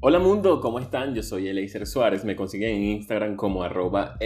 Hola 0.00 0.20
mundo, 0.20 0.60
¿cómo 0.60 0.78
están? 0.78 1.12
Yo 1.12 1.24
soy 1.24 1.48
Eleiser 1.48 1.84
Suárez, 1.84 2.24
me 2.24 2.36
consiguen 2.36 2.76
en 2.76 2.84
Instagram 2.84 3.34
como 3.34 3.64
arroba 3.64 4.16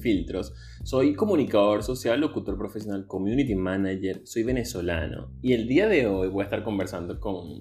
Filtros. 0.00 0.52
Soy 0.82 1.14
comunicador 1.14 1.84
social, 1.84 2.18
locutor 2.20 2.58
profesional, 2.58 3.06
community 3.06 3.54
manager, 3.54 4.22
soy 4.24 4.42
venezolano 4.42 5.30
y 5.40 5.52
el 5.52 5.68
día 5.68 5.86
de 5.86 6.08
hoy 6.08 6.26
voy 6.26 6.40
a 6.40 6.44
estar 6.46 6.64
conversando 6.64 7.20
con, 7.20 7.60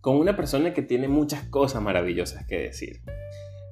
con 0.00 0.16
una 0.16 0.34
persona 0.34 0.74
que 0.74 0.82
tiene 0.82 1.06
muchas 1.06 1.44
cosas 1.44 1.80
maravillosas 1.80 2.44
que 2.48 2.58
decir. 2.58 3.02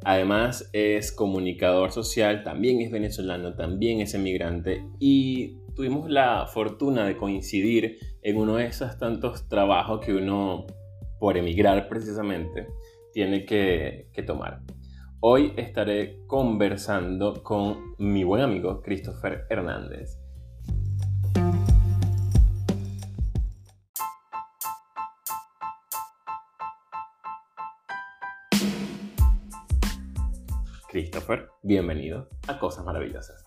Además 0.05 0.71
es 0.73 1.11
comunicador 1.11 1.91
social, 1.91 2.45
también 2.45 2.81
es 2.83 2.93
venezolano, 2.93 3.57
también 3.57 4.01
es 4.01 4.15
emigrante 4.15 4.85
y 5.01 5.57
tuvimos 5.75 6.09
la 6.09 6.47
fortuna 6.47 7.05
de 7.05 7.17
coincidir 7.17 7.99
en 8.23 8.37
uno 8.37 8.55
de 8.55 8.67
esos 8.67 8.97
tantos 8.97 9.49
trabajos 9.49 10.07
que 10.07 10.15
uno, 10.15 10.67
por 11.19 11.37
emigrar 11.37 11.89
precisamente, 11.89 12.69
tiene 13.19 13.45
que, 13.45 14.23
tomar. 14.25 14.63
Hoy 15.19 15.53
estaré 15.57 16.25
conversando 16.29 17.43
con 17.43 17.97
mi 17.99 18.23
buen 18.23 18.43
amigo 18.43 18.81
Christopher 18.81 19.45
Hernández. 19.51 20.17
Christopher, 30.89 31.49
bienvenido 31.65 32.29
a 32.47 32.57
Cosas 32.61 32.85
Maravillosas. 32.85 33.45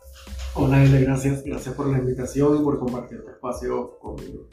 Hola, 0.55 0.83
Ele, 0.83 0.99
gracias. 0.99 1.45
Gracias 1.45 1.73
por 1.75 1.87
la 1.87 1.97
invitación 1.97 2.59
y 2.59 2.61
por 2.61 2.77
compartir 2.77 3.23
tu 3.23 3.29
espacio 3.29 3.97
conmigo. 3.99 4.49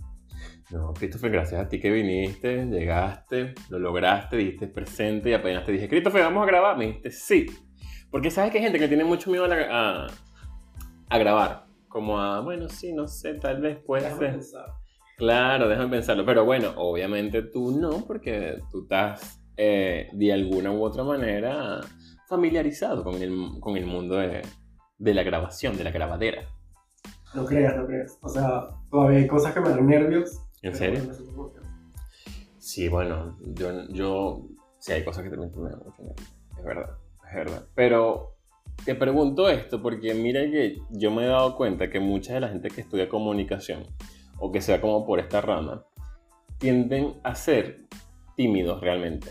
No, 0.71 0.93
Christopher, 0.93 1.31
gracias 1.31 1.65
a 1.65 1.69
ti 1.69 1.81
que 1.81 1.91
viniste, 1.91 2.67
llegaste, 2.67 3.55
lo 3.71 3.79
lograste, 3.79 4.37
diste 4.37 4.66
presente 4.66 5.30
y 5.30 5.33
apenas 5.33 5.65
te 5.65 5.73
dije, 5.73 5.88
Christopher, 5.88 6.25
vamos 6.25 6.43
a 6.43 6.47
grabar. 6.47 6.77
Me 6.77 6.88
dijiste, 6.88 7.10
sí. 7.10 7.47
Porque 8.10 8.30
sabes 8.30 8.51
que 8.51 8.59
hay 8.59 8.65
gente 8.65 8.79
que 8.79 8.88
tiene 8.88 9.05
mucho 9.05 9.30
miedo 9.30 9.47
a, 9.47 10.07
a, 11.09 11.19
grabar. 11.19 11.66
Como 11.88 12.21
a, 12.21 12.41
bueno, 12.41 12.69
sí, 12.69 12.93
no 12.93 13.09
sé, 13.09 13.35
tal 13.35 13.63
vez 13.63 13.79
puede 13.79 14.10
ser. 14.16 14.41
Claro, 15.16 15.69
déjame 15.69 15.88
pensarlo. 15.88 16.27
Pero 16.27 16.45
bueno, 16.45 16.75
obviamente 16.77 17.43
tú 17.43 17.73
no, 17.73 18.05
porque 18.07 18.59
tú 18.71 18.82
estás 18.82 19.41
eh, 19.57 20.10
de 20.13 20.32
alguna 20.35 20.71
u 20.71 20.82
otra 20.82 21.03
manera 21.03 21.80
familiarizado 22.29 23.03
con 23.05 23.23
el, 23.23 23.59
con 23.59 23.79
el 23.79 23.87
mundo 23.87 24.16
de, 24.16 24.43
de 24.99 25.15
la 25.15 25.23
grabación, 25.23 25.79
de 25.79 25.85
la 25.85 25.93
grabadera. 25.93 26.43
No 27.35 27.47
creas, 27.47 27.75
no 27.75 27.87
creas. 27.87 28.19
O 28.21 28.29
sea, 28.29 28.69
todavía 28.91 29.21
hay 29.21 29.27
cosas 29.27 29.55
que 29.55 29.60
me 29.60 29.71
dan 29.71 29.87
nervios 29.87 30.43
¿En 30.62 30.74
serio? 30.74 31.02
Sí, 32.59 32.88
bueno, 32.88 33.38
yo, 33.54 33.88
yo 33.88 34.48
sí 34.78 34.92
hay 34.92 35.04
cosas 35.04 35.24
que 35.24 35.30
también 35.30 35.52
me 35.56 35.70
dan 35.70 35.78
mucho 35.78 36.14
es 36.59 36.64
verdad, 36.64 36.90
es 37.28 37.34
verdad. 37.34 37.66
Pero 37.74 38.37
te 38.84 38.95
pregunto 38.95 39.48
esto 39.48 39.80
porque 39.80 40.14
mira 40.14 40.40
que 40.42 40.79
yo 40.90 41.10
me 41.10 41.24
he 41.24 41.26
dado 41.26 41.56
cuenta 41.56 41.90
que 41.90 42.01
mucha 42.01 42.34
de 42.34 42.40
la 42.40 42.48
gente 42.48 42.68
que 42.68 42.80
estudia 42.80 43.09
comunicación 43.09 43.86
o 44.38 44.52
que 44.52 44.60
sea 44.60 44.80
como 44.80 45.06
por 45.06 45.20
esta 45.20 45.40
rama 45.40 45.84
tienden 46.59 47.14
a 47.23 47.34
ser 47.34 47.86
tímidos 48.36 48.80
realmente. 48.80 49.30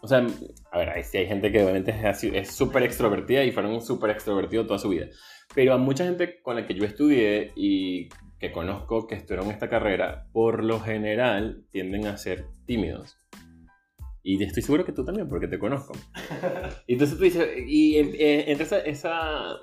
O 0.00 0.06
sea, 0.06 0.26
a 0.70 0.78
ver, 0.78 1.02
si 1.04 1.18
hay 1.18 1.26
gente 1.26 1.50
que 1.50 1.62
obviamente 1.62 1.94
es 2.34 2.50
súper 2.50 2.82
extrovertida 2.82 3.42
y 3.42 3.52
fueron 3.52 3.80
súper 3.80 4.10
extrovertidos 4.10 4.66
toda 4.66 4.78
su 4.78 4.90
vida. 4.90 5.06
Pero 5.54 5.72
a 5.72 5.78
mucha 5.78 6.04
gente 6.04 6.42
con 6.42 6.56
la 6.56 6.66
que 6.66 6.74
yo 6.74 6.84
estudié 6.84 7.52
y 7.56 8.08
que 8.44 8.52
conozco 8.52 9.06
que 9.06 9.14
estudiaron 9.14 9.50
esta 9.50 9.70
carrera, 9.70 10.28
por 10.32 10.62
lo 10.64 10.78
general 10.78 11.64
tienden 11.70 12.06
a 12.06 12.18
ser 12.18 12.46
tímidos. 12.66 13.16
Y 14.22 14.42
estoy 14.42 14.62
seguro 14.62 14.84
que 14.84 14.92
tú 14.92 15.02
también, 15.02 15.30
porque 15.30 15.48
te 15.48 15.58
conozco. 15.58 15.94
Y 16.86 16.92
entonces 16.92 17.16
tú 17.16 17.24
dices, 17.24 17.48
y 17.66 17.96
entre 17.96 18.52
esa, 18.52 18.78
esa, 18.80 19.56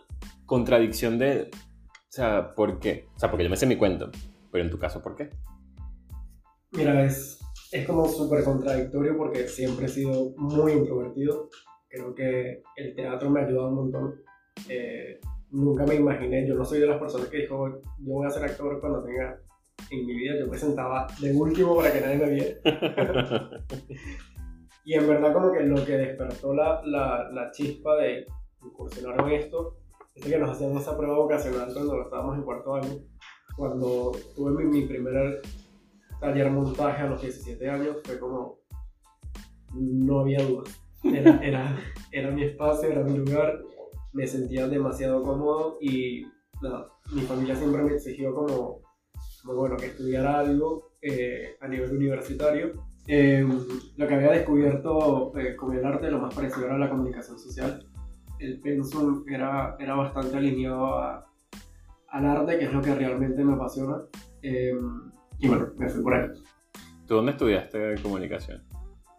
contradicción 0.47 1.19
de, 1.19 1.51
o 1.51 2.09
sea, 2.09 2.55
¿por 2.55 2.79
qué? 2.79 3.07
O 3.15 3.19
sea, 3.19 3.29
porque 3.29 3.43
yo 3.43 3.51
me 3.51 3.55
sé 3.55 3.67
mi 3.67 3.75
cuento, 3.75 4.09
pero 4.51 4.63
en 4.63 4.71
tu 4.71 4.79
caso, 4.79 4.99
¿por 5.01 5.15
qué? 5.15 5.29
Mira, 6.71 7.05
es, 7.05 7.39
es 7.71 7.85
como 7.85 8.07
súper 8.07 8.43
contradictorio 8.43 9.15
porque 9.15 9.47
siempre 9.47 9.85
he 9.85 9.89
sido 9.89 10.33
muy 10.37 10.71
introvertido. 10.71 11.49
Creo 11.87 12.15
que 12.15 12.63
el 12.77 12.95
teatro 12.95 13.29
me 13.29 13.41
ha 13.41 13.45
ayudado 13.45 13.69
un 13.69 13.75
montón. 13.75 14.15
Eh, 14.67 15.19
nunca 15.51 15.85
me 15.85 15.95
imaginé, 15.95 16.47
yo 16.47 16.55
no 16.55 16.65
soy 16.65 16.79
de 16.79 16.87
las 16.87 16.99
personas 16.99 17.27
que 17.27 17.37
dijo, 17.39 17.69
yo 17.69 18.13
voy 18.13 18.25
a 18.25 18.29
ser 18.29 18.43
actor 18.43 18.79
cuando 18.79 19.03
tenga 19.03 19.39
en 19.89 20.05
mi 20.05 20.13
vida, 20.13 20.35
yo 20.39 20.47
me 20.47 20.57
sentaba 20.57 21.07
de 21.19 21.33
último 21.33 21.75
para 21.75 21.91
que 21.91 22.01
nadie 22.01 22.17
me 22.17 22.29
viera. 22.29 22.57
y 24.85 24.93
en 24.93 25.07
verdad 25.07 25.33
como 25.33 25.51
que 25.51 25.63
lo 25.63 25.83
que 25.85 25.97
despertó 25.97 26.53
la, 26.53 26.81
la, 26.85 27.29
la 27.31 27.51
chispa 27.51 27.97
de 27.97 28.25
incursionar 28.63 29.19
en 29.27 29.33
esto 29.33 29.77
es 30.15 30.25
que 30.25 30.37
nos 30.37 30.51
hacían 30.51 30.77
esa 30.77 30.95
prueba 30.97 31.15
vocacional 31.15 31.73
cuando 31.73 32.01
estábamos 32.01 32.37
en 32.37 32.43
cuarto 32.43 32.75
año, 32.75 32.99
cuando 33.55 34.11
tuve 34.35 34.63
mi, 34.63 34.81
mi 34.81 34.87
primer 34.87 35.41
taller 36.19 36.51
montaje 36.51 37.01
a 37.01 37.07
los 37.07 37.21
17 37.21 37.69
años, 37.69 37.97
fue 38.03 38.19
como, 38.19 38.59
no 39.73 40.19
había 40.19 40.43
duda. 40.43 40.63
Era, 41.03 41.43
era, 41.43 41.79
era 42.11 42.31
mi 42.31 42.43
espacio, 42.43 42.91
era 42.91 43.03
mi 43.03 43.17
lugar 43.17 43.59
me 44.13 44.27
sentía 44.27 44.67
demasiado 44.67 45.23
cómodo 45.23 45.77
y 45.81 46.25
mi 47.13 47.21
familia 47.21 47.55
siempre 47.55 47.83
me 47.83 47.93
exigió 47.93 48.33
como, 48.33 48.81
bueno, 49.43 49.77
que 49.77 49.87
estudiara 49.87 50.39
algo 50.39 50.91
eh, 51.01 51.55
a 51.59 51.67
nivel 51.67 51.95
universitario. 51.95 52.73
Em, 53.07 53.49
lo 53.97 54.07
que 54.07 54.13
había 54.13 54.31
descubierto 54.31 55.35
eh, 55.37 55.55
con 55.55 55.75
el 55.75 55.83
arte, 55.83 56.11
lo 56.11 56.19
más 56.19 56.33
parecido 56.33 56.67
era 56.67 56.77
la 56.77 56.89
comunicación 56.89 57.39
social. 57.39 57.83
El 58.39 58.59
pensum 58.59 59.23
era, 59.27 59.75
era 59.79 59.95
bastante 59.95 60.37
alineado 60.37 60.95
al 62.07 62.25
arte, 62.25 62.59
que 62.59 62.65
es 62.65 62.73
lo 62.73 62.81
que 62.81 62.93
realmente 62.93 63.43
me 63.43 63.53
apasiona. 63.53 63.97
Em, 64.41 65.11
y 65.39 65.47
bueno, 65.47 65.69
me 65.77 65.89
fui 65.89 66.03
por 66.03 66.13
ahí. 66.13 66.29
¿Tú 67.07 67.15
dónde 67.15 67.31
estudiaste 67.31 67.95
comunicación? 68.01 68.70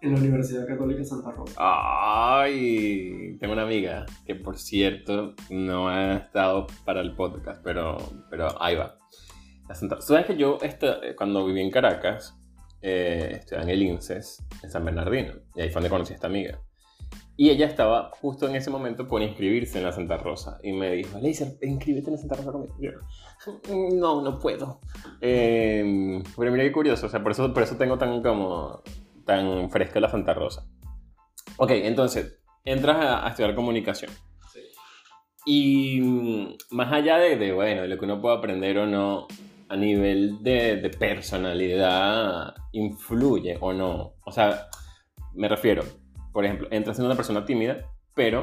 En 0.02 0.14
la 0.14 0.18
Universidad 0.18 0.66
Católica 0.66 1.04
Santa 1.04 1.30
Rosa. 1.30 1.54
Ay, 1.56 3.36
tengo 3.38 3.52
una 3.52 3.62
amiga 3.62 4.04
que 4.26 4.34
por 4.34 4.58
cierto 4.58 5.34
no 5.48 5.88
ha 5.88 6.16
estado 6.16 6.66
para 6.84 7.00
el 7.00 7.14
podcast, 7.14 7.62
pero, 7.62 7.96
pero 8.28 8.60
ahí 8.60 8.74
va. 8.74 8.98
¿Sabes 10.00 10.26
que 10.26 10.36
yo 10.36 10.58
este, 10.60 11.14
cuando 11.16 11.46
viví 11.46 11.60
en 11.60 11.70
Caracas, 11.70 12.36
eh, 12.80 13.36
estudiaba 13.38 13.62
en 13.62 13.70
el 13.70 13.82
INSES, 13.82 14.44
en 14.64 14.70
San 14.72 14.84
Bernardino, 14.84 15.34
y 15.54 15.60
ahí 15.60 15.68
fue 15.68 15.74
donde 15.74 15.90
conocí 15.90 16.12
a 16.12 16.16
esta 16.16 16.26
amiga. 16.26 16.60
Y 17.36 17.50
ella 17.50 17.66
estaba 17.66 18.10
justo 18.20 18.48
en 18.48 18.56
ese 18.56 18.70
momento 18.70 19.06
por 19.06 19.22
inscribirse 19.22 19.78
en 19.78 19.84
la 19.84 19.92
Santa 19.92 20.16
Rosa. 20.18 20.58
Y 20.64 20.72
me 20.72 20.90
dijo, 20.90 21.16
Leiser, 21.20 21.56
inscríbete 21.62 22.08
en 22.08 22.12
la 22.14 22.18
Santa 22.18 22.34
Rosa 22.34 22.50
conmigo. 22.50 22.74
no, 23.94 24.20
no 24.20 24.38
puedo. 24.40 24.80
Eh, 25.20 26.20
pero 26.36 26.50
mira 26.50 26.64
qué 26.64 26.72
curioso, 26.72 27.06
o 27.06 27.08
sea, 27.08 27.22
por 27.22 27.30
eso, 27.30 27.54
por 27.54 27.62
eso 27.62 27.76
tengo 27.76 27.96
tan 27.98 28.20
como 28.20 28.82
tan 29.24 29.70
fresca 29.70 30.00
la 30.00 30.08
Santa 30.08 30.34
Rosa. 30.34 30.66
Ok, 31.56 31.70
entonces, 31.70 32.40
entras 32.64 32.96
a, 33.24 33.28
estudiar 33.28 33.54
comunicación. 33.54 34.10
Sí. 34.52 34.60
Y 35.46 36.00
mm, 36.00 36.56
más 36.70 36.92
allá 36.92 37.18
de, 37.18 37.36
de, 37.36 37.52
bueno, 37.52 37.82
de 37.82 37.88
lo 37.88 37.98
que 37.98 38.04
uno 38.04 38.20
puede 38.20 38.36
aprender 38.36 38.78
o 38.78 38.86
no, 38.86 39.26
a 39.68 39.76
nivel 39.76 40.42
de, 40.42 40.76
de, 40.76 40.90
personalidad, 40.90 42.54
influye 42.72 43.56
o 43.60 43.72
no. 43.72 44.14
O 44.24 44.32
sea, 44.32 44.68
me 45.34 45.48
refiero, 45.48 45.82
por 46.32 46.44
ejemplo, 46.44 46.68
entras 46.70 46.98
en 46.98 47.06
una 47.06 47.14
persona 47.14 47.44
tímida, 47.44 47.90
pero 48.14 48.42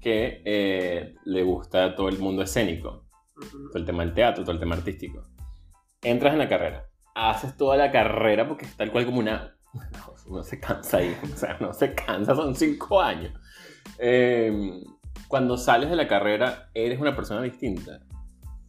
que 0.00 0.42
eh, 0.44 1.14
le 1.24 1.42
gusta 1.42 1.94
todo 1.94 2.08
el 2.08 2.18
mundo 2.18 2.42
escénico, 2.42 3.04
todo 3.34 3.78
el 3.78 3.84
tema 3.84 4.04
del 4.04 4.14
teatro, 4.14 4.42
todo 4.42 4.54
el 4.54 4.60
tema 4.60 4.74
artístico. 4.74 5.22
Entras 6.02 6.32
en 6.32 6.38
la 6.38 6.48
carrera, 6.48 6.86
haces 7.14 7.56
toda 7.56 7.76
la 7.76 7.92
carrera 7.92 8.48
porque 8.48 8.64
es 8.64 8.76
tal 8.76 8.90
cual 8.90 9.04
como 9.04 9.18
una 9.18 9.56
no, 10.28 10.42
se 10.42 10.60
cansa 10.60 10.98
ahí, 10.98 11.16
o 11.32 11.36
sea, 11.36 11.58
no 11.60 11.72
se 11.72 11.94
cansa, 11.94 12.34
son 12.34 12.54
cinco 12.54 13.00
años. 13.00 13.32
Em, 13.98 14.82
cuando 15.28 15.56
sales 15.56 15.90
de 15.90 15.96
la 15.96 16.08
carrera, 16.08 16.70
eres 16.74 17.00
una 17.00 17.14
persona 17.14 17.42
distinta. 17.42 18.00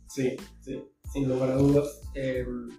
Sí, 0.08 0.36
sí, 0.60 0.84
sin 1.12 1.28
lugar 1.30 1.52
a 1.52 1.56
dudas. 1.56 2.10
Em, 2.14 2.70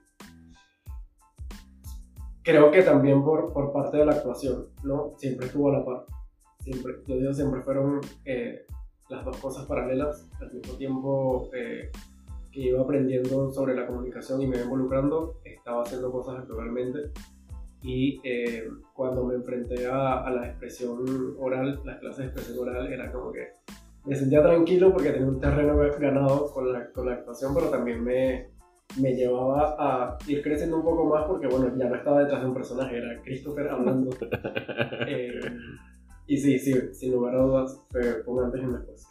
creo 2.43 2.71
que 2.71 2.83
también 2.83 3.25
por, 3.25 3.53
por, 3.53 3.73
parte 3.73 3.99
de 3.99 4.07
la 4.07 4.13
actuación, 4.13 4.69
¿no? 4.83 5.15
Siempre 5.17 5.47
estuvo 5.47 5.71
a 5.71 5.79
la 5.79 5.85
par. 5.85 6.07
Siempre, 6.61 6.95
yo 7.07 7.17
digo, 7.17 7.33
siempre 7.33 7.63
fueron 7.63 8.01
eh, 8.25 8.67
las 9.09 9.25
dos 9.25 9.37
cosas 9.39 9.67
paralelas. 9.67 10.29
Al 10.41 10.53
mismo 10.53 10.75
tiempo 10.75 11.51
eh, 11.55 11.91
que 12.53 12.61
iba 12.61 12.83
aprendiendo 12.83 13.51
sobre 13.51 13.75
la 13.75 13.87
comunicación 13.87 14.43
y 14.43 14.47
me 14.47 14.57
iba 14.57 14.65
involucrando, 14.65 15.41
estaba 15.45 15.83
haciendo 15.83 16.13
cosas 16.13 16.41
actualmente 16.41 17.11
y 17.83 18.21
eh, 18.23 18.69
cuando 18.95 19.25
me 19.25 19.35
enfrenté 19.35 19.87
a, 19.87 20.31
la 20.31 20.47
expresión 20.47 21.05
oral, 21.39 21.81
las 21.85 21.99
clases 21.99 22.19
de 22.19 22.25
expresión 22.27 22.69
oral, 22.69 22.93
era 22.93 23.11
como 23.11 23.33
que 23.33 23.49
me 24.05 24.15
sentía 24.15 24.43
tranquilo 24.43 24.93
porque 24.93 25.11
tenía 25.11 25.29
un 25.29 25.41
terreno 25.41 25.77
ganado 25.99 26.53
con 26.53 26.73
la, 26.73 26.91
con 26.93 27.07
la 27.07 27.15
actuación, 27.15 27.55
pero 27.55 27.71
también 27.71 28.03
me, 28.03 28.51
me 29.01 29.15
llevaba 29.15 29.77
a 29.79 30.19
ir 30.27 30.43
creciendo 30.43 30.77
un 30.77 30.85
poco 30.85 31.07
más 31.07 31.25
porque, 31.27 31.47
bueno, 31.49 31.73
ya 31.77 31.89
no 31.89 31.97
estaba 31.97 32.21
detrás 32.21 32.43
de 32.43 32.49
un 32.49 32.55
personaje, 32.55 32.99
era 32.99 33.23
Christopher 33.23 33.69
hablando. 33.69 34.11
Eh, 35.05 35.41
y 36.27 36.37
sí, 36.39 36.59
sí, 36.59 36.73
sin 36.93 37.13
lugar 37.13 37.35
a 37.35 37.43
dudas, 37.43 37.85
fue 37.91 38.23
un 38.27 38.45
antes 38.45 38.63
y 38.63 38.65
un 38.65 38.75
después. 38.75 39.07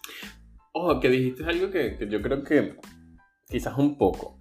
Ojo, 0.72 1.00
que 1.02 1.10
dijiste 1.10 1.44
algo 1.44 1.70
que, 1.70 1.98
que 1.98 2.08
yo 2.08 2.22
creo 2.22 2.44
que 2.44 2.76
quizás 3.48 3.78
un 3.78 3.98
poco. 3.98 4.40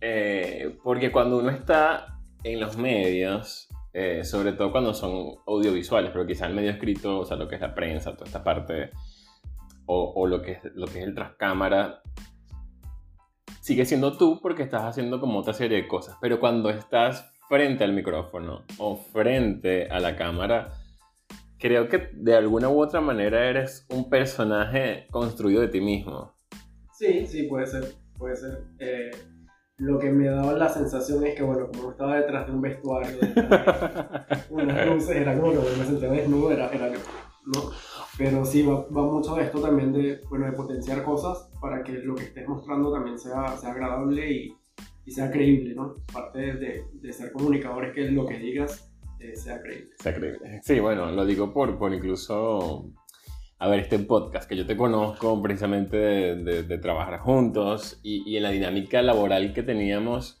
Eh, 0.00 0.76
porque 0.82 1.12
cuando 1.12 1.38
uno 1.38 1.50
está 1.50 2.19
en 2.42 2.60
los 2.60 2.76
medios, 2.76 3.68
eh, 3.92 4.24
sobre 4.24 4.52
todo 4.52 4.72
cuando 4.72 4.94
son 4.94 5.36
audiovisuales, 5.46 6.10
pero 6.12 6.26
quizás 6.26 6.48
el 6.48 6.54
medio 6.54 6.70
escrito, 6.70 7.20
o 7.20 7.24
sea, 7.24 7.36
lo 7.36 7.48
que 7.48 7.56
es 7.56 7.60
la 7.60 7.74
prensa, 7.74 8.12
toda 8.14 8.26
esta 8.26 8.44
parte, 8.44 8.90
o, 9.86 10.12
o 10.14 10.26
lo, 10.26 10.42
que 10.42 10.52
es, 10.52 10.60
lo 10.74 10.86
que 10.86 11.00
es 11.00 11.04
el 11.04 11.14
tras 11.14 11.34
cámara, 11.36 12.02
sigue 13.60 13.84
siendo 13.84 14.16
tú 14.16 14.40
porque 14.40 14.62
estás 14.62 14.82
haciendo 14.82 15.20
como 15.20 15.40
otra 15.40 15.52
serie 15.52 15.82
de 15.82 15.88
cosas. 15.88 16.16
Pero 16.20 16.40
cuando 16.40 16.70
estás 16.70 17.32
frente 17.48 17.84
al 17.84 17.92
micrófono 17.92 18.64
o 18.78 18.96
frente 18.96 19.88
a 19.90 19.98
la 19.98 20.16
cámara, 20.16 20.72
creo 21.58 21.88
que 21.88 22.10
de 22.14 22.34
alguna 22.34 22.68
u 22.68 22.80
otra 22.80 23.00
manera 23.00 23.48
eres 23.48 23.86
un 23.90 24.08
personaje 24.08 25.06
construido 25.10 25.60
de 25.60 25.68
ti 25.68 25.80
mismo. 25.80 26.34
Sí, 26.92 27.26
sí, 27.26 27.44
puede 27.44 27.66
ser, 27.66 27.94
puede 28.18 28.36
ser. 28.36 28.64
Eh, 28.78 29.10
lo 29.80 29.98
que 29.98 30.10
me 30.10 30.28
daba 30.28 30.52
la 30.52 30.68
sensación 30.68 31.26
es 31.26 31.34
que, 31.34 31.42
bueno, 31.42 31.66
como 31.74 31.92
estaba 31.92 32.16
detrás 32.16 32.46
de 32.46 32.52
un 32.52 32.60
vestuario, 32.60 33.16
de 33.18 33.32
unas 34.50 34.86
luces, 34.86 35.16
era 35.16 35.34
como 35.34 35.52
que 35.52 35.58
me 35.78 35.86
sentía 35.86 36.10
desnudo, 36.10 36.52
era, 36.52 36.68
era 36.68 36.88
¿no? 36.90 37.70
Pero 38.18 38.44
sí, 38.44 38.62
va, 38.62 38.86
va, 38.88 39.02
mucho 39.02 39.34
de 39.36 39.44
esto 39.44 39.58
también 39.58 39.90
de, 39.94 40.20
bueno, 40.28 40.44
de 40.44 40.52
potenciar 40.52 41.02
cosas 41.02 41.50
para 41.62 41.82
que 41.82 41.92
lo 41.92 42.14
que 42.14 42.24
estés 42.24 42.46
mostrando 42.46 42.92
también 42.92 43.18
sea, 43.18 43.56
sea 43.56 43.70
agradable 43.70 44.30
y, 44.30 44.54
y 45.06 45.10
sea 45.10 45.30
creíble, 45.30 45.74
¿no? 45.74 45.94
Parte 46.12 46.52
de, 46.54 46.84
de, 46.92 47.12
ser 47.14 47.32
comunicadores, 47.32 47.94
que 47.94 48.10
lo 48.10 48.26
que 48.26 48.38
digas 48.38 48.92
eh, 49.18 49.34
sea 49.34 49.62
creíble. 49.62 49.92
Sea 49.98 50.14
creíble. 50.14 50.60
Sí, 50.62 50.78
bueno, 50.78 51.10
lo 51.10 51.24
digo 51.24 51.54
por, 51.54 51.78
por 51.78 51.94
incluso, 51.94 52.84
ver, 53.68 53.80
este 53.80 53.98
podcast 53.98 54.48
que 54.48 54.56
yo 54.56 54.66
te 54.66 54.76
conozco 54.76 55.40
precisamente 55.42 55.96
de, 55.96 56.36
de, 56.36 56.62
de 56.62 56.78
trabajar 56.78 57.18
juntos 57.20 58.00
y, 58.02 58.28
y 58.30 58.36
en 58.36 58.42
la 58.42 58.50
dinámica 58.50 59.02
laboral 59.02 59.52
que 59.52 59.62
teníamos 59.62 60.40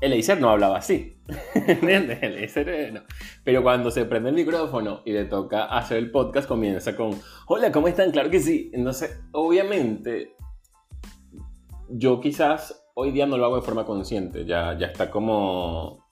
Eliezer 0.00 0.40
no 0.40 0.50
hablaba 0.50 0.78
así, 0.78 1.16
¿entiendes? 1.54 2.22
Eliezer 2.22 2.68
eh, 2.68 2.92
no. 2.92 3.00
Pero 3.44 3.62
cuando 3.62 3.90
se 3.90 4.04
prende 4.04 4.28
el 4.28 4.34
micrófono 4.34 5.00
y 5.04 5.12
le 5.12 5.24
toca 5.24 5.64
hacer 5.64 5.98
el 5.98 6.10
podcast, 6.10 6.46
comienza 6.46 6.94
con, 6.94 7.10
hola, 7.46 7.72
¿cómo 7.72 7.88
están? 7.88 8.10
Claro 8.10 8.30
que 8.30 8.40
sí. 8.40 8.70
Entonces, 8.74 9.22
obviamente, 9.32 10.36
yo 11.88 12.20
quizás 12.20 12.84
hoy 12.94 13.10
día 13.10 13.26
no 13.26 13.38
lo 13.38 13.46
hago 13.46 13.56
de 13.56 13.62
forma 13.62 13.84
consciente, 13.84 14.44
ya, 14.44 14.76
ya 14.78 14.88
está 14.88 15.10
como 15.10 16.06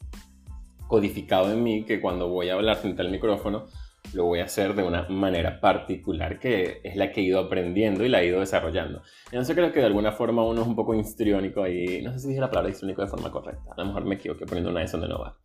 codificado 0.87 1.51
en 1.51 1.63
mí 1.63 1.85
que 1.85 2.01
cuando 2.01 2.29
voy 2.29 2.49
a 2.49 2.55
hablar 2.55 2.77
frente 2.77 3.03
al 3.03 3.11
micrófono, 3.11 3.67
lo 4.13 4.25
voy 4.25 4.41
a 4.41 4.45
hacer 4.45 4.75
de 4.75 4.83
una 4.83 5.09
manera 5.09 5.61
particular 5.61 6.39
que 6.39 6.81
es 6.85 6.97
la 6.97 7.11
que 7.11 7.21
he 7.21 7.25
ido 7.25 7.41
aprendiendo 7.41 8.05
y 8.05 8.09
la 8.09 8.23
he 8.23 8.27
ido 8.27 8.41
desarrollando. 8.41 9.03
Entonces 9.27 9.57
creo 9.57 9.73
que 9.73 9.81
de 9.81 9.87
alguna 9.87 10.13
forma 10.13 10.45
uno 10.45 10.63
es 10.63 10.67
un 10.67 10.77
poco 10.77 10.95
histriónico 10.95 11.63
ahí, 11.63 12.03
no 12.03 12.13
sé 12.13 12.21
si 12.21 12.29
dije 12.29 12.41
la 12.41 12.51
palabra 12.51 12.71
histriónico 12.71 13.03
de 13.03 13.09
forma 13.09 13.31
correcta, 13.31 13.73
a 13.77 13.81
lo 13.81 13.87
mejor 13.87 14.05
me 14.05 14.17
equivoqué 14.17 14.47
poniendo 14.47 14.71
una 14.71 14.81
de 14.81 14.87
donde 14.87 15.09
no 15.09 15.19
va. 15.19 15.37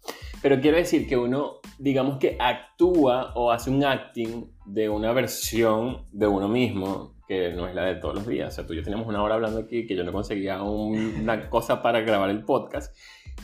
Pero 0.41 0.59
quiero 0.59 0.77
decir 0.77 1.07
que 1.07 1.17
uno, 1.17 1.59
digamos 1.77 2.17
que 2.17 2.37
actúa 2.39 3.33
o 3.35 3.51
hace 3.51 3.69
un 3.69 3.83
acting 3.83 4.45
de 4.65 4.89
una 4.89 5.11
versión 5.11 6.05
de 6.11 6.27
uno 6.27 6.47
mismo 6.47 7.19
que 7.27 7.51
no 7.53 7.67
es 7.67 7.75
la 7.75 7.85
de 7.85 7.95
todos 7.95 8.15
los 8.15 8.27
días. 8.27 8.53
O 8.53 8.55
sea, 8.55 8.65
tú 8.65 8.73
y 8.73 8.77
yo 8.77 8.83
teníamos 8.83 9.07
una 9.07 9.21
hora 9.21 9.35
hablando 9.35 9.59
aquí 9.59 9.85
que 9.85 9.95
yo 9.95 10.03
no 10.03 10.11
conseguía 10.11 10.63
una 10.63 11.49
cosa 11.49 11.81
para 11.81 12.01
grabar 12.01 12.29
el 12.29 12.43
podcast 12.43 12.95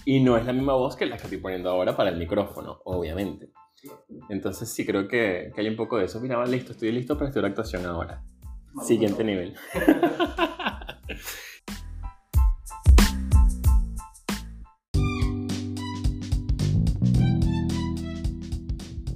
y 0.05 0.21
no 0.21 0.37
es 0.37 0.45
la 0.45 0.53
misma 0.53 0.73
voz 0.73 0.95
que 0.95 1.05
la 1.05 1.17
que 1.17 1.23
estoy 1.23 1.37
poniendo 1.37 1.69
ahora 1.69 1.95
para 1.95 2.09
el 2.09 2.17
micrófono, 2.17 2.81
obviamente. 2.83 3.51
Entonces 4.29 4.69
sí 4.69 4.85
creo 4.85 5.07
que, 5.07 5.51
que, 5.53 5.61
hay 5.61 5.67
un 5.67 5.75
poco 5.75 5.97
de 5.97 6.05
eso. 6.05 6.19
Mira, 6.19 6.37
va, 6.37 6.45
listo, 6.45 6.71
estoy 6.71 6.91
listo 6.91 7.17
para 7.17 7.29
estudiar 7.29 7.49
actuación 7.49 7.85
ahora. 7.85 8.23
Vamos 8.73 8.87
Siguiente 8.87 9.23
nivel. 9.23 9.53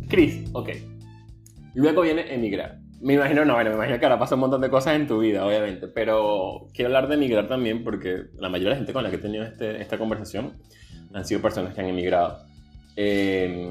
Chris, 0.10 0.50
ok. 0.54 0.70
Luego 1.76 2.02
viene 2.02 2.34
emigrar. 2.34 2.80
Me 3.00 3.14
imagino, 3.14 3.46
no, 3.46 3.54
bueno, 3.54 3.70
me 3.70 3.76
imagino 3.78 4.00
que 4.00 4.06
ahora 4.06 4.20
pasa 4.20 4.36
un 4.36 4.42
montón 4.42 4.60
de 4.60 4.70
cosas 4.70 4.96
en 4.96 5.08
tu 5.08 5.20
vida, 5.20 5.46
obviamente, 5.46 5.88
pero 5.88 6.68
quiero 6.74 6.88
hablar 6.88 7.08
de 7.08 7.16
emigrar 7.16 7.48
también 7.48 7.84
porque 7.84 8.26
la 8.38 8.50
mayoría 8.50 8.70
de 8.70 8.76
la 8.76 8.78
gente 8.78 8.92
con 8.94 9.04
la 9.04 9.10
que 9.10 9.16
he 9.16 9.20
tenido 9.20 9.46
este, 9.46 9.82
esta 9.82 9.98
conversación 9.98 10.58
han 11.14 11.26
sido 11.26 11.42
personas 11.42 11.74
que 11.74 11.82
han 11.82 11.88
emigrado. 11.88 12.40
Eh, 12.96 13.70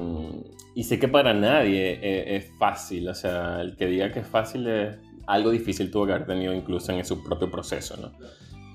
y 0.75 0.83
sé 0.83 0.99
que 0.99 1.07
para 1.07 1.33
nadie 1.33 1.99
es, 2.01 2.43
es, 2.43 2.51
fácil, 2.57 3.09
o 3.09 3.15
sea, 3.15 3.61
el 3.61 3.75
que 3.75 3.87
diga 3.87 4.11
que 4.11 4.19
es 4.19 4.27
fácil 4.27 4.67
es 4.67 4.97
algo 5.29 5.51
difícil 5.51 5.91
tuvo 5.91 6.07
que 6.07 6.13
haber 6.13 6.25
tenido 6.25 6.53
incluso 6.53 6.91
en 6.91 7.05
su 7.05 7.23
propio 7.23 7.51
proceso, 7.51 7.95
¿no? 7.97 8.11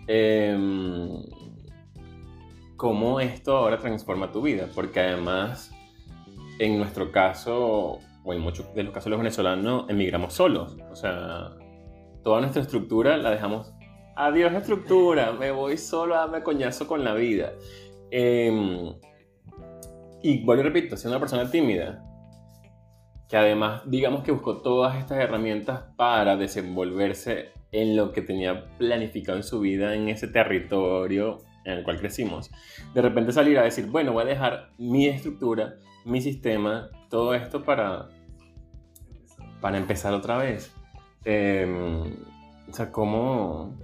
Eh, 0.06 0.56
¿Cómo 2.76 3.18
esto 3.18 3.56
ahora 3.56 3.78
transforma 3.78 4.30
tu 4.30 4.42
vida? 4.42 4.68
Porque 4.72 5.00
además, 5.00 5.72
en 6.58 6.78
nuestro 6.78 7.10
caso, 7.10 7.98
o 8.24 8.32
en 8.32 8.40
muchos 8.40 8.72
de 8.74 8.84
los 8.84 8.92
casos 8.92 9.06
de 9.06 9.10
los 9.10 9.18
venezolanos, 9.18 9.86
emigramos 9.88 10.34
solos, 10.34 10.76
o 10.90 10.96
sea, 10.96 11.50
toda 12.22 12.40
nuestra 12.40 12.62
estructura 12.62 13.16
la 13.16 13.30
dejamos, 13.30 13.72
adiós 14.14 14.52
estructura, 14.52 15.32
me 15.32 15.50
voy 15.50 15.76
solo 15.76 16.14
a 16.14 16.18
darme 16.18 16.42
coñazo 16.42 16.86
con 16.86 17.02
la 17.02 17.14
vida. 17.14 17.52
Eh, 18.12 18.94
y 20.24 20.42
vuelvo 20.42 20.62
y 20.62 20.64
repito, 20.64 20.96
siendo 20.96 21.18
una 21.18 21.20
persona 21.20 21.50
tímida, 21.50 22.02
que 23.28 23.36
además 23.36 23.82
digamos 23.84 24.22
que 24.22 24.32
buscó 24.32 24.62
todas 24.62 24.96
estas 24.96 25.18
herramientas 25.18 25.82
para 25.96 26.38
desenvolverse 26.38 27.50
en 27.72 27.94
lo 27.94 28.10
que 28.12 28.22
tenía 28.22 28.70
planificado 28.78 29.36
en 29.36 29.44
su 29.44 29.60
vida, 29.60 29.94
en 29.94 30.08
ese 30.08 30.26
territorio 30.26 31.42
en 31.66 31.74
el 31.74 31.84
cual 31.84 31.98
crecimos. 31.98 32.50
De 32.94 33.02
repente 33.02 33.32
salir 33.32 33.58
a 33.58 33.64
decir, 33.64 33.84
bueno, 33.88 34.14
voy 34.14 34.22
a 34.22 34.26
dejar 34.26 34.70
mi 34.78 35.06
estructura, 35.08 35.74
mi 36.06 36.22
sistema, 36.22 36.88
todo 37.10 37.34
esto 37.34 37.62
para, 37.62 38.08
para 39.60 39.76
empezar 39.76 40.14
otra 40.14 40.38
vez. 40.38 40.74
Eh, 41.26 41.66
o 42.66 42.72
sea, 42.72 42.90
¿cómo, 42.90 43.78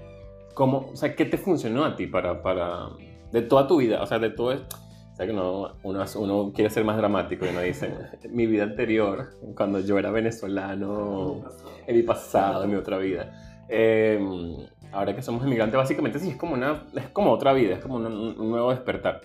cómo, 0.55 0.89
o 0.91 0.97
sea, 0.97 1.15
¿qué 1.15 1.27
te 1.27 1.37
funcionó 1.37 1.85
a 1.85 1.97
ti 1.97 2.07
para, 2.07 2.41
para, 2.41 2.89
de 3.31 3.43
toda 3.43 3.67
tu 3.67 3.77
vida? 3.77 4.03
O 4.03 4.07
sea, 4.07 4.19
de 4.19 4.31
todo 4.31 4.53
esto 4.53 4.79
que 5.26 5.32
uno, 5.32 5.75
uno, 5.82 6.05
uno, 6.17 6.52
quiere 6.55 6.70
ser 6.70 6.84
más 6.84 6.96
dramático 6.96 7.44
y 7.44 7.48
uno 7.48 7.60
dice, 7.60 7.93
mi 8.31 8.46
vida 8.46 8.65
anterior, 8.65 9.31
cuando 9.55 9.81
yo 9.81 9.98
era 9.98 10.10
venezolano, 10.10 11.44
en 11.86 11.96
mi 11.96 12.03
pasado, 12.03 12.65
en 12.65 12.70
mi 12.70 12.77
otra 12.77 12.98
vida. 12.98 13.65
Eh, 13.69 14.19
ahora 14.93 15.15
que 15.15 15.22
somos 15.22 15.44
inmigrantes, 15.44 15.77
básicamente 15.77 16.19
sí, 16.19 16.31
es 16.31 16.36
como, 16.36 16.55
una, 16.55 16.86
es 16.94 17.08
como 17.10 17.31
otra 17.32 17.53
vida, 17.53 17.74
es 17.74 17.81
como 17.81 17.96
un, 17.96 18.06
un 18.06 18.50
nuevo 18.50 18.70
despertar. 18.70 19.20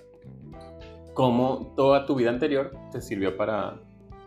¿Cómo 1.13 1.73
toda 1.77 2.05
tu 2.05 2.15
vida 2.15 2.29
anterior 2.29 2.71
te 2.91 2.99
sirvió 2.99 3.37
para, 3.37 3.75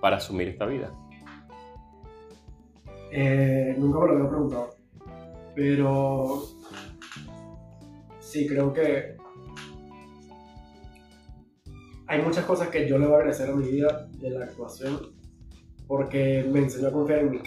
para 0.01 0.17
asumir 0.17 0.49
esta 0.49 0.65
vida? 0.65 0.91
Eh, 3.11 3.77
nunca 3.79 4.01
me 4.01 4.07
lo 4.07 4.13
había 4.15 4.29
preguntado, 4.29 4.71
pero 5.55 6.45
sí 8.21 8.47
creo 8.47 8.73
que 8.73 9.18
hay 12.09 12.23
muchas 12.23 12.45
cosas 12.47 12.69
que 12.69 12.89
yo 12.89 12.99
le 12.99 13.07
voy 13.07 13.15
a 13.15 13.19
agradecer 13.19 13.51
a 13.51 13.55
mi 13.55 13.69
vida 13.69 14.09
de 14.19 14.31
la 14.31 14.47
actuación 14.47 14.99
porque 15.87 16.45
me 16.51 16.61
enseñó 16.61 16.89
a 16.89 16.93
confiar 16.93 17.21
en 17.21 17.31
mí, 17.31 17.41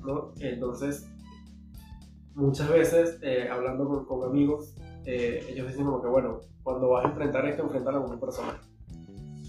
¿no? 0.00 0.32
Entonces, 0.40 1.08
muchas 2.34 2.68
veces, 2.68 3.18
eh, 3.22 3.48
hablando 3.50 3.86
con, 3.86 4.04
con 4.06 4.28
amigos, 4.28 4.76
eh, 5.04 5.44
ellos 5.48 5.68
dicen 5.68 5.84
como 5.84 6.02
que, 6.02 6.08
bueno, 6.08 6.40
cuando 6.62 6.90
vas 6.90 7.04
a 7.04 7.08
enfrentar 7.08 7.46
esto, 7.46 7.62
enfrentar 7.62 7.94
a 7.94 8.00
un 8.00 8.20
personaje. 8.20 8.58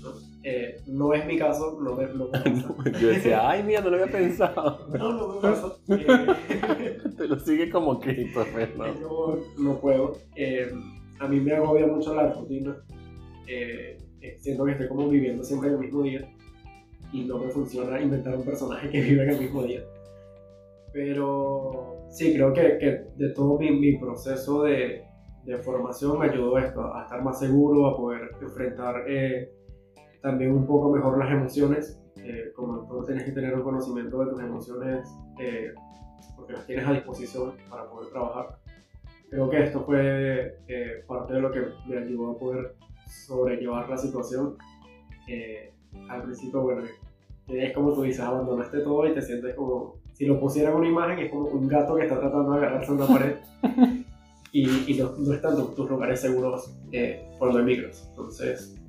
¿no? 0.01 0.09
Eh, 0.43 0.81
no 0.88 1.13
es 1.13 1.25
mi 1.25 1.38
caso, 1.38 1.79
no 1.81 1.95
me 1.95 2.07
lo 2.07 2.31
Yo 2.99 3.07
decía, 3.09 3.49
ay, 3.49 3.63
mira, 3.63 3.81
no 3.81 3.89
lo 3.89 4.01
había 4.01 4.11
pensado. 4.11 4.88
no, 4.97 5.13
no 5.13 5.27
me 5.35 5.41
pasa. 5.41 5.73
Te 7.17 7.27
lo 7.27 7.39
sigue 7.39 7.69
como 7.69 7.99
Cristo, 7.99 8.45
¿no? 8.77 8.88
No, 8.93 9.38
no 9.57 9.79
puedo. 9.79 10.13
a 11.19 11.27
mí 11.27 11.39
me 11.39 11.53
agobia 11.53 11.88
mucho 11.88 12.15
la 12.15 12.33
rutina 12.33 12.77
siento 14.39 14.65
que 14.65 14.71
estoy 14.71 14.88
como 14.88 15.09
viviendo 15.09 15.43
siempre 15.43 15.69
el 15.69 15.79
mismo 15.79 16.03
día 16.03 16.29
y 17.11 17.25
no 17.25 17.39
me 17.39 17.49
funciona 17.49 17.99
inventar 17.99 18.35
un 18.35 18.45
personaje 18.45 18.89
que 18.89 19.01
vive 19.01 19.23
en 19.23 19.29
el 19.29 19.39
mismo 19.39 19.63
día. 19.63 19.81
Pero 20.93 22.05
sí, 22.09 22.33
creo 22.33 22.53
que, 22.53 22.77
que 22.77 23.05
de 23.15 23.33
todo 23.33 23.57
mi, 23.59 23.71
mi 23.71 23.97
proceso 23.97 24.63
de, 24.63 25.03
de, 25.45 25.57
formación 25.59 26.19
me 26.19 26.27
ayudó 26.27 26.57
esto, 26.57 26.93
a 26.93 27.03
estar 27.03 27.23
más 27.23 27.39
seguro, 27.39 27.88
a 27.88 27.97
poder 27.97 28.31
enfrentar 28.41 29.03
eh, 29.07 29.51
también 30.21 30.51
un 30.51 30.65
poco 30.65 30.91
mejor 30.91 31.17
las 31.17 31.31
emociones. 31.31 32.01
Eh, 32.17 32.51
como 32.55 32.85
tú 32.88 33.03
tienes 33.05 33.23
que 33.23 33.31
tener 33.31 33.53
un 33.55 33.63
conocimiento 33.63 34.23
de 34.23 34.31
tus 34.31 34.41
emociones 34.41 35.09
eh, 35.39 35.73
porque 36.35 36.53
las 36.53 36.65
tienes 36.65 36.85
a 36.85 36.93
disposición 36.93 37.53
para 37.69 37.89
poder 37.89 38.09
trabajar. 38.11 38.57
creo 39.29 39.49
que 39.49 39.63
esto 39.63 39.83
fue 39.85 40.57
eh, 40.67 41.03
parte 41.07 41.33
de 41.33 41.41
lo 41.41 41.51
que 41.51 41.61
me 41.88 41.97
ayudó 41.97 42.31
a 42.31 42.38
poder 42.38 42.75
sobrellevar 43.10 43.89
la 43.89 43.98
situación. 43.98 44.58
Eh, 45.28 45.74
al 46.10 46.24
principio, 46.24 46.62
bueno, 46.62 46.84
es 47.48 47.74
como 47.74 47.94
tú 47.94 48.04
dices, 48.04 48.22
abandonaste 48.22 48.80
todo 48.80 49.08
y 49.08 49.13
te 49.13 49.22
sientes 49.22 49.56
como, 49.56 49.96
si 50.13 50.25
lo 50.25 50.39
pusieran 50.39 50.75
una 50.75 50.88
imagen, 50.88 51.20
es 51.20 51.32
como 51.32 51.46
un 51.46 51.68
gato 51.68 51.96
que 51.96 52.04
está 52.04 52.20
tratando 52.20 52.51
de 52.51 52.58
agarrarse 52.58 52.92
a 52.92 52.96
una 52.96 53.08
pared 53.08 53.36
y, 54.51 54.92
y 54.92 54.98
no, 54.98 55.12
no, 55.18 55.34
están 55.34 55.56
tus, 55.56 55.89
lugares 55.89 56.22
seguros 56.22 56.75
eh, 56.92 57.28
cuando 57.38 57.60
emigras. 57.60 58.08
Entonces, 58.10 58.80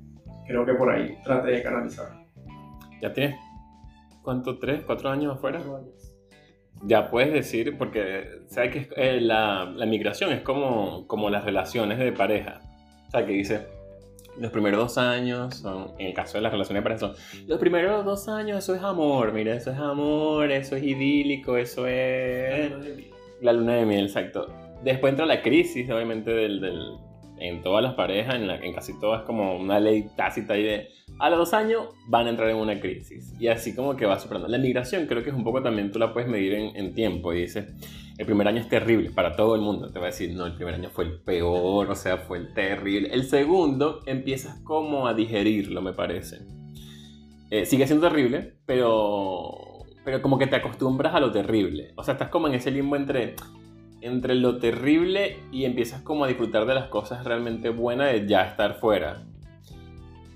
creo 0.47 0.65
que 0.65 0.73
por 0.73 0.91
ahí 0.91 1.17
trate 1.23 1.51
de 1.51 1.63
canalizar. 1.63 2.25
¿Ya 3.01 3.11
tienes 3.11 3.35
cuánto? 4.21 4.59
¿Tres, 4.59 4.83
cuatro 4.85 5.09
años 5.09 5.35
afuera? 5.35 5.57
Cuatro 5.59 5.77
años 5.77 6.11
ya 6.83 7.09
puedes 7.09 7.31
decir, 7.31 7.77
porque 7.77 8.41
sabes 8.47 8.71
que 8.71 8.89
eh, 8.95 9.21
la, 9.21 9.65
la, 9.65 9.85
migración 9.85 10.31
es 10.31 10.41
como, 10.41 11.05
como 11.07 11.29
las 11.29 11.45
relaciones 11.45 11.99
de 11.99 12.11
pareja. 12.11 12.61
O 13.07 13.11
sea, 13.11 13.25
que 13.25 13.33
dice, 13.33 13.67
los 14.39 14.51
primeros 14.51 14.79
dos 14.79 14.97
años 14.97 15.55
son, 15.55 15.91
en 15.97 16.07
el 16.07 16.13
caso 16.13 16.37
de 16.37 16.41
las 16.41 16.51
relaciones 16.51 16.83
de 16.83 16.83
pareja, 16.83 16.99
son, 16.99 17.47
los 17.47 17.59
primeros 17.59 18.05
dos 18.05 18.27
años 18.27 18.59
eso 18.59 18.75
es 18.75 18.81
amor, 18.81 19.33
mira, 19.33 19.55
eso 19.55 19.71
es 19.71 19.77
amor, 19.77 20.51
eso 20.51 20.75
es 20.75 20.83
idílico, 20.83 21.57
eso 21.57 21.87
es... 21.87 22.71
La 23.41 23.53
luna 23.53 23.73
de 23.75 23.85
miel, 23.85 24.05
exacto. 24.05 24.47
Después 24.83 25.11
entra 25.11 25.25
la 25.25 25.41
crisis, 25.41 25.89
obviamente, 25.89 26.31
del, 26.31 26.61
del 26.61 26.97
en 27.41 27.61
todas 27.63 27.83
las 27.83 27.95
parejas, 27.95 28.35
en, 28.35 28.73
casi 28.73 28.99
todas, 28.99 29.23
como 29.23 29.55
una 29.57 29.79
ley 29.79 30.07
tácita 30.15 30.57
y 30.57 30.63
de 30.63 30.89
a 31.19 31.29
los 31.29 31.39
dos 31.39 31.53
años 31.53 31.87
van 32.07 32.27
a 32.27 32.29
entrar 32.29 32.49
en 32.49 32.57
una 32.57 32.79
crisis. 32.79 33.33
Y 33.39 33.47
así 33.47 33.75
como 33.75 33.95
que 33.95 34.05
va 34.05 34.19
superando. 34.19 34.47
La 34.47 34.57
migración 34.57 35.07
creo 35.07 35.23
que 35.23 35.29
es 35.29 35.35
un 35.35 35.43
poco 35.43 35.61
también 35.61 35.91
tú 35.91 35.99
la 35.99 36.13
puedes 36.13 36.29
medir 36.29 36.53
en, 36.53 36.75
en 36.75 36.93
tiempo. 36.93 37.33
Y 37.33 37.41
dices, 37.41 37.67
el 38.17 38.25
primer 38.25 38.47
año 38.47 38.59
es 38.59 38.69
terrible 38.69 39.09
para 39.09 39.35
todo 39.35 39.55
el 39.55 39.61
mundo. 39.61 39.91
Te 39.91 39.99
va 39.99 40.05
a 40.05 40.09
decir, 40.09 40.33
no, 40.33 40.45
el 40.45 40.53
primer 40.53 40.75
año 40.75 40.89
fue 40.89 41.05
el 41.05 41.19
peor, 41.21 41.89
o 41.89 41.95
sea, 41.95 42.17
fue 42.17 42.37
el 42.37 42.53
terrible. 42.53 43.09
El 43.11 43.23
segundo 43.23 44.01
empiezas 44.05 44.59
como 44.63 45.07
a 45.07 45.13
digerirlo, 45.13 45.81
me 45.81 45.93
parece. 45.93 46.39
Eh, 47.49 47.65
sigue 47.65 47.87
siendo 47.87 48.07
terrible, 48.07 48.55
pero, 48.65 49.83
pero 50.05 50.21
como 50.21 50.37
que 50.37 50.47
te 50.47 50.55
acostumbras 50.55 51.13
a 51.13 51.19
lo 51.19 51.31
terrible. 51.31 51.93
O 51.97 52.03
sea, 52.03 52.13
estás 52.13 52.29
como 52.29 52.47
en 52.47 52.53
ese 52.53 52.71
limbo 52.71 52.95
entre 52.95 53.35
entre 54.01 54.35
lo 54.35 54.57
terrible 54.57 55.37
y 55.51 55.65
empiezas 55.65 56.01
como 56.01 56.25
a 56.25 56.27
disfrutar 56.27 56.65
de 56.65 56.75
las 56.75 56.87
cosas 56.87 57.23
realmente 57.23 57.69
buenas 57.69 58.11
de 58.11 58.27
ya 58.27 58.43
estar 58.43 58.75
fuera. 58.75 59.23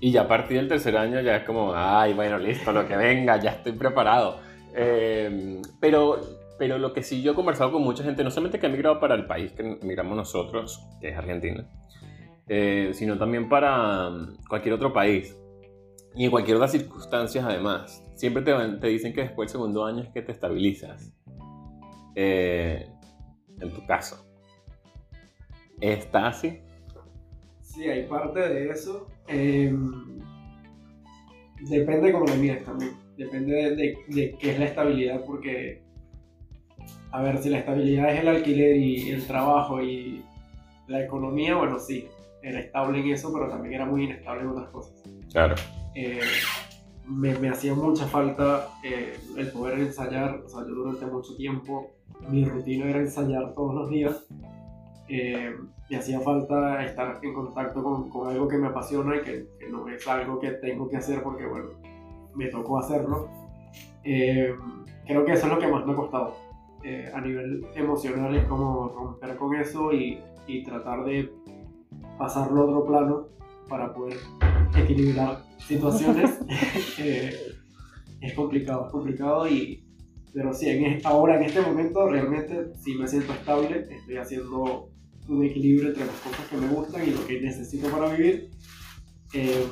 Y 0.00 0.12
ya 0.12 0.22
a 0.22 0.28
partir 0.28 0.58
del 0.58 0.68
tercer 0.68 0.96
año 0.96 1.20
ya 1.20 1.36
es 1.36 1.44
como, 1.44 1.72
ay, 1.74 2.12
bueno, 2.14 2.38
listo, 2.38 2.72
lo 2.72 2.86
que 2.86 2.96
venga, 2.96 3.40
ya 3.40 3.50
estoy 3.50 3.72
preparado. 3.72 4.38
Eh, 4.74 5.60
pero, 5.80 6.20
pero 6.58 6.78
lo 6.78 6.92
que 6.92 7.02
sí 7.02 7.22
yo 7.22 7.32
he 7.32 7.34
conversado 7.34 7.72
con 7.72 7.82
mucha 7.82 8.04
gente, 8.04 8.22
no 8.22 8.30
solamente 8.30 8.58
que 8.58 8.66
ha 8.66 8.70
migrado 8.70 9.00
para 9.00 9.14
el 9.14 9.26
país 9.26 9.52
que 9.52 9.62
emigramos 9.62 10.16
nosotros, 10.16 10.80
que 11.00 11.08
es 11.08 11.16
Argentina, 11.16 11.66
eh, 12.48 12.90
sino 12.92 13.16
también 13.16 13.48
para 13.48 14.10
mm, 14.10 14.36
cualquier 14.48 14.74
otro 14.74 14.92
país. 14.92 15.36
Y 16.14 16.24
en 16.24 16.30
cualquier 16.30 16.56
otra 16.56 16.68
circunstancias 16.68 17.44
además. 17.44 18.02
Siempre 18.14 18.42
te, 18.42 18.54
te 18.78 18.86
dicen 18.86 19.12
que 19.12 19.22
después 19.22 19.48
del 19.48 19.60
segundo 19.60 19.84
año 19.84 20.02
es 20.02 20.08
que 20.10 20.22
te 20.22 20.32
estabilizas. 20.32 21.12
Eh, 22.14 22.88
en 23.60 23.72
tu 23.72 23.84
caso. 23.86 24.26
¿Está 25.80 26.28
así? 26.28 26.60
Sí, 27.60 27.84
hay 27.88 28.06
parte 28.06 28.40
de 28.40 28.70
eso. 28.70 29.08
Em, 29.28 30.18
depende 31.68 32.06
de 32.06 32.12
cómo 32.12 32.26
lo 32.26 32.34
mires 32.36 32.64
también. 32.64 32.92
Depende 33.16 33.54
de, 33.54 33.98
de, 34.08 34.36
qué 34.38 34.50
es 34.50 34.58
la 34.58 34.66
estabilidad, 34.66 35.24
porque, 35.24 35.82
a 37.12 37.22
ver, 37.22 37.38
si 37.38 37.50
la 37.50 37.58
estabilidad 37.58 38.12
es 38.12 38.20
el 38.20 38.28
alquiler 38.28 38.76
y 38.76 39.10
el 39.10 39.26
trabajo 39.26 39.82
y 39.82 40.24
la 40.86 41.02
economía, 41.02 41.56
bueno, 41.56 41.78
sí, 41.78 42.08
era 42.42 42.60
estable 42.60 43.00
en 43.00 43.08
eso, 43.08 43.32
pero 43.32 43.48
también 43.48 43.74
era 43.74 43.86
muy 43.86 44.04
inestable 44.04 44.42
en 44.42 44.48
otras 44.48 44.68
cosas. 44.70 45.02
Claro. 45.30 45.54
Eh, 45.94 46.20
me, 47.06 47.38
me, 47.38 47.48
hacía 47.48 47.74
mucha 47.74 48.06
falta 48.06 48.68
eh, 48.84 49.16
el 49.36 49.50
poder 49.50 49.78
ensayar, 49.80 50.42
o 50.44 50.48
sea, 50.48 50.60
yo 50.60 50.74
durante 50.74 51.06
mucho 51.06 51.36
tiempo 51.36 51.95
mi 52.28 52.44
rutina 52.44 52.86
era 52.86 53.00
ensayar 53.00 53.54
todos 53.54 53.74
los 53.74 53.90
días. 53.90 54.26
Eh, 55.08 55.54
me 55.88 55.96
hacía 55.96 56.20
falta 56.20 56.84
estar 56.84 57.20
en 57.22 57.32
contacto 57.32 57.82
con, 57.82 58.10
con 58.10 58.28
algo 58.28 58.48
que 58.48 58.58
me 58.58 58.68
apasiona 58.68 59.16
y 59.16 59.20
que, 59.20 59.46
que, 59.58 59.68
no 59.70 59.88
es 59.88 60.06
algo 60.08 60.40
que 60.40 60.50
tengo 60.52 60.88
que 60.88 60.96
hacer 60.96 61.22
porque, 61.22 61.46
bueno, 61.46 61.70
me 62.34 62.48
tocó 62.48 62.78
hacerlo. 62.78 63.28
Eh, 64.02 64.54
creo 65.06 65.24
que 65.24 65.32
eso 65.32 65.46
es 65.46 65.52
lo 65.52 65.58
que 65.58 65.68
más 65.68 65.86
me 65.86 65.92
ha 65.92 65.96
costado. 65.96 66.34
Eh, 66.82 67.10
a 67.12 67.20
nivel 67.20 67.66
emocional 67.74 68.34
es 68.34 68.44
como 68.46 68.88
romper 68.88 69.36
con 69.36 69.54
eso 69.56 69.92
y, 69.92 70.20
y 70.46 70.62
tratar 70.64 71.04
de 71.04 71.32
pasarlo 72.18 72.62
a 72.62 72.64
otro 72.64 72.86
plano 72.86 73.26
para 73.68 73.92
poder 73.92 74.18
equilibrar 74.76 75.38
situaciones. 75.58 76.40
es 78.20 78.34
complicado, 78.34 78.86
es 78.86 78.92
complicado 78.92 79.48
y, 79.48 79.85
pero 80.32 80.52
sí, 80.52 80.68
en, 80.68 81.00
ahora 81.04 81.36
en 81.36 81.44
este 81.44 81.60
momento 81.60 82.08
realmente 82.08 82.72
sí 82.82 82.94
me 82.94 83.08
siento 83.08 83.32
estable, 83.32 83.86
estoy 83.90 84.16
haciendo 84.16 84.90
un 85.28 85.44
equilibrio 85.44 85.88
entre 85.88 86.06
las 86.06 86.16
cosas 86.16 86.46
que 86.48 86.56
me 86.56 86.68
gustan 86.68 87.02
y 87.06 87.10
lo 87.10 87.26
que 87.26 87.40
necesito 87.40 87.88
para 87.88 88.14
vivir. 88.14 88.50
Eh, 89.34 89.66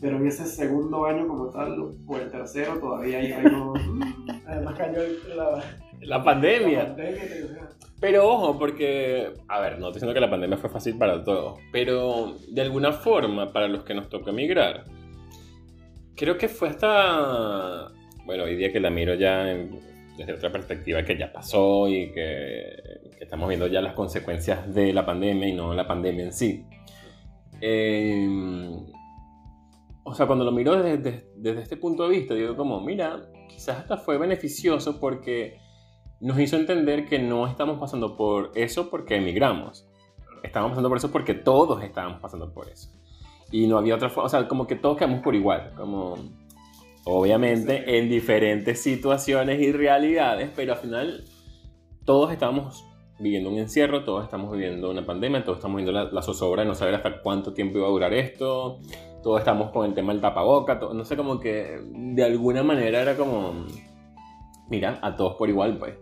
pero 0.00 0.18
en 0.18 0.26
ese 0.28 0.46
segundo 0.46 1.04
año 1.06 1.26
como 1.26 1.50
tal, 1.50 1.76
o 2.06 2.16
el 2.16 2.30
tercero, 2.30 2.78
todavía 2.78 3.18
hay 3.18 3.32
algo... 3.32 3.74
Además 4.46 4.74
cayó 4.78 5.00
la, 5.34 5.64
la 6.00 6.22
pandemia. 6.22 6.84
La 6.84 6.88
pandemia 6.88 7.68
pero 8.00 8.28
ojo, 8.28 8.58
porque, 8.58 9.32
a 9.48 9.60
ver, 9.60 9.72
no 9.72 9.88
estoy 9.88 9.94
diciendo 9.94 10.14
que 10.14 10.20
la 10.20 10.30
pandemia 10.30 10.56
fue 10.56 10.70
fácil 10.70 10.96
para 10.96 11.24
todos, 11.24 11.58
pero 11.72 12.36
de 12.48 12.62
alguna 12.62 12.92
forma, 12.92 13.52
para 13.52 13.66
los 13.66 13.82
que 13.82 13.94
nos 13.94 14.08
tocó 14.08 14.30
emigrar, 14.30 14.84
creo 16.14 16.38
que 16.38 16.48
fue 16.48 16.68
hasta, 16.68 17.88
bueno, 18.24 18.44
hoy 18.44 18.54
día 18.54 18.72
que 18.72 18.78
la 18.78 18.90
miro 18.90 19.14
ya 19.14 19.50
en, 19.50 19.80
desde 20.18 20.34
otra 20.34 20.50
perspectiva 20.50 21.04
que 21.04 21.16
ya 21.16 21.32
pasó 21.32 21.88
y 21.88 22.10
que, 22.12 23.14
estamos 23.20 23.48
viendo 23.48 23.66
ya 23.68 23.80
las 23.80 23.94
consecuencias 23.94 24.72
de 24.74 24.92
la 24.92 25.06
pandemia 25.06 25.48
y 25.48 25.52
no 25.52 25.74
la 25.74 25.86
pandemia 25.86 26.24
en 26.24 26.32
sí. 26.32 26.66
Em, 27.60 28.86
o 30.02 30.14
sea, 30.14 30.26
cuando 30.26 30.44
lo 30.44 30.52
miro 30.52 30.80
desde, 30.82 31.30
desde, 31.36 31.62
este 31.62 31.76
punto 31.76 32.08
de 32.08 32.10
vista, 32.10 32.34
digo 32.34 32.56
como, 32.56 32.80
mira, 32.80 33.30
quizás 33.48 33.78
hasta 33.78 33.96
fue 33.96 34.18
beneficioso 34.18 34.98
porque 34.98 35.58
nos 36.20 36.38
hizo 36.38 36.56
entender 36.56 37.06
que 37.06 37.18
no 37.18 37.46
estamos 37.46 37.78
pasando 37.78 38.16
por 38.16 38.50
eso 38.54 38.90
porque 38.90 39.16
emigramos. 39.16 39.88
Estamos 40.42 40.70
pasando 40.70 40.88
por 40.88 40.98
eso 40.98 41.10
porque 41.10 41.34
todos 41.34 41.82
estábamos 41.82 42.20
pasando 42.20 42.52
por 42.52 42.68
eso. 42.68 42.90
Y 43.50 43.66
no 43.66 43.78
había 43.78 43.94
otra 43.94 44.10
forma, 44.10 44.26
o 44.26 44.28
sea, 44.28 44.48
como 44.48 44.66
que 44.66 44.76
todos 44.76 44.96
quedamos 44.96 45.20
por 45.22 45.34
igual, 45.34 45.72
como 45.76 46.16
obviamente 47.04 47.98
en 47.98 48.08
diferentes 48.08 48.80
situaciones 48.80 49.60
y 49.60 49.72
realidades, 49.72 50.50
pero 50.54 50.72
al 50.72 50.78
final 50.78 51.24
todos 52.04 52.32
estamos 52.32 52.84
viviendo 53.18 53.50
un 53.50 53.58
encierro, 53.58 54.04
todos 54.04 54.24
estamos 54.24 54.52
viviendo 54.52 54.90
una 54.90 55.04
pandemia, 55.04 55.44
todos 55.44 55.58
estamos 55.58 55.82
viendo 55.82 55.92
la, 55.92 56.22
zozobra 56.22 56.62
de 56.62 56.68
no 56.68 56.74
saber 56.74 56.94
hasta 56.94 57.20
cuánto 57.20 57.52
tiempo 57.52 57.78
iba 57.78 57.86
a 57.86 57.90
durar 57.90 58.14
esto, 58.14 58.78
todos 59.22 59.40
estamos 59.40 59.70
con 59.70 59.86
el 59.86 59.94
tema 59.94 60.12
del 60.12 60.20
tapaboca, 60.20 60.78
no 60.92 61.04
sé, 61.04 61.16
como 61.16 61.40
que 61.40 61.80
de 61.92 62.24
alguna 62.24 62.62
manera 62.62 63.02
era 63.02 63.16
como, 63.16 63.66
mira, 64.68 64.98
a 65.02 65.16
todos 65.16 65.34
por 65.34 65.48
igual, 65.48 65.76
pues. 65.78 65.94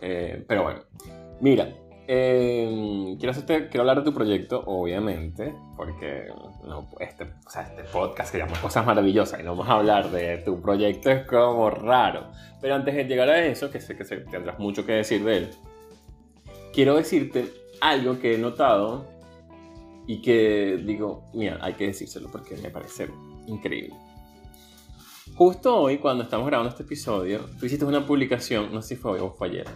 Eh, 0.00 0.44
pero 0.46 0.64
bueno, 0.64 0.80
mira, 1.40 1.72
eh, 2.08 3.16
quiero, 3.18 3.30
hacerte, 3.30 3.68
quiero 3.68 3.82
hablar 3.82 3.98
de 3.98 4.04
tu 4.04 4.14
proyecto, 4.14 4.62
obviamente, 4.66 5.54
porque 5.76 6.26
no, 6.64 6.88
este, 6.98 7.24
o 7.24 7.50
sea, 7.50 7.62
este 7.62 7.84
podcast 7.84 8.32
que 8.32 8.38
llama 8.38 8.60
Cosas 8.60 8.84
Maravillosas 8.84 9.40
y 9.40 9.42
no 9.42 9.50
vamos 9.50 9.68
a 9.68 9.74
hablar 9.74 10.10
de 10.10 10.38
tu 10.38 10.60
proyecto 10.60 11.10
es 11.10 11.26
como 11.26 11.70
raro. 11.70 12.32
Pero 12.60 12.74
antes 12.74 12.94
de 12.94 13.04
llegar 13.04 13.28
a 13.28 13.44
eso, 13.44 13.70
que 13.70 13.80
sé 13.80 13.96
que 13.96 14.04
tendrás 14.04 14.58
mucho 14.58 14.84
que 14.84 14.92
decir 14.92 15.24
de 15.24 15.36
él, 15.36 15.50
quiero 16.72 16.96
decirte 16.96 17.52
algo 17.80 18.18
que 18.18 18.34
he 18.34 18.38
notado 18.38 19.06
y 20.06 20.20
que 20.20 20.80
digo, 20.84 21.30
mira, 21.34 21.58
hay 21.60 21.74
que 21.74 21.86
decírselo 21.86 22.30
porque 22.30 22.56
me 22.56 22.70
parece 22.70 23.08
increíble. 23.46 23.94
Justo 25.34 25.76
hoy, 25.76 25.98
cuando 25.98 26.24
estamos 26.24 26.46
grabando 26.46 26.70
este 26.70 26.82
episodio, 26.82 27.40
tú 27.58 27.66
hiciste 27.66 27.84
una 27.84 28.06
publicación, 28.06 28.72
no 28.72 28.82
sé 28.82 28.88
si 28.88 28.96
fue 28.96 29.12
hoy 29.12 29.20
o 29.20 29.30
fue 29.30 29.48
ayer, 29.48 29.66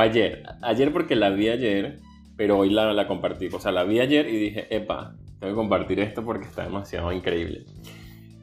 fue 0.00 0.08
ayer. 0.08 0.42
Ayer 0.62 0.92
porque 0.92 1.14
la 1.14 1.30
vi 1.30 1.48
ayer, 1.48 2.00
pero 2.36 2.58
hoy 2.58 2.70
la, 2.70 2.92
la 2.92 3.06
compartí. 3.06 3.48
O 3.52 3.60
sea, 3.60 3.70
la 3.70 3.84
vi 3.84 4.00
ayer 4.00 4.26
y 4.28 4.36
dije, 4.36 4.74
epa, 4.74 5.14
tengo 5.38 5.52
que 5.52 5.56
compartir 5.56 6.00
esto 6.00 6.24
porque 6.24 6.46
está 6.46 6.64
demasiado 6.64 7.12
increíble. 7.12 7.64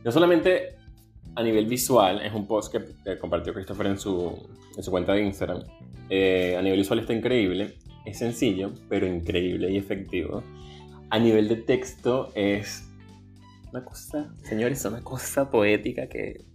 No 0.04 0.12
solamente 0.12 0.76
a 1.36 1.44
nivel 1.44 1.66
visual, 1.66 2.22
es 2.22 2.34
un 2.34 2.48
post 2.48 2.74
que, 2.74 3.18
compartió 3.18 3.54
Christopher 3.54 3.88
en 3.88 3.98
su, 3.98 4.48
en 4.76 4.84
su 4.84 4.92
cuenta 4.92 5.14
de 5.14 5.24
Instagram. 5.24 5.64
Eh, 6.10 6.56
a 6.58 6.62
nivel 6.62 6.80
visual 6.80 7.00
está 7.00 7.14
increíble, 7.14 7.76
es 8.06 8.20
sencillo, 8.20 8.72
pero 8.88 9.08
increíble 9.08 9.72
y 9.72 9.78
efectivo. 9.78 10.44
A 11.10 11.20
nivel 11.20 11.48
de 11.48 11.56
texto 11.56 12.32
es 12.36 12.88
una 13.72 13.84
cosa, 13.84 14.34
señores, 14.44 14.86
una 14.86 15.04
cosa 15.04 15.50
poética 15.50 16.08
que 16.08 16.46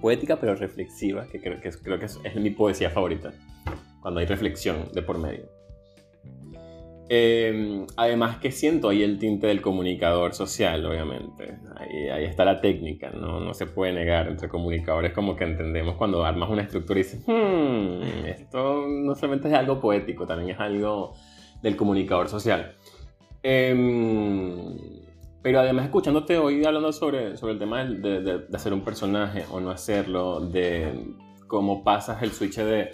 poética 0.00 0.38
pero 0.38 0.54
reflexiva, 0.54 1.26
que 1.26 1.40
creo 1.40 1.60
que 1.60 1.70
creo 1.70 1.98
que 1.98 2.06
es 2.06 2.36
mi 2.36 2.50
poesía 2.50 2.90
favorita 2.90 3.32
cuando 4.04 4.20
hay 4.20 4.26
reflexión 4.26 4.92
de 4.92 5.00
por 5.00 5.16
medio. 5.16 5.48
Eh, 7.08 7.86
además 7.96 8.36
que 8.36 8.52
siento 8.52 8.90
ahí 8.90 9.02
el 9.02 9.18
tinte 9.18 9.46
del 9.46 9.62
comunicador 9.62 10.34
social, 10.34 10.84
obviamente. 10.84 11.56
Ahí, 11.74 12.10
ahí, 12.10 12.24
está 12.26 12.44
la 12.44 12.60
técnica, 12.60 13.08
¿no? 13.08 13.40
No 13.40 13.54
se 13.54 13.64
puede 13.64 13.94
negar. 13.94 14.28
Entre 14.28 14.46
comunicadores 14.50 15.14
como 15.14 15.34
que 15.34 15.44
entendemos 15.44 15.96
cuando 15.96 16.22
armas 16.22 16.50
una 16.50 16.60
estructura 16.60 17.00
y 17.00 17.02
dices, 17.02 17.22
hmm, 17.26 18.26
esto 18.26 18.86
no 18.86 19.14
solamente 19.14 19.48
es 19.48 19.54
algo 19.54 19.80
poético, 19.80 20.26
también 20.26 20.50
es 20.50 20.60
algo 20.60 21.14
del 21.62 21.74
comunicador 21.74 22.28
social. 22.28 22.74
Eh, 23.42 23.74
pero 25.40 25.60
además 25.60 25.86
escuchándote 25.86 26.36
hoy 26.36 26.62
hablando 26.62 26.92
sobre, 26.92 27.38
sobre 27.38 27.54
el 27.54 27.58
tema 27.58 27.82
de, 27.86 28.20
de, 28.20 28.38
de 28.40 28.54
hacer 28.56 28.74
un 28.74 28.84
personaje 28.84 29.46
o 29.50 29.60
no 29.60 29.70
hacerlo, 29.70 30.40
de 30.40 30.92
cómo 31.46 31.82
pasas 31.82 32.22
el 32.22 32.32
switch 32.32 32.56
de 32.56 32.90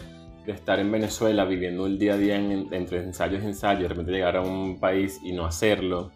de 0.50 0.56
estar 0.56 0.78
en 0.78 0.90
Venezuela 0.90 1.44
viviendo 1.44 1.86
el 1.86 1.98
día 1.98 2.14
a 2.14 2.16
día 2.16 2.36
en, 2.36 2.72
entre 2.72 3.02
ensayos 3.02 3.42
y 3.42 3.46
ensayos, 3.46 3.82
de 3.82 3.88
repente 3.88 4.12
llegar 4.12 4.36
a 4.36 4.42
un 4.42 4.78
país 4.78 5.20
y 5.22 5.32
no 5.32 5.44
hacerlo. 5.44 6.10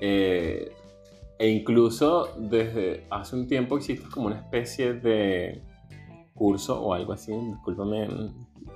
Eh, 0.00 0.72
e 1.38 1.48
incluso 1.48 2.34
desde 2.38 3.06
hace 3.10 3.36
un 3.36 3.46
tiempo 3.46 3.76
existe 3.76 4.08
como 4.08 4.26
una 4.26 4.36
especie 4.36 4.94
de 4.94 5.62
curso 6.34 6.80
o 6.80 6.94
algo 6.94 7.12
así, 7.12 7.32
discúlpame, 7.32 8.08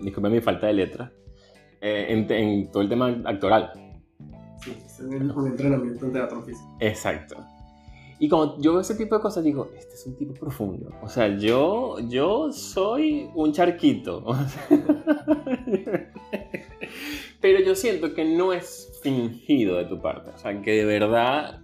discúlpame 0.00 0.36
mi 0.36 0.40
falta 0.40 0.66
de 0.66 0.72
letra, 0.72 1.12
eh, 1.80 2.06
en, 2.08 2.30
en, 2.30 2.70
todo 2.70 2.82
el 2.82 2.88
tema 2.88 3.08
actoral. 3.24 3.72
Sí, 4.62 4.76
es 4.76 5.00
un 5.00 5.46
entrenamiento 5.46 6.06
en 6.06 6.12
teatro 6.12 6.42
físico. 6.42 6.76
Exacto. 6.80 7.36
Y 8.20 8.28
como 8.28 8.58
yo 8.60 8.72
veo 8.72 8.80
ese 8.80 8.96
tipo 8.96 9.14
de 9.14 9.20
cosas, 9.20 9.44
digo, 9.44 9.70
este 9.76 9.94
es 9.94 10.06
un 10.06 10.16
tipo 10.16 10.34
profundo. 10.34 10.90
O 11.02 11.08
sea, 11.08 11.28
yo, 11.36 12.00
yo 12.08 12.50
soy 12.52 13.30
un 13.34 13.52
charquito. 13.52 14.24
Pero 17.40 17.60
yo 17.60 17.76
siento 17.76 18.14
que 18.14 18.24
no 18.24 18.52
es 18.52 18.98
fingido 19.02 19.76
de 19.76 19.84
tu 19.84 20.00
parte. 20.00 20.30
O 20.30 20.38
sea, 20.38 20.60
que 20.60 20.72
de 20.72 20.84
verdad 20.84 21.60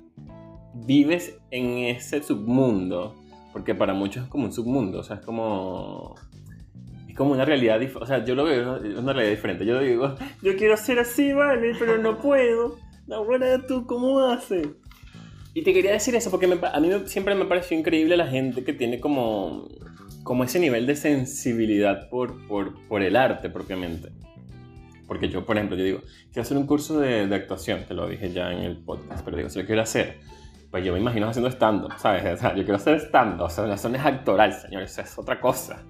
vives 0.74 1.36
en 1.50 1.78
ese 1.78 2.22
submundo. 2.22 3.16
Porque 3.52 3.74
para 3.74 3.92
muchos 3.92 4.24
es 4.24 4.28
como 4.28 4.44
un 4.44 4.52
submundo. 4.52 5.00
O 5.00 5.02
sea, 5.02 5.16
es 5.16 5.22
como... 5.22 6.14
Es 7.08 7.16
como 7.16 7.32
una 7.32 7.44
realidad 7.44 7.80
diferente. 7.80 8.04
O 8.04 8.06
sea, 8.06 8.24
yo 8.24 8.36
lo 8.36 8.44
veo, 8.44 8.76
es 8.76 8.96
una 8.96 9.12
realidad 9.12 9.34
diferente. 9.34 9.66
Yo 9.66 9.80
digo, 9.80 10.14
yo 10.40 10.56
quiero 10.56 10.76
ser 10.76 11.00
así, 11.00 11.32
vale, 11.32 11.74
pero 11.80 11.98
no 11.98 12.18
puedo. 12.18 12.76
Buena 13.26 13.66
tú, 13.66 13.86
¿cómo 13.86 14.20
haces? 14.20 14.68
Y 15.54 15.62
te 15.62 15.72
quería 15.72 15.92
decir 15.92 16.14
eso 16.16 16.32
porque 16.32 16.48
me, 16.48 16.56
a 16.60 16.80
mí 16.80 16.90
siempre 17.06 17.36
me 17.36 17.44
pareció 17.44 17.78
increíble 17.78 18.16
la 18.16 18.26
gente 18.26 18.64
que 18.64 18.72
tiene 18.72 18.98
como, 18.98 19.68
como 20.24 20.42
ese 20.42 20.58
nivel 20.58 20.84
de 20.84 20.96
sensibilidad 20.96 22.08
por, 22.08 22.46
por, 22.48 22.74
por, 22.88 23.02
el 23.02 23.14
arte 23.14 23.48
propiamente. 23.48 24.10
Porque 25.06 25.28
yo, 25.28 25.46
por 25.46 25.56
ejemplo, 25.56 25.76
yo 25.76 25.84
digo, 25.84 26.00
quiero 26.32 26.42
hacer 26.42 26.56
un 26.56 26.66
curso 26.66 26.98
de, 26.98 27.28
de, 27.28 27.34
actuación, 27.36 27.84
te 27.86 27.94
lo 27.94 28.08
dije 28.08 28.32
ya 28.32 28.52
en 28.52 28.60
el 28.60 28.78
podcast, 28.78 29.24
pero 29.24 29.36
digo, 29.36 29.48
si 29.48 29.60
lo 29.60 29.66
quiero 29.66 29.82
hacer, 29.82 30.18
pues 30.72 30.84
yo 30.84 30.92
me 30.92 30.98
imagino 30.98 31.28
haciendo 31.28 31.48
stand-up, 31.48 31.92
¿sabes? 31.98 32.24
O 32.34 32.36
sea, 32.36 32.50
yo 32.56 32.64
quiero 32.64 32.76
hacer 32.76 32.98
stand-up, 32.98 33.44
o 33.44 33.48
sea, 33.48 33.72
eso 33.72 33.88
no 33.88 33.96
es 33.96 34.04
actoral, 34.04 34.52
señores, 34.52 34.90
eso 34.90 35.02
es 35.02 35.16
otra 35.16 35.40
cosa. 35.40 35.84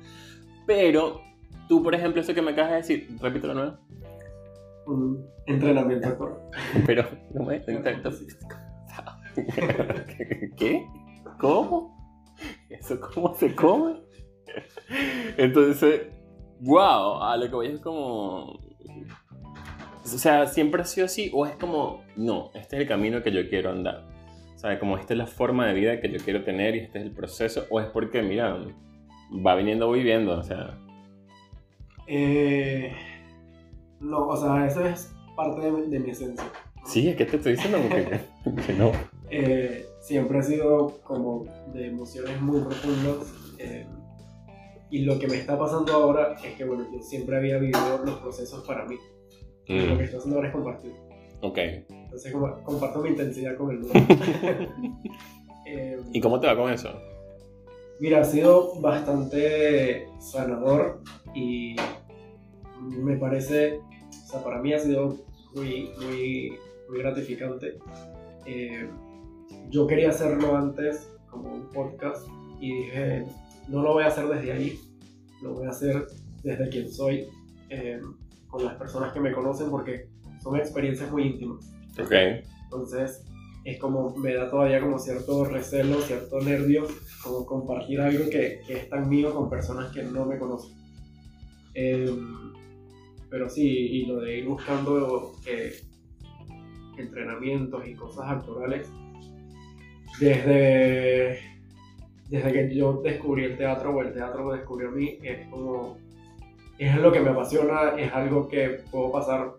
Pero 0.66 1.22
tú, 1.68 1.82
por 1.82 1.94
ejemplo, 1.94 2.20
eso 2.20 2.34
que 2.34 2.42
me 2.42 2.50
acabas 2.50 2.72
de 2.72 2.76
decir, 2.76 3.08
repítelo 3.18 3.54
nuevo. 3.54 3.78
Un 4.86 5.26
entrenamiento 5.46 6.08
actoral. 6.08 6.36
Pero, 6.86 7.08
¿cómo 7.32 7.50
es? 7.50 7.66
Entrenamiento 7.66 8.10
¿Qué? 10.56 10.86
¿Cómo? 11.38 11.94
¿Eso 12.68 13.00
cómo 13.00 13.34
se 13.34 13.54
come? 13.54 14.00
Entonces, 15.36 16.02
wow, 16.60 17.22
a 17.22 17.36
lo 17.36 17.48
que 17.48 17.54
voy 17.54 17.66
es 17.68 17.80
como... 17.80 18.60
O 20.04 20.06
sea, 20.06 20.46
siempre 20.46 20.82
ha 20.82 20.84
sido 20.84 21.06
así, 21.06 21.30
o 21.32 21.46
es 21.46 21.56
como, 21.56 22.02
no, 22.16 22.50
este 22.54 22.76
es 22.76 22.82
el 22.82 22.88
camino 22.88 23.22
que 23.22 23.32
yo 23.32 23.48
quiero 23.48 23.70
andar. 23.70 24.04
¿Sabes? 24.56 24.78
Como 24.78 24.98
esta 24.98 25.14
es 25.14 25.18
la 25.18 25.26
forma 25.26 25.66
de 25.66 25.74
vida 25.74 26.00
que 26.00 26.10
yo 26.10 26.18
quiero 26.18 26.44
tener 26.44 26.76
y 26.76 26.80
este 26.80 26.98
es 26.98 27.04
el 27.06 27.10
proceso, 27.10 27.66
o 27.70 27.80
es 27.80 27.86
porque, 27.86 28.22
mira, 28.22 28.58
va 29.44 29.54
viniendo, 29.54 29.86
voy 29.86 30.02
viendo, 30.02 30.38
o 30.38 30.42
sea. 30.42 30.78
Eh, 32.06 32.92
no, 34.00 34.26
o 34.28 34.36
sea, 34.36 34.66
eso 34.66 34.84
es 34.86 35.14
parte 35.36 35.70
de, 35.70 35.88
de 35.88 35.98
mi 35.98 36.10
esencia. 36.10 36.44
Sí, 36.84 37.08
es 37.08 37.16
que 37.16 37.24
te 37.24 37.36
estoy 37.36 37.52
diciendo 37.52 37.78
que, 37.88 38.60
que 38.66 38.72
no. 38.74 38.92
Eh, 39.36 39.86
siempre 39.98 40.38
ha 40.38 40.42
sido 40.42 41.00
como 41.02 41.44
de 41.72 41.88
emociones 41.88 42.40
muy 42.40 42.60
profundas. 42.60 43.32
Eh, 43.58 43.84
y 44.90 45.00
lo 45.00 45.18
que 45.18 45.26
me 45.26 45.36
está 45.36 45.58
pasando 45.58 45.92
ahora 45.92 46.36
es 46.44 46.54
que, 46.54 46.64
bueno, 46.64 46.86
yo 46.92 47.02
siempre 47.02 47.36
había 47.36 47.58
vivido 47.58 47.98
los 48.04 48.20
procesos 48.20 48.64
para 48.64 48.84
mí. 48.84 48.96
Mm. 49.68 49.90
Lo 49.90 49.98
que 49.98 50.04
estoy 50.04 50.18
haciendo 50.18 50.36
ahora 50.36 50.48
es 50.48 50.54
compartir. 50.54 50.92
Ok. 51.40 51.58
Entonces, 51.88 52.32
como, 52.32 52.62
comparto 52.62 53.00
mi 53.00 53.08
intensidad 53.08 53.56
con 53.56 53.70
el 53.70 53.80
mundo. 53.80 53.94
eh, 55.66 55.98
¿Y 56.12 56.20
cómo 56.20 56.38
te 56.38 56.46
va 56.46 56.54
con 56.54 56.72
eso? 56.72 56.90
Mira, 57.98 58.20
ha 58.20 58.24
sido 58.24 58.80
bastante 58.80 60.06
sanador 60.20 61.00
y 61.34 61.74
me 62.80 63.16
parece, 63.16 63.78
o 63.78 64.28
sea, 64.28 64.44
para 64.44 64.60
mí 64.60 64.72
ha 64.74 64.78
sido 64.78 65.16
muy, 65.54 65.90
muy, 66.00 66.52
muy 66.88 66.98
gratificante. 66.98 67.78
Eh, 68.46 68.88
yo 69.70 69.86
quería 69.86 70.10
hacerlo 70.10 70.56
antes 70.56 71.10
como 71.30 71.52
un 71.52 71.68
podcast 71.70 72.26
y 72.60 72.72
dije, 72.72 73.24
no 73.68 73.82
lo 73.82 73.94
voy 73.94 74.04
a 74.04 74.08
hacer 74.08 74.28
desde 74.28 74.52
ahí, 74.52 74.80
lo 75.42 75.54
voy 75.54 75.66
a 75.66 75.70
hacer 75.70 76.06
desde 76.42 76.68
quien 76.68 76.90
soy, 76.90 77.26
eh, 77.70 78.00
con 78.48 78.64
las 78.64 78.74
personas 78.74 79.12
que 79.12 79.20
me 79.20 79.32
conocen, 79.32 79.70
porque 79.70 80.08
son 80.42 80.56
experiencias 80.56 81.10
muy 81.10 81.24
íntimas. 81.24 81.72
Ok. 81.98 82.12
Entonces, 82.64 83.24
es 83.64 83.78
como, 83.78 84.14
me 84.16 84.34
da 84.34 84.50
todavía 84.50 84.80
como 84.80 84.98
cierto 84.98 85.44
recelo, 85.44 86.00
cierto 86.02 86.40
nervio, 86.40 86.86
como 87.22 87.46
compartir 87.46 88.00
algo 88.00 88.24
que, 88.30 88.60
que 88.66 88.74
es 88.74 88.88
tan 88.90 89.08
mío 89.08 89.34
con 89.34 89.48
personas 89.48 89.92
que 89.92 90.02
no 90.02 90.26
me 90.26 90.38
conocen. 90.38 90.76
Eh, 91.74 92.14
pero 93.30 93.48
sí, 93.48 93.66
y 93.66 94.06
lo 94.06 94.20
de 94.20 94.38
ir 94.38 94.46
buscando 94.46 95.32
eh, 95.46 95.74
entrenamientos 96.96 97.86
y 97.86 97.94
cosas 97.94 98.26
actorales, 98.28 98.88
desde, 100.20 101.38
desde 102.28 102.52
que 102.52 102.74
yo 102.74 103.00
descubrí 103.02 103.44
el 103.44 103.56
teatro 103.56 103.94
o 103.94 104.02
el 104.02 104.12
teatro 104.12 104.44
me 104.44 104.56
descubrió 104.58 104.88
a 104.88 104.92
mí, 104.92 105.18
es 105.22 105.46
como, 105.48 105.98
es 106.78 106.96
lo 106.96 107.12
que 107.12 107.20
me 107.20 107.30
apasiona, 107.30 107.94
es 107.98 108.12
algo 108.12 108.48
que 108.48 108.80
puedo 108.90 109.12
pasar 109.12 109.54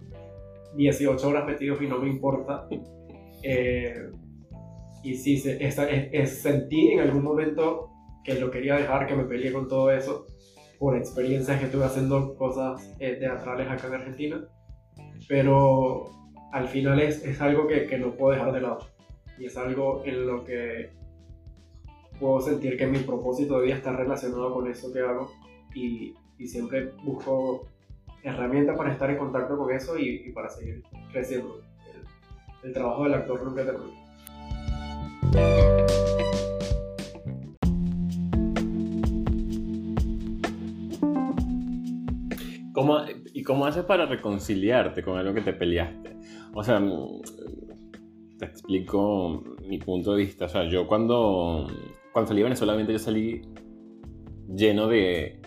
18 0.76 1.28
horas 1.28 1.46
metidos 1.46 1.82
y 1.82 1.88
no 1.88 2.00
me 2.00 2.10
importa. 2.10 2.68
Eh, 3.44 4.10
y 5.04 5.14
sí, 5.14 5.36
es, 5.46 5.78
es, 5.80 6.42
sentí 6.42 6.92
en 6.92 7.00
algún 7.02 7.24
momento 7.24 7.92
que 8.24 8.36
lo 8.36 8.50
quería 8.50 8.76
dejar, 8.76 9.06
que 9.06 9.16
me 9.16 9.26
peleé 9.26 9.54
con 9.54 9.68
todo 9.68 9.92
eso, 9.92 10.26
por 10.80 10.98
experiencias 10.98 11.60
que 11.60 11.66
estuve 11.66 11.86
haciendo 11.86 12.36
cosas 12.36 12.96
eh, 13.00 13.14
teatrales 13.20 13.70
acá 13.70 13.88
en 13.88 13.94
Argentina. 13.94 14.48
Pero 15.28 16.10
al 16.52 16.68
final 16.68 17.00
es, 17.00 17.24
es 17.24 17.40
algo 17.40 17.68
que, 17.68 17.86
que, 17.86 17.98
no 17.98 18.16
puedo 18.16 18.34
dejar 18.34 18.52
de 18.52 18.62
lado. 18.62 18.80
Y 19.38 19.46
es 19.46 19.58
algo 19.58 20.04
en 20.06 20.28
lo 20.28 20.44
que 20.44 20.92
puedo 22.20 22.40
sentir 22.42 22.78
que 22.78 22.88
mi 22.88 23.00
propósito 23.00 23.60
de 23.60 23.66
vida 23.66 23.76
está 23.76 23.92
relacionado 23.92 24.54
con 24.54 24.70
eso 24.70 24.92
que 24.94 25.00
hago. 25.00 25.32
Y, 25.74 26.16
y 26.38 26.48
siempre 26.48 26.92
busco 27.04 27.68
herramientas 28.24 28.78
para 28.78 28.92
estar 28.92 29.10
en 29.10 29.18
contacto 29.18 29.58
con 29.58 29.72
eso 29.74 29.98
y, 29.98 30.24
y 30.28 30.32
para 30.32 30.50
seguir 30.50 30.84
creciendo. 31.12 31.62
El, 31.94 32.68
el, 32.68 32.74
trabajo 32.74 33.04
del 33.04 33.14
actor 33.14 33.44
nunca 33.44 33.66
termina. 33.66 34.06
¿Cómo, 42.74 43.00
¿Y 43.34 43.44
cómo 43.44 43.66
haces 43.66 43.86
para 43.86 44.06
reconciliarte 44.06 45.02
con 45.02 45.18
algo 45.18 45.34
que 45.34 45.42
te 45.42 45.54
peleaste? 45.54 46.18
O 46.54 46.64
sea, 46.64 46.82
te 48.46 48.52
explico 48.52 49.44
mi 49.68 49.78
punto 49.78 50.14
de 50.14 50.24
vista. 50.24 50.46
O 50.46 50.50
sea, 50.50 50.68
yo 50.70 50.88
cuando, 50.88 51.68
cuando 52.14 52.28
salí 52.28 52.40
de 52.40 52.44
Venezuela, 52.46 52.82
yo 52.82 53.00
salí 53.00 53.42
lleno 54.54 54.88
de... 54.88 55.42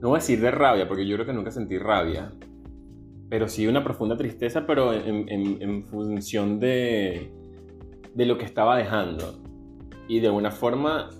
No 0.00 0.08
voy 0.08 0.16
a 0.16 0.20
decir 0.20 0.40
de 0.40 0.50
rabia, 0.50 0.86
porque 0.86 1.06
yo 1.06 1.16
creo 1.16 1.26
que 1.26 1.32
nunca 1.32 1.50
sentí 1.50 1.78
rabia. 1.78 2.32
Pero 3.28 3.48
sí 3.48 3.66
una 3.66 3.84
profunda 3.84 4.16
tristeza, 4.16 4.66
pero 4.66 4.92
en, 4.92 5.28
en, 5.28 5.60
en 5.60 5.84
función 5.84 6.60
de, 6.60 7.30
de 8.14 8.26
lo 8.26 8.38
que 8.38 8.44
estaba 8.44 8.76
dejando. 8.76 9.40
Y 10.08 10.20
de 10.20 10.28
alguna 10.28 10.50
forma, 10.50 11.10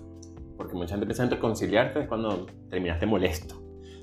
porque 0.57 0.75
mucha 0.75 0.91
gente 0.91 1.05
piensa 1.05 1.23
en 1.23 1.31
reconciliarte 1.31 2.01
es 2.01 2.07
cuando 2.07 2.47
terminaste 2.69 3.05
molesto. 3.05 3.61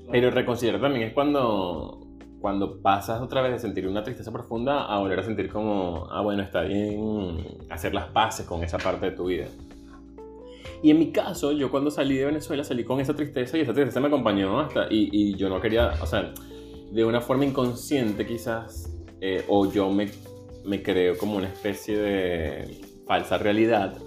Pero 0.09 0.31
reconciliar 0.31 0.79
también 0.79 1.07
es 1.07 1.13
cuando, 1.13 2.06
cuando 2.41 2.81
pasas 2.81 3.21
otra 3.21 3.41
vez 3.41 3.53
de 3.53 3.59
sentir 3.59 3.87
una 3.87 4.03
tristeza 4.03 4.31
profunda 4.31 4.85
a 4.85 4.99
volver 4.99 5.19
a 5.19 5.23
sentir 5.23 5.49
como, 5.49 6.07
ah, 6.11 6.21
bueno, 6.21 6.43
está 6.43 6.61
bien 6.61 7.57
hacer 7.69 7.93
las 7.93 8.07
paces 8.07 8.45
con 8.45 8.63
esa 8.63 8.77
parte 8.77 9.07
de 9.07 9.11
tu 9.11 9.25
vida. 9.25 9.47
Y 10.83 10.91
en 10.91 10.99
mi 10.99 11.11
caso, 11.11 11.51
yo 11.51 11.71
cuando 11.71 11.89
salí 11.89 12.17
de 12.17 12.25
Venezuela 12.25 12.63
salí 12.63 12.83
con 12.83 12.99
esa 12.99 13.15
tristeza 13.15 13.57
y 13.57 13.61
esa 13.61 13.73
tristeza 13.73 13.99
me 13.99 14.07
acompañó 14.07 14.59
hasta, 14.59 14.85
y, 14.91 15.09
y 15.11 15.35
yo 15.35 15.49
no 15.49 15.59
quería, 15.59 15.93
o 16.01 16.05
sea, 16.05 16.31
de 16.91 17.03
una 17.03 17.21
forma 17.21 17.45
inconsciente 17.45 18.25
quizás, 18.25 18.93
eh, 19.19 19.43
o 19.47 19.71
yo 19.71 19.89
me, 19.89 20.09
me 20.65 20.83
creo 20.83 21.17
como 21.17 21.37
una 21.37 21.47
especie 21.47 21.97
de 21.97 22.81
falsa 23.07 23.37
realidad 23.39 23.97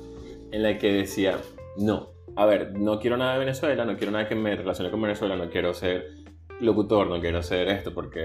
en 0.52 0.62
la 0.62 0.78
que 0.78 0.92
decía, 0.92 1.38
no, 1.76 2.10
a 2.36 2.46
ver, 2.46 2.78
no 2.78 3.00
quiero 3.00 3.16
nada 3.16 3.32
de 3.34 3.40
Venezuela, 3.40 3.84
no 3.84 3.96
quiero 3.96 4.12
nada 4.12 4.28
que 4.28 4.36
me 4.36 4.54
relacione 4.54 4.90
con 4.90 5.02
Venezuela, 5.02 5.36
no 5.36 5.50
quiero 5.50 5.74
ser 5.74 6.19
locutor, 6.60 7.08
no 7.08 7.20
quiero 7.20 7.38
hacer 7.38 7.68
esto, 7.68 7.94
porque 7.94 8.20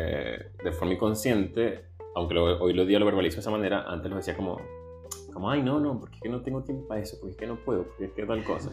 de 0.64 0.72
forma 0.72 0.94
inconsciente, 0.94 1.86
aunque 2.16 2.38
hoy 2.38 2.74
lo 2.74 2.86
día 2.86 3.00
lo 3.00 3.06
verbalizo 3.06 3.36
de 3.36 3.42
esa 3.42 3.52
manera, 3.52 3.84
antes 3.88 4.10
lo 4.10 4.18
decía 4.18 4.36
como, 4.36 4.58
como, 5.34 5.50
ay, 5.50 5.62
no, 5.62 5.80
no, 5.80 6.00
porque 6.00 6.16
es 6.16 6.22
que 6.22 6.30
no 6.30 6.42
tengo 6.42 6.64
tiempo 6.64 6.88
para 6.88 7.02
eso, 7.02 7.18
porque 7.20 7.32
es 7.32 7.38
que 7.38 7.48
no 7.48 7.58
puedo, 7.58 7.84
porque 7.84 8.06
es 8.06 8.12
que 8.12 8.26
tal 8.26 8.44
cosa. 8.44 8.72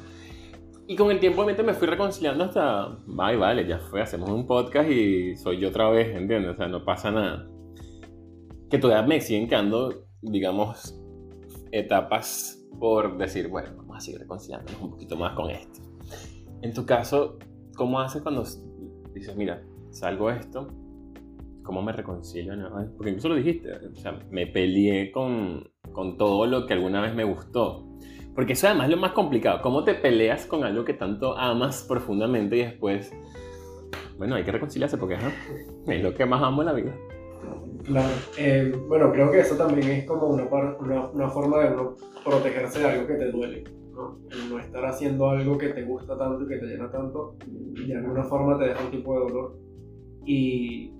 Y 0.87 0.97
con 0.97 1.11
el 1.11 1.21
tiempo 1.21 1.41
obviamente 1.43 1.63
me 1.63 1.75
fui 1.75 1.87
reconciliando 1.87 2.45
hasta, 2.45 2.99
vale, 3.07 3.37
vale, 3.37 3.67
ya 3.67 3.79
fue, 3.79 4.03
hacemos 4.03 4.31
un 4.31 4.47
podcast 4.47 4.91
y 4.91 5.37
soy 5.37 5.59
yo 5.59 5.69
otra 5.69 5.89
vez, 5.91 6.15
¿entiendes? 6.15 6.53
O 6.53 6.57
sea, 6.57 6.69
no 6.69 6.85
pasa 6.85 7.11
nada. 7.11 7.49
Que 8.69 8.79
todavía 8.79 9.07
me 9.07 9.21
siguen 9.21 9.49
quedando, 9.49 10.07
digamos, 10.21 10.99
etapas 11.71 12.63
por 12.79 13.17
decir, 13.17 13.49
bueno, 13.49 13.71
vamos 13.77 13.97
a 13.97 14.01
seguir 14.01 14.21
reconciliándonos 14.21 14.83
un 14.83 14.91
poquito 14.91 15.17
más 15.17 15.35
con 15.35 15.51
esto. 15.51 15.81
En 16.63 16.75
tu 16.75 16.85
caso, 16.85 17.39
¿cómo 17.77 18.01
haces 18.01 18.23
cuando 18.23 18.45
dices, 19.15 19.37
mira, 19.37 19.63
salgo 19.91 20.31
esto, 20.31 20.69
¿cómo 21.63 21.83
me 21.83 21.93
reconcilio? 21.93 22.55
Porque 22.97 23.11
incluso 23.11 23.29
lo 23.29 23.37
dijiste, 23.37 23.73
o 23.73 23.97
sea, 23.97 24.19
me 24.31 24.47
peleé 24.47 25.11
con, 25.11 25.69
con 25.93 26.17
todo 26.17 26.47
lo 26.47 26.67
que 26.67 26.75
alguna 26.75 27.01
vez 27.01 27.15
me 27.15 27.25
gustó. 27.25 27.87
Porque 28.35 28.55
eso 28.55 28.67
además 28.67 28.87
es 28.87 28.95
lo 28.95 29.01
más 29.01 29.13
complicado. 29.13 29.61
¿Cómo 29.63 29.85
te 29.85 29.95
peleas 29.95 30.47
con 30.47 30.65
algo 30.65 30.85
que 30.85 30.95
tanto 30.95 31.37
amas 31.37 31.85
profundamente 31.87 32.57
y 32.57 32.61
después, 32.61 33.13
bueno, 34.17 34.37
hay 34.37 34.45
que 34.45 34.53
reconciliarse 34.53 34.97
porque 34.97 35.19
es 35.87 36.03
lo 36.03 36.15
que 36.15 36.25
más 36.25 36.43
amo 36.43 36.63
en 36.63 36.67
la 36.67 36.73
vida? 36.73 36.95
Claro. 37.85 38.09
Eh, 38.39 38.73
bueno, 38.89 39.13
creo 39.13 39.31
que 39.31 39.41
eso 39.41 39.57
también 39.57 39.91
es 39.91 40.05
como 40.07 40.29
una, 40.29 40.45
una, 41.13 41.29
forma 41.29 41.61
de 41.61 41.75
uno 41.75 41.97
protegerse 42.25 42.79
de 42.79 42.87
algo 42.87 43.07
que 43.07 43.15
te 43.15 43.31
duele. 43.31 43.65
¿No? 43.93 44.19
El 44.31 44.51
no 44.51 44.59
estar 44.59 44.85
haciendo 44.85 45.29
algo 45.29 45.59
que 45.59 45.69
te 45.69 45.85
gusta 45.85 46.17
tanto 46.19 46.45
y 46.45 46.49
que 46.49 46.59
te 46.59 46.67
llena 46.67 46.91
tanto, 46.91 47.37
de 47.47 47.95
alguna 47.95 48.25
forma 48.25 48.59
te 48.59 48.65
deja 48.65 48.85
un 48.85 48.91
tipo 48.91 49.15
de 49.15 49.21
dolor. 49.21 49.59
Y, 50.25 50.93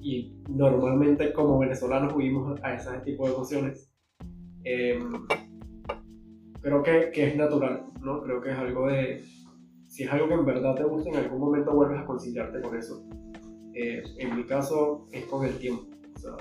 y 0.00 0.36
normalmente 0.48 1.32
como 1.32 1.58
venezolanos 1.58 2.14
huimos 2.14 2.60
a 2.62 2.74
ese 2.74 2.98
tipo 3.04 3.26
de 3.26 3.34
emociones. 3.34 3.92
Em, 4.64 5.12
creo 6.60 6.82
que, 6.82 7.10
que, 7.12 7.28
es 7.28 7.36
natural, 7.36 7.86
¿no? 8.02 8.22
Creo 8.22 8.40
que 8.40 8.50
es 8.50 8.56
algo 8.56 8.88
de... 8.88 9.22
Si 9.86 10.04
es 10.04 10.12
algo 10.12 10.28
que 10.28 10.34
en 10.34 10.44
verdad 10.44 10.74
te 10.74 10.84
gusta, 10.84 11.08
en 11.10 11.16
algún 11.16 11.40
momento 11.40 11.74
vuelves 11.74 12.00
a 12.00 12.04
conciliarte 12.04 12.60
con 12.60 12.76
eso. 12.76 13.02
Eh, 13.74 14.02
en 14.18 14.36
mi 14.36 14.44
caso 14.44 15.06
es 15.12 15.24
con 15.26 15.46
el 15.46 15.56
tiempo. 15.58 15.84
O 16.14 16.18
sea, 16.18 16.36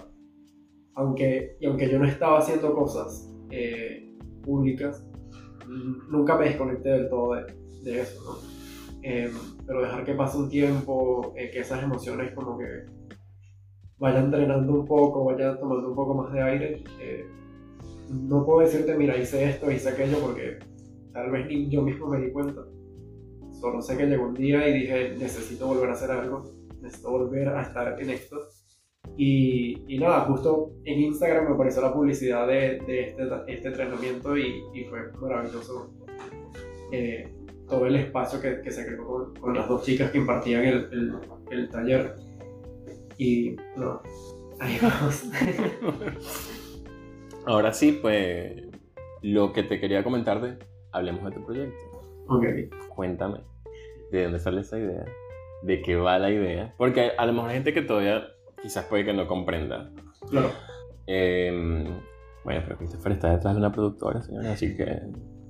aunque, 0.95 1.55
y 1.59 1.67
aunque 1.67 1.89
yo 1.89 1.99
no 1.99 2.05
estaba 2.05 2.39
haciendo 2.39 2.73
cosas 2.73 3.31
eh, 3.51 4.17
públicas, 4.43 5.06
nunca 5.67 6.37
me 6.37 6.45
desconecté 6.45 6.89
del 6.89 7.09
todo 7.09 7.35
de, 7.83 8.01
eso, 8.01 8.21
¿no? 8.23 8.57
Em, 9.01 9.31
pero 9.65 9.81
dejar 9.81 10.03
que 10.03 10.13
pase 10.13 10.37
un 10.37 10.49
tiempo, 10.49 11.33
eh, 11.35 11.49
que 11.51 11.59
esas 11.59 11.83
emociones 11.83 12.33
como 12.33 12.57
que 12.57 12.85
vayan 13.99 14.31
drenando 14.31 14.73
un 14.73 14.85
poco, 14.85 15.25
vayan 15.25 15.59
tomando 15.59 15.89
un 15.89 15.95
poco 15.95 16.13
más 16.13 16.33
de 16.33 16.41
aire. 16.41 16.83
no 18.09 18.45
puedo 18.45 18.61
decirte, 18.61 18.95
mira, 18.95 19.17
hice 19.17 19.49
esto, 19.49 19.71
hice 19.71 19.89
aquello, 19.89 20.19
porque 20.19 20.59
tal 21.13 21.31
vez 21.31 21.47
ni 21.47 21.69
yo 21.69 21.81
mismo 21.81 22.07
me 22.07 22.19
di 22.19 22.31
cuenta. 22.31 22.61
Solo 23.59 23.81
sé 23.81 23.97
que 23.97 24.05
llegó 24.05 24.27
un 24.27 24.33
día 24.35 24.67
y 24.67 24.81
dije, 24.81 25.15
necesito 25.17 25.67
volver 25.67 25.89
a 25.89 25.93
hacer 25.93 26.11
algo, 26.11 26.43
necesito 26.81 27.11
volver 27.11 27.49
a 27.49 27.63
estar 27.63 27.99
en 27.99 28.09
esto. 28.09 28.37
Y, 29.17 29.83
y 29.87 29.97
nada, 29.97 30.21
justo 30.25 30.73
en 30.85 30.99
Instagram 30.99 31.47
me 31.47 31.55
apareció 31.55 31.81
la 31.81 31.91
publicidad 31.91 32.45
de, 32.45 32.79
de 32.85 33.01
este, 33.01 33.23
este, 33.47 33.67
entrenamiento 33.69 34.37
y, 34.37 34.63
y, 34.75 34.83
fue 34.83 35.11
maravilloso 35.19 35.89
eh, 36.91 37.27
todo 37.67 37.87
el 37.87 37.95
espacio 37.95 38.39
que, 38.39 38.61
que 38.61 38.69
se 38.69 38.85
creó 38.85 39.07
con, 39.07 39.35
con, 39.35 39.55
las 39.55 39.67
dos 39.67 39.83
chicas 39.83 40.11
que 40.11 40.19
impartían 40.19 40.63
el, 40.65 40.87
el, 40.91 41.15
el 41.49 41.69
taller. 41.69 42.13
Y 43.17 43.55
no, 43.75 44.03
ahí 44.59 44.77
vamos. 44.79 45.23
Ahora 47.47 47.73
sí, 47.73 47.97
pues 47.99 48.67
lo 49.23 49.51
que 49.51 49.63
te 49.63 49.79
quería 49.79 50.03
comentar 50.03 50.41
de, 50.41 50.59
hablemos 50.91 51.23
de 51.25 51.31
tu 51.31 51.43
proyecto. 51.43 51.75
Ok. 52.27 52.45
Cuéntame, 52.89 53.39
¿de 54.11 54.23
dónde 54.23 54.37
sale 54.37 54.61
esa 54.61 54.77
idea? 54.77 55.05
¿De 55.63 55.81
qué 55.81 55.95
va 55.95 56.19
la 56.19 56.29
idea? 56.29 56.75
Porque 56.77 57.13
a 57.17 57.25
lo 57.25 57.33
mejor 57.33 57.49
hay 57.49 57.55
gente 57.55 57.73
que 57.73 57.81
todavía 57.81 58.27
quizás 58.67 58.83
puede 58.85 59.05
que 59.05 59.13
no 59.13 59.25
comprenda. 59.27 59.89
Claro. 60.29 60.51
Eh, 61.07 61.85
bueno, 62.43 62.61
pero 62.65 62.77
Christopher 62.77 63.13
está 63.13 63.31
detrás 63.31 63.53
de 63.53 63.59
una 63.59 63.71
productora, 63.71 64.21
señores, 64.21 64.51
así 64.51 64.75
que 64.75 65.03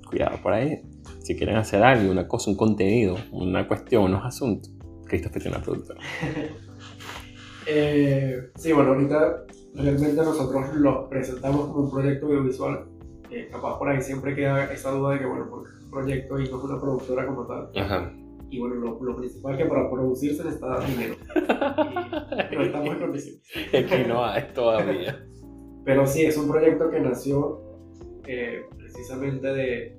cuidado 0.08 0.38
por 0.40 0.52
ahí. 0.52 0.82
Si 1.20 1.36
quieren 1.36 1.56
hacer 1.56 1.82
algo, 1.82 2.12
una 2.12 2.28
cosa, 2.28 2.50
un 2.50 2.56
contenido, 2.56 3.16
una 3.32 3.66
cuestión, 3.66 4.04
unos 4.04 4.24
asuntos, 4.24 4.72
Christopher 5.06 5.42
tiene 5.42 5.56
una 5.56 5.64
productora. 5.64 6.00
eh, 7.66 8.50
sí, 8.54 8.72
bueno, 8.72 8.90
ahorita 8.90 9.44
realmente 9.74 10.16
nosotros 10.16 10.76
lo 10.76 11.08
presentamos 11.08 11.66
como 11.66 11.84
un 11.84 11.90
proyecto 11.90 12.26
audiovisual. 12.26 12.86
Eh, 13.32 13.48
capaz 13.50 13.78
por 13.78 13.88
ahí 13.88 14.00
siempre 14.00 14.36
queda 14.36 14.72
esa 14.72 14.92
duda 14.92 15.14
de 15.14 15.18
que, 15.18 15.26
bueno, 15.26 15.46
porque 15.50 15.70
es 15.76 15.84
un 15.84 15.90
proyecto 15.90 16.38
y 16.38 16.48
no 16.48 16.58
es 16.58 16.64
una 16.64 16.80
productora 16.80 17.26
como 17.26 17.46
tal. 17.46 17.70
Ajá. 17.76 18.12
Y 18.50 18.58
bueno, 18.58 18.76
lo, 18.76 19.02
lo 19.02 19.16
principal 19.16 19.54
es 19.54 19.62
que 19.62 19.68
para 19.68 19.90
producirse 19.90 20.42
necesita 20.42 20.80
dinero. 20.86 21.14
Y 22.50 22.56
no 22.56 22.62
estamos 22.62 22.88
en 22.88 22.98
condiciones. 22.98 23.42
Es 23.72 23.86
que 23.86 24.04
no 24.04 24.24
hay 24.24 24.44
todavía. 24.54 25.26
Pero 25.84 26.06
sí, 26.06 26.24
es 26.24 26.36
un 26.36 26.48
proyecto 26.48 26.90
que 26.90 27.00
nació 27.00 27.62
eh, 28.26 28.62
precisamente 28.76 29.46
de, 29.46 29.96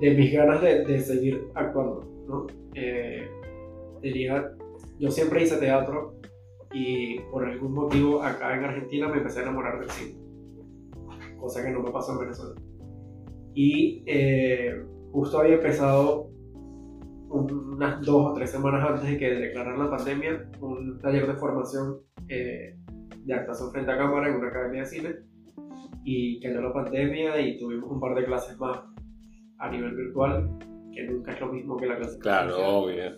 de 0.00 0.10
mis 0.14 0.32
ganas 0.32 0.62
de, 0.62 0.84
de 0.84 1.00
seguir 1.00 1.48
actuando. 1.54 2.04
¿no? 2.28 2.46
Eh, 2.74 3.28
tenía, 4.00 4.52
yo 4.98 5.10
siempre 5.10 5.42
hice 5.42 5.56
teatro 5.56 6.14
y 6.72 7.18
por 7.32 7.44
algún 7.44 7.72
motivo 7.72 8.22
acá 8.22 8.56
en 8.56 8.64
Argentina 8.64 9.08
me 9.08 9.18
empecé 9.18 9.40
a 9.40 9.42
enamorar 9.42 9.80
del 9.80 9.90
cine, 9.90 10.18
cosa 11.38 11.64
que 11.64 11.70
no 11.70 11.82
me 11.82 11.90
pasó 11.90 12.12
en 12.12 12.18
Venezuela. 12.20 12.54
Y 13.54 14.04
eh, 14.06 14.82
justo 15.12 15.40
había 15.40 15.54
empezado 15.54 16.30
unas 17.30 18.00
dos 18.04 18.30
o 18.30 18.34
tres 18.34 18.50
semanas 18.50 18.88
antes 18.88 19.08
de 19.08 19.18
que 19.18 19.30
declarar 19.30 19.78
la 19.78 19.90
pandemia, 19.90 20.50
un 20.60 20.98
taller 20.98 21.26
de 21.26 21.34
formación 21.34 21.98
eh, 22.28 22.76
de 23.24 23.34
actuación 23.34 23.70
frente 23.70 23.92
a 23.92 23.98
cámara 23.98 24.28
en 24.28 24.36
una 24.36 24.48
academia 24.48 24.80
de 24.80 24.86
cine 24.86 25.14
y 26.04 26.40
cayó 26.40 26.60
la 26.60 26.72
pandemia 26.72 27.40
y 27.40 27.58
tuvimos 27.58 27.90
un 27.90 28.00
par 28.00 28.14
de 28.14 28.24
clases 28.24 28.58
más 28.58 28.80
a 29.58 29.70
nivel 29.70 29.94
virtual, 29.94 30.50
que 30.92 31.04
nunca 31.04 31.32
es 31.32 31.40
lo 31.40 31.52
mismo 31.52 31.76
que 31.76 31.86
la 31.86 31.96
clase 31.96 32.18
Claro, 32.18 32.56
obvio. 32.56 33.16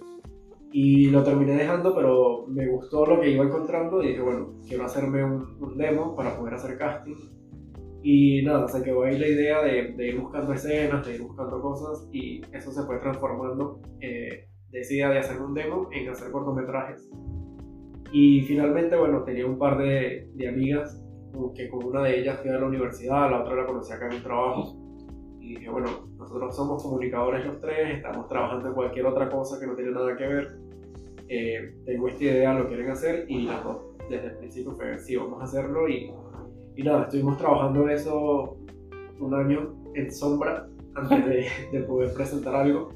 Y 0.72 1.10
lo 1.10 1.22
terminé 1.22 1.56
dejando, 1.56 1.94
pero 1.94 2.46
me 2.48 2.66
gustó 2.66 3.06
lo 3.06 3.20
que 3.20 3.30
iba 3.30 3.44
encontrando 3.44 4.02
y 4.02 4.08
dije, 4.08 4.22
bueno, 4.22 4.54
quiero 4.66 4.84
hacerme 4.84 5.22
un, 5.24 5.56
un 5.60 5.76
demo 5.76 6.16
para 6.16 6.36
poder 6.36 6.54
hacer 6.54 6.78
casting 6.78 7.41
y 8.02 8.42
nada, 8.42 8.66
se 8.68 8.82
quedó 8.82 9.04
ahí 9.04 9.18
la 9.18 9.28
idea 9.28 9.62
de, 9.62 9.92
de, 9.92 10.08
ir 10.08 10.20
buscando 10.20 10.52
escenas, 10.52 11.06
de 11.06 11.14
ir 11.14 11.22
buscando 11.22 11.60
cosas 11.60 12.08
y 12.12 12.40
eso 12.52 12.72
se 12.72 12.82
fue 12.82 12.98
transformando 12.98 13.80
eh, 14.00 14.48
de 14.70 14.80
esa 14.80 14.94
idea 14.94 15.10
de 15.10 15.18
hacer 15.18 15.40
un 15.40 15.54
demo 15.54 15.88
en 15.92 16.08
hacer 16.08 16.32
cortometrajes. 16.32 17.08
Y 18.12 18.42
finalmente, 18.42 18.96
bueno, 18.96 19.22
tenía 19.22 19.46
un 19.46 19.58
par 19.58 19.78
de, 19.78 20.28
de 20.34 20.48
amigas 20.48 21.02
que 21.54 21.68
con 21.68 21.84
una 21.84 22.02
de 22.02 22.20
ellas 22.20 22.40
fui 22.40 22.50
a 22.50 22.58
la 22.58 22.66
universidad, 22.66 23.30
la 23.30 23.42
otra 23.42 23.56
la 23.56 23.66
conocí 23.66 23.92
acá 23.92 24.06
en 24.06 24.12
el 24.12 24.22
trabajo. 24.22 24.76
Y 25.40 25.56
dije, 25.56 25.70
bueno, 25.70 25.88
nosotros 26.18 26.54
somos 26.54 26.82
comunicadores 26.82 27.44
los 27.46 27.60
tres, 27.60 27.96
estamos 27.96 28.28
trabajando 28.28 28.68
en 28.68 28.74
cualquier 28.74 29.06
otra 29.06 29.28
cosa 29.28 29.58
que 29.58 29.66
no 29.66 29.74
tiene 29.74 29.92
nada 29.92 30.16
que 30.16 30.26
ver. 30.26 30.48
Eh, 31.28 31.74
tengo 31.84 32.08
esta 32.08 32.24
idea, 32.24 32.54
lo 32.54 32.68
quieren 32.68 32.90
hacer 32.90 33.24
y 33.28 33.42
las 33.42 33.64
dos 33.64 33.96
desde 34.10 34.26
el 34.26 34.36
principio 34.36 34.72
fue, 34.72 34.98
sí, 34.98 35.16
vamos 35.16 35.40
a 35.40 35.44
hacerlo 35.44 35.88
y 35.88 36.12
y 36.76 36.82
nada, 36.82 37.04
estuvimos 37.04 37.36
trabajando 37.38 37.88
eso 37.88 38.56
un 39.18 39.34
año 39.34 39.74
en 39.94 40.12
sombra 40.12 40.66
antes 40.94 41.26
de, 41.26 41.46
de 41.72 41.80
poder 41.84 42.12
presentar 42.14 42.54
algo. 42.54 42.90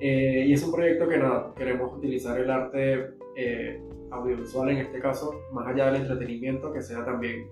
Eh, 0.00 0.44
y 0.46 0.52
es 0.52 0.62
un 0.64 0.72
proyecto 0.72 1.08
que 1.08 1.18
nada, 1.18 1.52
queremos 1.56 1.96
utilizar 1.96 2.38
el 2.38 2.50
arte 2.50 3.14
eh, 3.36 3.80
audiovisual 4.10 4.70
en 4.70 4.78
este 4.78 5.00
caso, 5.00 5.32
más 5.52 5.66
allá 5.66 5.86
del 5.86 6.02
entretenimiento, 6.02 6.72
que 6.72 6.82
sea 6.82 7.04
también 7.04 7.46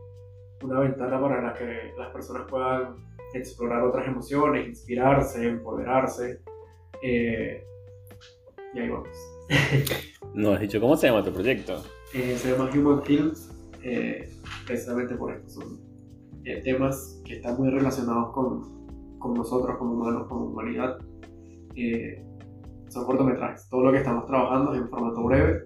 una 0.62 0.80
ventana 0.80 1.20
para 1.20 1.42
la 1.42 1.54
que 1.54 1.92
las 1.96 2.10
personas 2.12 2.46
puedan 2.48 2.96
explorar 3.34 3.82
otras 3.82 4.06
emociones, 4.06 4.68
inspirarse, 4.68 5.48
empoderarse. 5.48 6.40
Eh, 7.02 7.64
y 8.74 8.78
ahí 8.78 8.88
vamos. 8.88 9.08
no 10.34 10.52
has 10.52 10.60
dicho 10.60 10.80
cómo 10.80 10.96
se 10.96 11.08
llama 11.08 11.24
tu 11.24 11.32
proyecto. 11.32 11.82
Eh, 12.14 12.36
se 12.36 12.52
llama 12.52 12.70
Human 12.74 13.02
Films 13.02 13.50
precisamente 14.66 15.14
por 15.16 15.32
esto. 15.32 15.48
Son 15.48 15.80
eh, 16.44 16.60
temas 16.62 17.20
que 17.24 17.36
están 17.36 17.56
muy 17.58 17.70
relacionados 17.70 18.32
con, 18.32 19.18
con, 19.18 19.34
nosotros 19.34 19.76
como 19.78 19.94
humanos, 19.94 20.26
como 20.28 20.46
humanidad. 20.46 20.98
Eh, 21.76 22.24
son 22.88 23.06
cortometrajes. 23.06 23.68
Todo 23.68 23.84
lo 23.84 23.92
que 23.92 23.98
estamos 23.98 24.26
trabajando 24.26 24.74
es 24.74 24.80
en 24.80 24.88
formato 24.88 25.22
breve, 25.24 25.64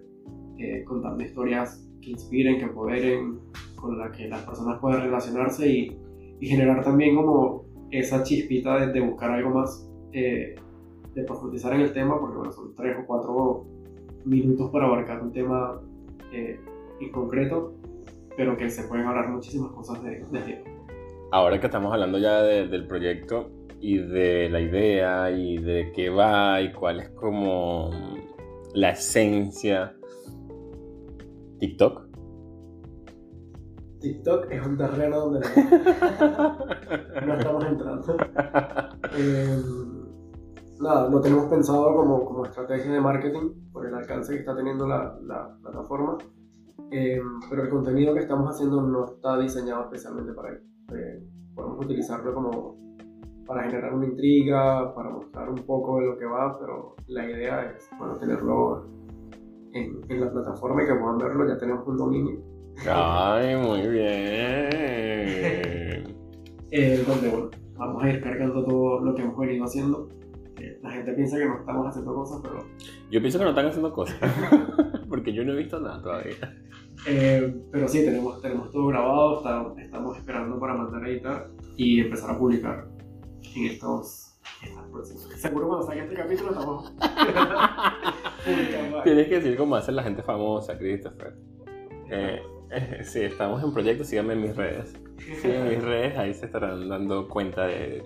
eh, 0.58 0.84
contando 0.84 1.22
historias 1.22 1.88
que 2.00 2.10
inspiren, 2.10 2.58
que 2.58 2.64
empoderen, 2.64 3.40
con 3.74 3.98
la 3.98 4.10
que 4.12 4.28
las 4.28 4.42
personas 4.42 4.78
puedan 4.80 5.02
relacionarse 5.02 5.68
y, 5.68 5.98
y 6.40 6.46
generar 6.46 6.84
también 6.84 7.16
como 7.16 7.64
esa 7.90 8.22
chispita 8.22 8.78
de, 8.86 8.92
de 8.92 9.00
buscar 9.00 9.30
algo 9.30 9.50
más, 9.50 9.88
eh, 10.12 10.54
de 11.14 11.22
profundizar 11.24 11.74
en 11.74 11.80
el 11.82 11.92
tema, 11.92 12.18
porque 12.20 12.36
bueno, 12.36 12.52
son 12.52 12.74
tres 12.74 12.96
o 13.02 13.06
cuatro 13.06 13.66
minutos 14.24 14.70
para 14.70 14.86
abarcar 14.86 15.22
un 15.22 15.32
tema 15.32 15.80
eh, 16.32 16.58
en 17.00 17.12
concreto, 17.12 17.74
pero 18.36 18.56
que 18.56 18.68
se 18.70 18.84
pueden 18.84 19.06
hablar 19.06 19.28
muchísimas 19.28 19.72
cosas 19.72 20.02
de, 20.02 20.24
de 20.30 20.64
Ahora 21.32 21.58
que 21.58 21.66
estamos 21.66 21.92
hablando 21.92 22.18
ya 22.18 22.42
de, 22.42 22.68
del 22.68 22.86
proyecto 22.86 23.50
y 23.80 23.98
de 23.98 24.48
la 24.48 24.60
idea 24.60 25.30
y 25.30 25.58
de 25.58 25.92
qué 25.92 26.10
va 26.10 26.60
y 26.60 26.72
cuál 26.72 27.00
es 27.00 27.08
como 27.10 27.90
la 28.74 28.90
esencia, 28.90 29.96
TikTok. 31.58 32.06
TikTok 34.00 34.50
es 34.50 34.66
un 34.66 34.76
terreno 34.76 35.20
donde 35.20 35.40
no, 37.26 37.34
estamos 37.38 37.64
entrando. 37.64 38.16
Eh, 39.16 39.62
nada, 40.80 41.08
lo 41.08 41.20
tenemos 41.20 41.46
pensado 41.46 41.96
como, 41.96 42.24
como 42.24 42.44
estrategia 42.44 42.92
de 42.92 43.00
marketing 43.00 43.72
por 43.72 43.86
el 43.86 43.94
alcance 43.94 44.34
que 44.34 44.40
está 44.40 44.54
teniendo 44.54 44.86
la, 44.86 45.18
la 45.22 45.56
plataforma, 45.62 46.18
eh, 46.90 47.20
pero 47.48 47.64
el 47.64 47.70
contenido 47.70 48.14
que 48.14 48.20
estamos 48.20 48.48
haciendo 48.54 48.82
no 48.82 49.06
está 49.06 49.38
diseñado 49.38 49.84
especialmente 49.84 50.32
para 50.32 50.50
ello. 50.50 50.60
Eh, 50.94 51.22
podemos 51.54 51.84
utilizarlo 51.84 52.34
como 52.34 52.76
para 53.46 53.64
generar 53.64 53.94
una 53.94 54.06
intriga, 54.06 54.94
para 54.94 55.10
mostrar 55.10 55.48
un 55.48 55.64
poco 55.64 56.00
de 56.00 56.06
lo 56.06 56.18
que 56.18 56.26
va, 56.26 56.58
pero 56.58 56.96
la 57.06 57.30
idea 57.30 57.62
es 57.64 57.88
bueno, 57.98 58.16
tenerlo 58.18 58.86
en, 59.72 60.00
en 60.08 60.20
la 60.20 60.30
plataforma 60.30 60.82
y 60.82 60.86
que 60.86 60.94
puedan 60.94 61.18
verlo, 61.18 61.48
ya 61.48 61.56
tenemos 61.58 61.86
un 61.86 61.96
dominio. 61.96 62.40
Ay, 62.88 63.56
muy 63.56 63.80
bien. 63.88 64.68
eh, 66.70 67.04
donde 67.06 67.28
bueno, 67.28 67.50
vamos 67.76 68.02
a 68.02 68.10
ir 68.10 68.22
cargando 68.22 68.64
todo 68.64 69.00
lo 69.00 69.14
que 69.14 69.22
hemos 69.22 69.38
venido 69.38 69.64
haciendo. 69.64 70.08
Eh, 70.60 70.78
la 70.82 70.90
gente 70.90 71.12
piensa 71.12 71.38
que 71.38 71.46
no 71.46 71.58
estamos 71.58 71.86
haciendo 71.86 72.14
cosas, 72.14 72.40
pero... 72.42 72.58
Yo 73.10 73.20
pienso 73.20 73.38
que 73.38 73.44
no 73.44 73.50
están 73.50 73.66
haciendo 73.66 73.92
cosas, 73.92 74.18
porque 75.08 75.32
yo 75.32 75.44
no 75.44 75.52
he 75.52 75.56
visto 75.56 75.80
nada 75.80 76.02
todavía. 76.02 76.34
Eh, 77.06 77.54
pero 77.70 77.88
sí, 77.88 78.04
tenemos, 78.04 78.42
tenemos 78.42 78.70
todo 78.72 78.86
grabado, 78.88 79.38
está, 79.38 79.82
estamos 79.82 80.18
esperando 80.18 80.58
para 80.58 80.74
mandar 80.74 81.04
a 81.04 81.08
editar 81.08 81.48
y 81.76 82.00
empezar 82.00 82.30
a 82.30 82.38
publicar 82.38 82.88
en 83.54 83.66
estos. 83.66 84.22
Seguro 85.36 85.68
cuando 85.68 85.86
salga 85.86 86.04
este 86.04 86.16
capítulo 86.16 86.50
estamos. 86.50 86.92
Tienes 89.04 89.28
que 89.28 89.34
decir 89.36 89.56
cómo 89.56 89.76
hace 89.76 89.92
la 89.92 90.02
gente 90.02 90.22
famosa, 90.22 90.76
Christopher. 90.78 91.34
Eh, 92.10 92.40
eh, 92.70 93.00
sí, 93.04 93.22
estamos 93.22 93.62
en 93.62 93.72
proyecto, 93.72 94.04
síganme 94.04 94.34
en 94.34 94.42
mis 94.42 94.56
redes. 94.56 94.94
Síganme 95.40 95.58
en 95.58 95.68
mis 95.68 95.84
redes, 95.84 96.18
ahí 96.18 96.34
se 96.34 96.46
estarán 96.46 96.88
dando 96.88 97.28
cuenta 97.28 97.66
de, 97.66 98.02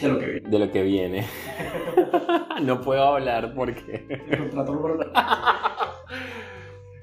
De 0.00 0.08
lo 0.08 0.18
que 0.18 0.26
viene. 0.26 0.48
de 0.48 0.58
lo 0.58 0.72
que 0.72 0.82
viene. 0.82 1.26
no 2.62 2.80
puedo 2.80 3.02
hablar 3.04 3.52
porque... 3.54 4.06
El 4.28 4.38
contrato 4.38 4.74
número. 4.74 4.98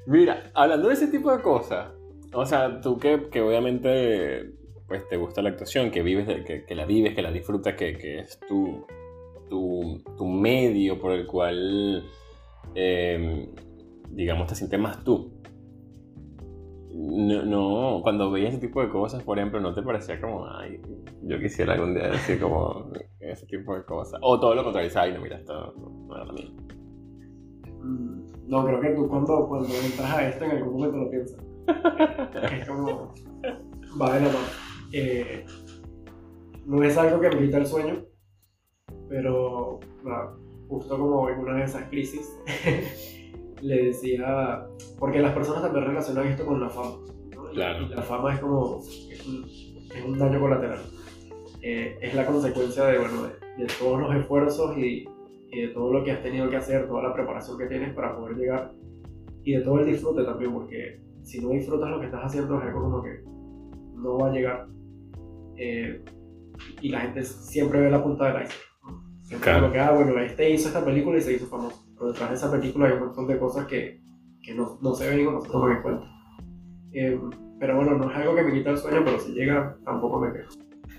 Mira, 0.07 0.51
hablando 0.53 0.87
de 0.87 0.95
ese 0.95 1.07
tipo 1.07 1.31
de 1.35 1.41
cosas, 1.41 1.91
o 2.33 2.45
sea, 2.45 2.81
tú 2.81 2.97
que, 2.97 3.29
que 3.29 3.41
obviamente 3.41 4.51
pues 4.87 5.07
te 5.07 5.15
gusta 5.15 5.41
la 5.41 5.51
actuación, 5.51 5.89
que 5.89 6.03
vives, 6.03 6.27
que, 6.43 6.65
que 6.65 6.75
la 6.75 6.85
vives, 6.85 7.15
que 7.15 7.21
la 7.21 7.31
disfrutas, 7.31 7.75
que, 7.75 7.97
que 7.97 8.19
es 8.19 8.37
tu, 8.41 8.85
tu, 9.49 10.03
tu 10.17 10.25
medio 10.25 10.99
por 10.99 11.13
el 11.13 11.25
cual, 11.25 12.03
eh, 12.75 13.49
digamos, 14.09 14.47
te 14.47 14.55
sientes 14.55 14.77
más 14.77 15.01
tú. 15.01 15.31
No, 16.93 17.43
no, 17.43 18.01
cuando 18.03 18.29
veías 18.31 18.53
ese 18.53 18.67
tipo 18.67 18.81
de 18.81 18.89
cosas, 18.89 19.23
por 19.23 19.39
ejemplo, 19.39 19.61
¿no 19.61 19.73
te 19.73 19.81
parecía 19.81 20.19
como, 20.19 20.45
ay, 20.45 20.81
yo 21.23 21.39
quisiera 21.39 21.73
algún 21.73 21.93
día 21.93 22.09
decir 22.09 22.37
como 22.41 22.91
ese 23.21 23.45
tipo 23.45 23.73
de 23.73 23.85
cosas? 23.85 24.19
O 24.21 24.41
todo 24.41 24.55
lo 24.55 24.63
contrario, 24.65 24.91
ay, 24.95 25.13
no, 25.13 25.21
mira, 25.21 25.37
esto 25.37 25.73
no 25.77 26.15
era 26.15 26.25
lo 26.25 26.33
mío. 26.33 26.49
Mm, 27.81 28.47
No, 28.47 28.65
creo 28.65 28.81
que 28.81 28.89
tú 28.89 29.07
cuando, 29.07 29.47
cuando 29.47 29.67
entras 29.67 30.13
a 30.13 30.27
esto 30.27 30.45
en 30.45 30.51
algún 30.51 30.73
momento 30.73 30.97
lo 30.97 31.09
piensas. 31.09 31.39
es 32.51 32.67
como, 32.67 33.13
va 33.99 34.15
de 34.15 34.21
la 34.21 34.27
mano. 34.27 34.39
Eh, 34.91 35.45
no 36.65 36.83
es 36.83 36.97
algo 36.97 37.19
que 37.19 37.29
me 37.29 37.45
quita 37.45 37.57
el 37.57 37.65
sueño, 37.65 38.03
pero 39.09 39.79
justo 40.67 40.97
como 40.97 41.29
en 41.29 41.39
una 41.39 41.57
de 41.57 41.63
esas 41.65 41.83
crisis, 41.89 42.37
le 43.61 43.85
decía, 43.85 44.65
porque 44.99 45.19
las 45.19 45.33
personas 45.33 45.61
también 45.61 45.85
relacionan 45.85 46.27
esto 46.27 46.45
con 46.45 46.61
la 46.61 46.69
fama. 46.69 46.97
¿no? 47.35 47.43
Claro. 47.51 47.85
y 47.85 47.89
la 47.89 48.01
fama 48.01 48.33
es 48.33 48.39
como, 48.39 48.79
es 48.79 49.27
un, 49.27 49.45
es 49.45 50.05
un 50.05 50.17
daño 50.17 50.39
colateral. 50.39 50.79
Eh, 51.61 51.97
es 52.01 52.13
la 52.15 52.25
consecuencia 52.25 52.85
de, 52.85 52.97
bueno, 52.97 53.23
de, 53.23 53.63
de 53.63 53.67
todos 53.77 53.99
los 53.99 54.15
esfuerzos 54.15 54.77
y, 54.77 55.05
y 55.51 55.61
de 55.61 55.67
todo 55.69 55.91
lo 55.91 56.03
que 56.03 56.11
has 56.11 56.23
tenido 56.23 56.49
que 56.49 56.55
hacer, 56.57 56.87
toda 56.87 57.03
la 57.03 57.13
preparación 57.13 57.57
que 57.57 57.65
tienes 57.65 57.93
para 57.93 58.15
poder 58.15 58.37
llegar 58.37 58.71
y 59.43 59.53
de 59.53 59.61
todo 59.61 59.79
el 59.79 59.85
disfrute 59.87 60.23
también, 60.23 60.53
porque 60.53 61.01
si 61.23 61.41
no 61.41 61.49
disfrutas 61.49 61.89
lo 61.89 61.99
que 61.99 62.05
estás 62.05 62.23
haciendo 62.25 62.57
es 62.57 62.63
algo 62.65 62.81
como 62.81 63.03
que 63.03 63.21
no 63.95 64.17
va 64.17 64.29
a 64.29 64.31
llegar. 64.31 64.67
Eh, 65.57 66.03
y 66.81 66.89
la 66.89 67.01
gente 67.01 67.23
siempre 67.23 67.81
ve 67.81 67.91
la 67.91 68.03
punta 68.03 68.25
del 68.27 68.43
iceberg. 68.43 68.61
¿no? 68.87 69.03
Siempre 69.23 69.43
Claro. 69.43 69.61
como 69.61 69.73
que, 69.73 69.79
ah, 69.79 69.91
bueno, 69.91 70.19
este 70.19 70.49
hizo 70.49 70.67
esta 70.69 70.83
película 70.85 71.17
y 71.17 71.21
se 71.21 71.33
hizo 71.33 71.47
famoso. 71.47 71.83
Pero 71.95 72.11
detrás 72.11 72.29
de 72.29 72.35
esa 72.35 72.51
película 72.51 72.87
hay 72.87 72.93
un 72.93 72.99
montón 72.99 73.27
de 73.27 73.37
cosas 73.39 73.65
que, 73.67 74.01
que 74.41 74.55
no, 74.55 74.79
no 74.81 74.93
se 74.93 75.09
ven 75.09 75.27
o 75.27 75.31
no 75.31 75.41
se 75.41 75.49
toman 75.49 75.77
en 75.77 75.81
cuenta. 75.81 76.05
Eh, 76.93 77.19
pero 77.59 77.75
bueno, 77.75 77.97
no 77.97 78.09
es 78.09 78.17
algo 78.17 78.35
que 78.35 78.43
me 78.43 78.53
quita 78.53 78.71
el 78.71 78.77
sueño, 78.77 79.01
pero 79.05 79.19
si 79.19 79.33
llega, 79.33 79.77
tampoco 79.85 80.19
me 80.19 80.31
quejo. 80.33 80.49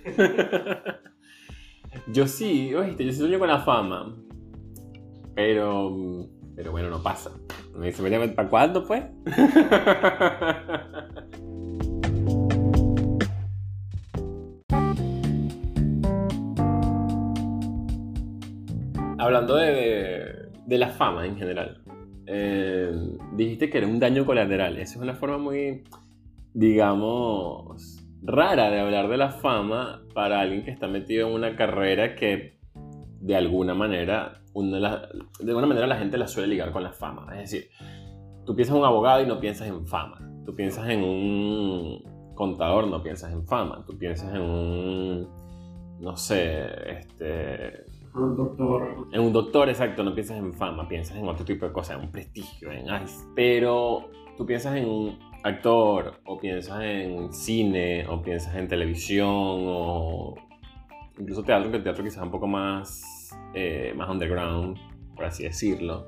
Yo 2.12 2.26
sí, 2.26 2.74
oíste, 2.74 3.04
yo 3.04 3.12
sí 3.12 3.18
sueño 3.18 3.38
con 3.38 3.48
la 3.48 3.58
fama. 3.60 4.16
Pero. 5.34 6.28
Pero 6.54 6.70
bueno, 6.70 6.90
no 6.90 7.02
pasa. 7.02 7.30
Me 7.76 7.86
dice, 7.86 8.02
¿para 8.34 8.48
cuándo, 8.48 8.86
pues? 8.86 9.02
Hablando 19.18 19.56
de, 19.56 19.72
de, 19.72 20.34
de 20.66 20.78
la 20.78 20.88
fama 20.88 21.26
en 21.26 21.36
general. 21.36 21.82
eh, 22.26 22.90
dijiste 23.34 23.70
que 23.70 23.78
era 23.78 23.86
un 23.86 24.00
daño 24.00 24.24
colateral. 24.26 24.76
Esa 24.78 24.94
es 24.96 25.00
una 25.00 25.14
forma 25.14 25.38
muy, 25.38 25.84
digamos, 26.54 28.04
rara 28.22 28.70
de 28.70 28.80
hablar 28.80 29.08
de 29.08 29.16
la 29.16 29.30
fama 29.30 30.02
para 30.14 30.40
alguien 30.40 30.64
que 30.64 30.70
está 30.70 30.88
metido 30.88 31.28
en 31.28 31.34
una 31.34 31.56
carrera 31.56 32.14
que 32.16 32.58
de 33.20 33.36
alguna 33.36 33.74
manera, 33.74 34.41
de, 34.54 34.80
la- 34.80 35.08
de 35.40 35.48
alguna 35.50 35.66
manera 35.66 35.86
la 35.86 35.96
gente 35.96 36.16
la 36.18 36.26
suele 36.28 36.48
ligar 36.48 36.72
con 36.72 36.82
la 36.82 36.92
fama. 36.92 37.26
Es 37.32 37.50
decir, 37.50 37.70
tú 38.44 38.54
piensas 38.54 38.74
en 38.74 38.80
un 38.82 38.86
abogado 38.86 39.22
y 39.22 39.26
no 39.26 39.40
piensas 39.40 39.68
en 39.68 39.86
fama. 39.86 40.18
Tú 40.44 40.54
piensas 40.54 40.88
en 40.88 41.02
un 41.04 42.02
contador, 42.34 42.86
no 42.88 43.02
piensas 43.02 43.32
en 43.32 43.46
fama. 43.46 43.84
Tú 43.86 43.96
piensas 43.96 44.34
en 44.34 44.40
un, 44.42 45.28
no 46.00 46.16
sé, 46.16 46.64
este, 46.98 47.84
Un 48.14 48.36
doctor. 48.36 49.06
en 49.12 49.20
un 49.20 49.32
doctor, 49.32 49.68
exacto, 49.68 50.02
no 50.02 50.12
piensas 50.14 50.36
en 50.38 50.52
fama, 50.52 50.88
piensas 50.88 51.16
en 51.16 51.28
otro 51.28 51.44
tipo 51.44 51.66
de 51.66 51.72
cosas, 51.72 51.96
en 51.98 52.04
un 52.06 52.10
prestigio, 52.12 52.72
en 52.72 52.90
ay, 52.90 53.04
Pero 53.36 54.10
tú 54.36 54.44
piensas 54.44 54.74
en 54.76 54.88
un 54.88 55.18
actor, 55.44 56.14
o 56.24 56.38
piensas 56.38 56.82
en 56.82 57.32
cine, 57.32 58.06
o 58.08 58.20
piensas 58.22 58.54
en 58.56 58.66
televisión, 58.68 59.28
o 59.30 60.34
incluso 61.18 61.42
teatro, 61.44 61.70
que 61.70 61.76
el 61.78 61.82
teatro 61.84 62.02
quizás 62.02 62.22
un 62.24 62.30
poco 62.30 62.46
más, 62.48 63.21
eh, 63.54 63.92
más 63.96 64.08
underground, 64.08 64.78
por 65.14 65.24
así 65.24 65.44
decirlo. 65.44 66.06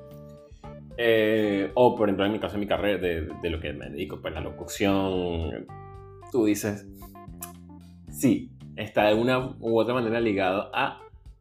Eh, 0.97 1.71
o 1.75 1.95
por 1.95 2.09
ejemplo, 2.09 2.25
en 2.27 2.33
mi 2.33 2.39
caso, 2.39 2.55
en 2.55 2.61
mi 2.61 2.67
carrera, 2.67 2.99
de, 2.99 3.29
de 3.43 3.51
lo 3.51 3.61
que 3.61 3.73
me 3.73 3.91
dedico, 3.91 4.21
pues 4.21 4.33
la 4.33 4.41
locución, 4.41 5.67
tú 6.31 6.45
dices, 6.45 6.87
sí, 8.11 8.51
está 8.77 9.09
de 9.09 9.15
una 9.15 9.57
u 9.61 9.79
otra 9.79 9.95
manera 9.95 10.21
ligado 10.21 10.71
a 10.75 11.01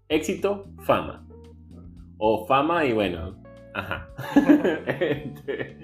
éxito, 0.09 0.65
fama. 0.81 1.25
O 2.17 2.45
fama 2.45 2.85
y 2.85 2.93
bueno, 2.93 3.35
ajá. 3.73 4.09
Este, 4.99 5.77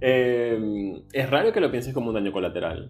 eh, 0.00 1.02
es 1.12 1.30
raro 1.30 1.52
que 1.52 1.60
lo 1.60 1.70
pienses 1.70 1.94
como 1.94 2.08
un 2.08 2.14
daño 2.14 2.32
colateral. 2.32 2.88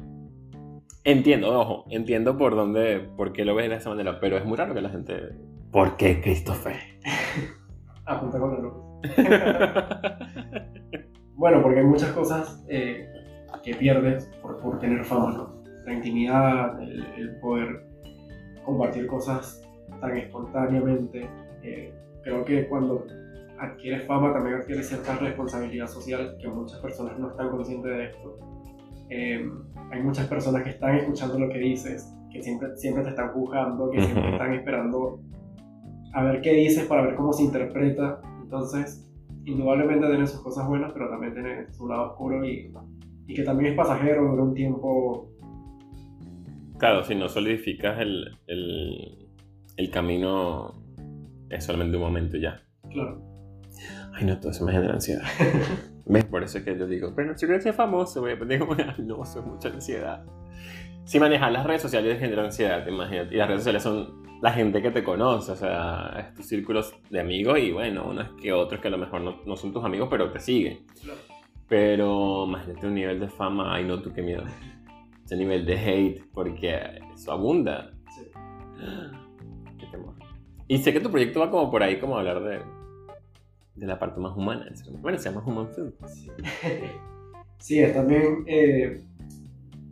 Entiendo, 1.04 1.58
ojo, 1.58 1.84
entiendo 1.90 2.38
por 2.38 2.54
dónde, 2.54 3.00
por 3.16 3.32
qué 3.32 3.44
lo 3.44 3.54
ves 3.54 3.68
de 3.68 3.76
esa 3.76 3.90
manera, 3.90 4.18
pero 4.20 4.36
es 4.36 4.44
muy 4.44 4.56
raro 4.56 4.74
que 4.74 4.80
la 4.80 4.90
gente... 4.90 5.30
¿Por 5.72 5.96
qué, 5.96 6.20
Christopher? 6.20 6.76
Apunta 8.06 8.38
con 8.38 8.52
la 8.54 8.60
luz. 8.60 8.74
Bueno, 11.34 11.60
porque 11.60 11.80
hay 11.80 11.86
muchas 11.86 12.12
cosas 12.12 12.64
eh, 12.68 13.04
que 13.64 13.74
pierdes 13.74 14.26
por, 14.40 14.58
por 14.58 14.78
tener 14.78 15.04
fama, 15.04 15.32
¿no? 15.32 15.62
La 15.84 15.94
intimidad, 15.94 16.80
el, 16.80 17.04
el 17.16 17.40
poder 17.40 17.84
compartir 18.64 19.08
cosas 19.08 19.60
tan 20.00 20.16
espontáneamente. 20.16 21.28
eh, 21.64 21.92
creo 22.22 22.44
que 22.44 22.68
cuando 22.68 23.04
adquieres 23.58 24.06
fama, 24.06 24.32
también 24.32 24.56
adquieres 24.56 24.88
cierta 24.88 25.16
responsabilidad 25.16 25.88
social, 25.88 26.36
que 26.40 26.46
muchas 26.48 26.78
personas 26.78 27.18
no 27.18 27.30
están 27.30 27.50
conscientes 27.50 27.90
de 27.90 28.04
esto. 28.04 28.38
Eh, 29.10 29.50
hay 29.90 30.00
muchas 30.02 30.28
personas 30.28 30.62
que 30.62 30.70
están 30.70 30.94
escuchando 30.96 31.40
lo 31.40 31.48
que 31.48 31.58
dices, 31.58 32.08
que 32.30 32.40
siempre, 32.40 32.76
siempre 32.76 33.02
te 33.02 33.10
están 33.10 33.32
juzgando, 33.32 33.90
que 33.90 34.00
siempre 34.00 34.30
están 34.30 34.54
esperando 34.54 35.18
a 36.12 36.22
ver 36.24 36.40
qué 36.40 36.52
dices 36.52 36.86
para 36.86 37.02
ver 37.02 37.14
cómo 37.14 37.32
se 37.32 37.44
interpreta. 37.44 38.20
Entonces, 38.42 39.10
indudablemente 39.44 40.06
tiene 40.06 40.26
sus 40.26 40.40
cosas 40.40 40.68
buenas, 40.68 40.92
pero 40.92 41.08
también 41.08 41.34
tiene 41.34 41.72
su 41.72 41.88
lado 41.88 42.10
oscuro 42.10 42.44
y, 42.44 42.72
y 43.26 43.34
que 43.34 43.42
también 43.42 43.72
es 43.72 43.76
pasajero, 43.76 44.28
dura 44.30 44.42
un 44.42 44.54
tiempo. 44.54 45.30
Claro, 46.78 47.04
si 47.04 47.14
no 47.14 47.28
solidificas 47.28 48.00
el, 48.00 48.38
el, 48.46 49.28
el 49.76 49.90
camino, 49.90 50.74
es 51.48 51.64
solamente 51.64 51.96
un 51.96 52.02
momento 52.02 52.36
ya. 52.36 52.60
Claro. 52.90 53.22
Ay, 54.14 54.26
no, 54.26 54.38
todo 54.38 54.50
eso 54.50 54.64
me 54.64 54.72
genera 54.72 54.94
ansiedad. 54.94 55.22
¿Ves? 56.04 56.24
Por 56.24 56.42
eso 56.42 56.58
es 56.58 56.64
que 56.64 56.76
yo 56.76 56.86
digo, 56.86 57.12
pero 57.14 57.36
si 57.38 57.46
quieres 57.46 57.62
ser 57.62 57.74
famoso, 57.74 58.20
voy 58.20 58.32
a 58.32 58.36
digo, 58.36 58.76
no, 58.98 59.22
eso 59.22 59.40
es 59.40 59.46
mucha 59.46 59.68
ansiedad. 59.68 60.24
Si 61.04 61.18
manejar 61.18 61.52
las 61.52 61.64
redes 61.64 61.82
sociales 61.82 62.18
genera 62.18 62.44
ansiedad, 62.44 62.86
imagínate. 62.86 63.34
Y 63.34 63.38
las 63.38 63.48
redes 63.48 63.60
sociales 63.60 63.82
son 63.82 64.22
la 64.42 64.50
gente 64.50 64.82
que 64.82 64.90
te 64.90 65.04
conoce, 65.04 65.52
o 65.52 65.56
sea, 65.56 66.16
es 66.18 66.34
tus 66.34 66.46
círculos 66.46 66.92
de 67.10 67.20
amigos 67.20 67.60
y 67.60 67.70
bueno, 67.70 68.08
unos 68.10 68.32
que 68.32 68.52
otros 68.52 68.80
que 68.80 68.88
a 68.88 68.90
lo 68.90 68.98
mejor 68.98 69.20
no, 69.20 69.36
no 69.46 69.56
son 69.56 69.72
tus 69.72 69.84
amigos, 69.84 70.08
pero 70.10 70.32
te 70.32 70.40
siguen. 70.40 70.84
Claro. 71.00 71.20
Pero 71.68 72.44
imagínate 72.48 72.88
un 72.88 72.94
nivel 72.94 73.20
de 73.20 73.28
fama, 73.28 73.72
ay 73.72 73.84
no, 73.84 74.02
tú 74.02 74.12
qué 74.12 74.20
miedo. 74.20 74.42
Ese 75.24 75.36
nivel 75.36 75.64
de 75.64 75.78
hate, 75.78 76.24
porque 76.34 76.76
eso 77.14 77.30
abunda. 77.30 77.92
Sí. 78.16 78.32
Qué 79.78 79.86
temor. 79.86 80.16
Y 80.66 80.78
sé 80.78 80.92
que 80.92 80.98
tu 80.98 81.08
proyecto 81.08 81.38
va 81.38 81.48
como 81.48 81.70
por 81.70 81.84
ahí, 81.84 82.00
como 82.00 82.18
hablar 82.18 82.42
de, 82.42 82.62
de 83.76 83.86
la 83.86 83.96
parte 83.96 84.20
más 84.20 84.36
humana. 84.36 84.66
Bueno, 85.00 85.18
se 85.18 85.30
llama 85.30 85.44
Human 85.46 85.68
Film. 85.68 85.92
Sí, 86.08 86.30
sí 87.58 87.78
es 87.78 87.94
también 87.94 88.42
eh, 88.48 89.04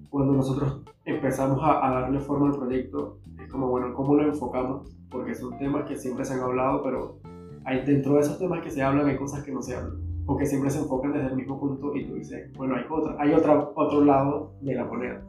cuando 0.08 0.32
nosotros 0.32 0.82
empezamos 1.04 1.62
a, 1.62 1.86
a, 1.86 2.00
darle 2.00 2.18
forma 2.18 2.48
al 2.48 2.58
proyecto, 2.58 3.20
como, 3.50 3.68
bueno, 3.68 3.94
¿cómo 3.94 4.14
lo 4.14 4.22
enfocamos? 4.24 4.96
Porque 5.10 5.34
son 5.34 5.58
temas 5.58 5.86
que 5.86 5.96
siempre 5.96 6.24
se 6.24 6.34
han 6.34 6.40
hablado, 6.40 6.82
pero 6.82 7.20
hay, 7.64 7.84
dentro 7.84 8.14
de 8.14 8.20
esos 8.20 8.38
temas 8.38 8.62
que 8.62 8.70
se 8.70 8.82
hablan 8.82 9.06
hay 9.06 9.16
cosas 9.16 9.42
que 9.44 9.52
no 9.52 9.62
se 9.62 9.76
hablan, 9.76 9.98
o 10.26 10.36
que 10.36 10.46
siempre 10.46 10.70
se 10.70 10.78
enfocan 10.78 11.12
desde 11.12 11.28
el 11.28 11.36
mismo 11.36 11.58
punto 11.58 11.94
y 11.94 12.06
tú 12.06 12.14
dices, 12.14 12.52
bueno, 12.56 12.76
hay, 12.76 12.84
otra, 12.88 13.16
hay 13.18 13.32
otra, 13.32 13.70
otro 13.74 14.04
lado 14.04 14.54
de 14.60 14.74
la 14.74 14.84
moneda. 14.84 15.22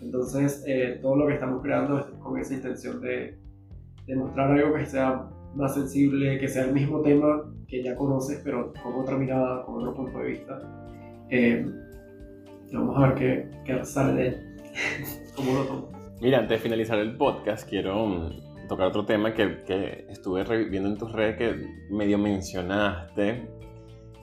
Entonces, 0.00 0.64
eh, 0.66 0.98
todo 1.02 1.16
lo 1.16 1.26
que 1.26 1.34
estamos 1.34 1.62
creando 1.62 1.98
es 1.98 2.06
con 2.20 2.38
esa 2.38 2.54
intención 2.54 3.00
de, 3.00 3.38
de 4.06 4.16
mostrar 4.16 4.50
algo 4.50 4.74
que 4.74 4.86
sea 4.86 5.28
más 5.54 5.74
sensible, 5.74 6.38
que 6.38 6.48
sea 6.48 6.64
el 6.64 6.72
mismo 6.72 7.00
tema 7.02 7.44
que 7.68 7.82
ya 7.82 7.94
conoces, 7.96 8.40
pero 8.44 8.72
con 8.82 8.94
otra 8.94 9.16
mirada, 9.16 9.64
con 9.64 9.76
otro 9.76 9.94
punto 9.94 10.18
de 10.18 10.26
vista. 10.26 10.58
Eh, 11.28 11.66
vamos 12.72 12.96
a 12.96 13.08
ver 13.08 13.14
qué, 13.14 13.50
qué 13.64 13.84
sale 13.84 14.12
de 14.14 14.28
él. 14.28 14.56
¿Cómo 15.36 15.54
lo 15.54 15.64
tomo? 15.64 15.99
Mira, 16.20 16.38
antes 16.38 16.58
de 16.58 16.62
finalizar 16.62 16.98
el 16.98 17.16
podcast, 17.16 17.66
quiero 17.66 18.04
um, 18.04 18.30
tocar 18.68 18.88
otro 18.88 19.06
tema 19.06 19.32
que, 19.32 19.62
que 19.64 20.04
estuve 20.10 20.44
viendo 20.68 20.90
en 20.90 20.98
tus 20.98 21.10
redes 21.12 21.36
que 21.38 21.66
medio 21.90 22.18
mencionaste. 22.18 23.48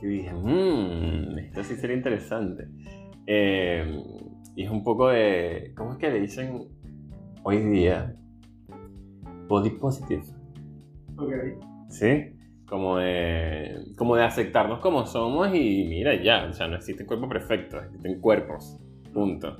Y 0.03 0.05
dije, 0.05 0.31
mmm, 0.31 1.39
esto 1.39 1.63
sí 1.63 1.75
sería 1.75 1.95
interesante. 1.95 2.67
Eh, 3.25 3.99
y 4.55 4.63
es 4.63 4.69
un 4.69 4.83
poco 4.83 5.09
de, 5.09 5.73
¿cómo 5.75 5.93
es 5.93 5.97
que 5.97 6.11
le 6.11 6.19
dicen 6.19 6.67
hoy 7.41 7.57
día? 7.65 8.15
Body 9.47 9.71
positive. 9.71 10.23
Ok. 11.17 11.33
¿Sí? 11.89 12.37
Como 12.67 12.97
de, 12.97 13.75
como 13.97 14.15
de 14.15 14.23
aceptarnos 14.23 14.81
como 14.81 15.07
somos 15.07 15.47
y 15.55 15.85
mira, 15.89 16.13
ya, 16.21 16.45
o 16.47 16.53
sea, 16.53 16.67
no 16.67 16.75
existe 16.75 17.07
cuerpo 17.07 17.27
perfecto, 17.27 17.81
existen 17.81 18.21
cuerpos, 18.21 18.79
punto. 19.13 19.57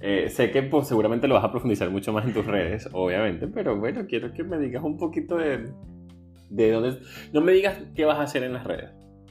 Eh, 0.00 0.28
sé 0.28 0.50
que 0.50 0.62
pues, 0.62 0.86
seguramente 0.86 1.26
lo 1.26 1.34
vas 1.34 1.44
a 1.44 1.50
profundizar 1.50 1.90
mucho 1.90 2.12
más 2.12 2.24
en 2.24 2.32
tus 2.32 2.46
redes, 2.46 2.88
obviamente, 2.92 3.48
pero 3.48 3.76
bueno, 3.76 4.06
quiero 4.06 4.32
que 4.32 4.44
me 4.44 4.58
digas 4.58 4.84
un 4.84 4.96
poquito 4.96 5.36
de, 5.36 5.72
de 6.50 6.70
dónde... 6.70 6.98
No 7.32 7.40
me 7.40 7.52
digas 7.52 7.82
qué 7.96 8.04
vas 8.04 8.18
a 8.18 8.22
hacer 8.22 8.44
en 8.44 8.52
las 8.52 8.64
redes. 8.64 8.90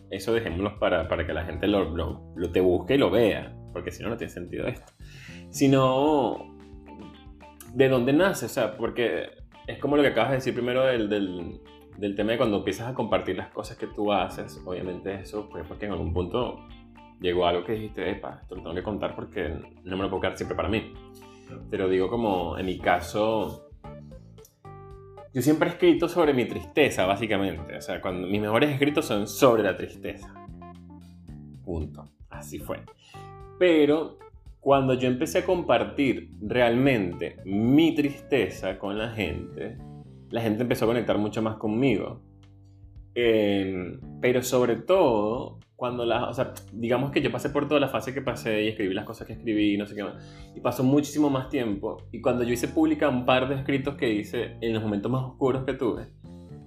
Eso 0.10 0.34
dejémoslo 0.34 0.78
para, 0.80 1.08
para 1.08 1.26
que 1.26 1.34
la 1.34 1.46
gente 1.46 1.68
lo, 1.68 1.96
lo, 1.96 2.34
lo 2.36 2.52
te 2.52 2.60
busque 2.60 2.96
y 2.96 2.98
lo 2.98 3.10
vea, 3.10 3.56
porque 3.74 3.92
si 3.92 4.04
no, 4.04 4.10
no 4.10 4.18
tiene 4.18 4.32
sentido 4.32 4.68
esto. 4.68 4.92
Sino, 5.50 6.58
¿de 7.74 7.90
dónde 7.90 8.14
nace? 8.14 8.48
O 8.48 8.50
sea, 8.50 8.76
porque 8.76 9.30
es 9.68 9.80
como 9.80 9.96
lo 9.96 10.04
que 10.04 10.10
acabas 10.10 10.32
de 10.32 10.36
decir 10.38 10.54
primero 10.54 10.86
del, 10.86 11.10
del, 11.10 11.60
del 11.98 12.16
tema 12.16 12.32
de 12.32 12.38
cuando 12.38 12.58
empiezas 12.58 12.88
a 12.88 12.94
compartir 12.94 13.38
las 13.38 13.50
cosas 13.50 13.78
que 13.78 13.88
tú 13.88 14.12
haces. 14.14 14.62
Obviamente 14.66 15.14
eso 15.14 15.50
fue 15.50 15.64
porque 15.64 15.86
en 15.86 15.92
algún 15.94 16.14
punto 16.14 16.68
llegó 17.20 17.48
algo 17.48 17.64
que 17.64 17.74
dijiste, 17.74 18.10
epa, 18.10 18.40
esto 18.42 18.56
lo 18.56 18.62
tengo 18.62 18.76
que 18.76 18.84
contar 18.84 19.16
porque 19.16 19.56
no 19.84 19.98
me 19.98 20.04
lo 20.04 20.10
puedo 20.10 20.22
quedar 20.22 20.38
siempre 20.38 20.56
para 20.56 20.70
mí. 20.70 20.94
Pero 21.70 21.88
digo 21.88 22.10
como 22.10 22.58
en 22.58 22.66
mi 22.66 22.78
caso, 22.78 23.70
yo 25.34 25.42
siempre 25.42 25.70
he 25.70 25.72
escrito 25.74 26.10
sobre 26.10 26.34
mi 26.34 26.46
tristeza, 26.46 27.06
básicamente. 27.06 27.78
O 27.78 27.82
sea, 27.82 28.02
cuando 28.02 28.28
mis 28.28 28.42
mejores 28.42 28.72
escritos 28.72 29.06
son 29.06 29.28
sobre 29.28 29.64
la 29.64 29.76
tristeza. 29.76 30.34
Punto. 31.64 32.10
Así 32.30 32.60
fue. 32.60 32.82
Pero 33.60 34.18
cuando 34.60 34.94
yo 34.94 35.08
empecé 35.08 35.40
a 35.40 35.46
compartir 35.46 36.32
realmente 36.42 37.38
mi 37.46 37.96
tristeza 37.96 38.78
con 38.78 38.98
la 38.98 39.12
gente, 39.12 39.78
la 40.30 40.42
gente 40.42 40.64
empezó 40.64 40.86
a 40.86 40.90
conectar 40.90 41.18
mucho 41.18 41.42
más 41.42 41.58
conmigo. 41.58 42.22
Eh, 43.16 43.98
pero 44.22 44.44
sobre 44.44 44.76
todo, 44.76 45.57
cuando 45.78 46.06
la, 46.06 46.28
o 46.28 46.34
sea, 46.34 46.54
digamos 46.74 47.12
que 47.12 47.22
yo 47.22 47.32
pasé 47.32 47.52
por 47.52 47.68
toda 47.68 47.80
la 47.80 47.88
fase 47.88 48.12
que 48.12 48.22
pasé 48.22 48.64
y 48.64 48.68
escribí 48.70 48.96
las 48.96 49.06
cosas 49.06 49.28
que 49.28 49.34
escribí 49.34 49.76
y 49.76 49.78
no 49.78 49.86
sé 49.86 49.94
qué 49.96 50.04
más, 50.04 50.16
y 50.56 50.60
pasó 50.60 50.84
muchísimo 50.84 51.30
más 51.30 51.50
tiempo. 51.50 51.98
Y 52.12 52.20
cuando 52.20 52.44
yo 52.44 52.52
hice 52.52 52.68
pública 52.68 53.08
un 53.08 53.26
par 53.26 53.48
de 53.48 53.56
escritos 53.56 53.96
que 53.96 54.12
hice 54.12 54.58
en 54.60 54.74
los 54.74 54.82
momentos 54.82 55.12
más 55.12 55.24
oscuros 55.24 55.64
que 55.66 55.74
tuve, 55.74 56.08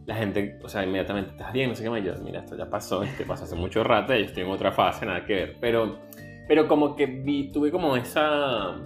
la 0.06 0.14
gente, 0.14 0.58
o 0.62 0.68
sea, 0.68 0.84
inmediatamente, 0.84 1.32
¿estás 1.32 1.52
bien? 1.52 1.70
No 1.70 1.74
sé 1.74 1.82
qué 1.82 1.90
más. 1.90 2.04
Yo, 2.04 2.14
mira, 2.24 2.40
esto 2.40 2.56
ya 2.56 2.70
pasó, 2.70 3.02
este 3.02 3.24
pasó 3.24 3.44
hace 3.44 3.56
mucho 3.56 3.82
rato, 3.82 4.16
y 4.16 4.22
estoy 4.22 4.44
en 4.44 4.50
otra 4.50 4.70
fase, 4.70 5.04
nada 5.06 5.24
que 5.24 5.34
ver. 5.34 5.56
Pero, 5.60 5.98
pero 6.46 6.68
como 6.68 6.94
que 6.94 7.06
vi, 7.06 7.50
tuve 7.50 7.72
como 7.72 7.96
esa, 7.96 8.76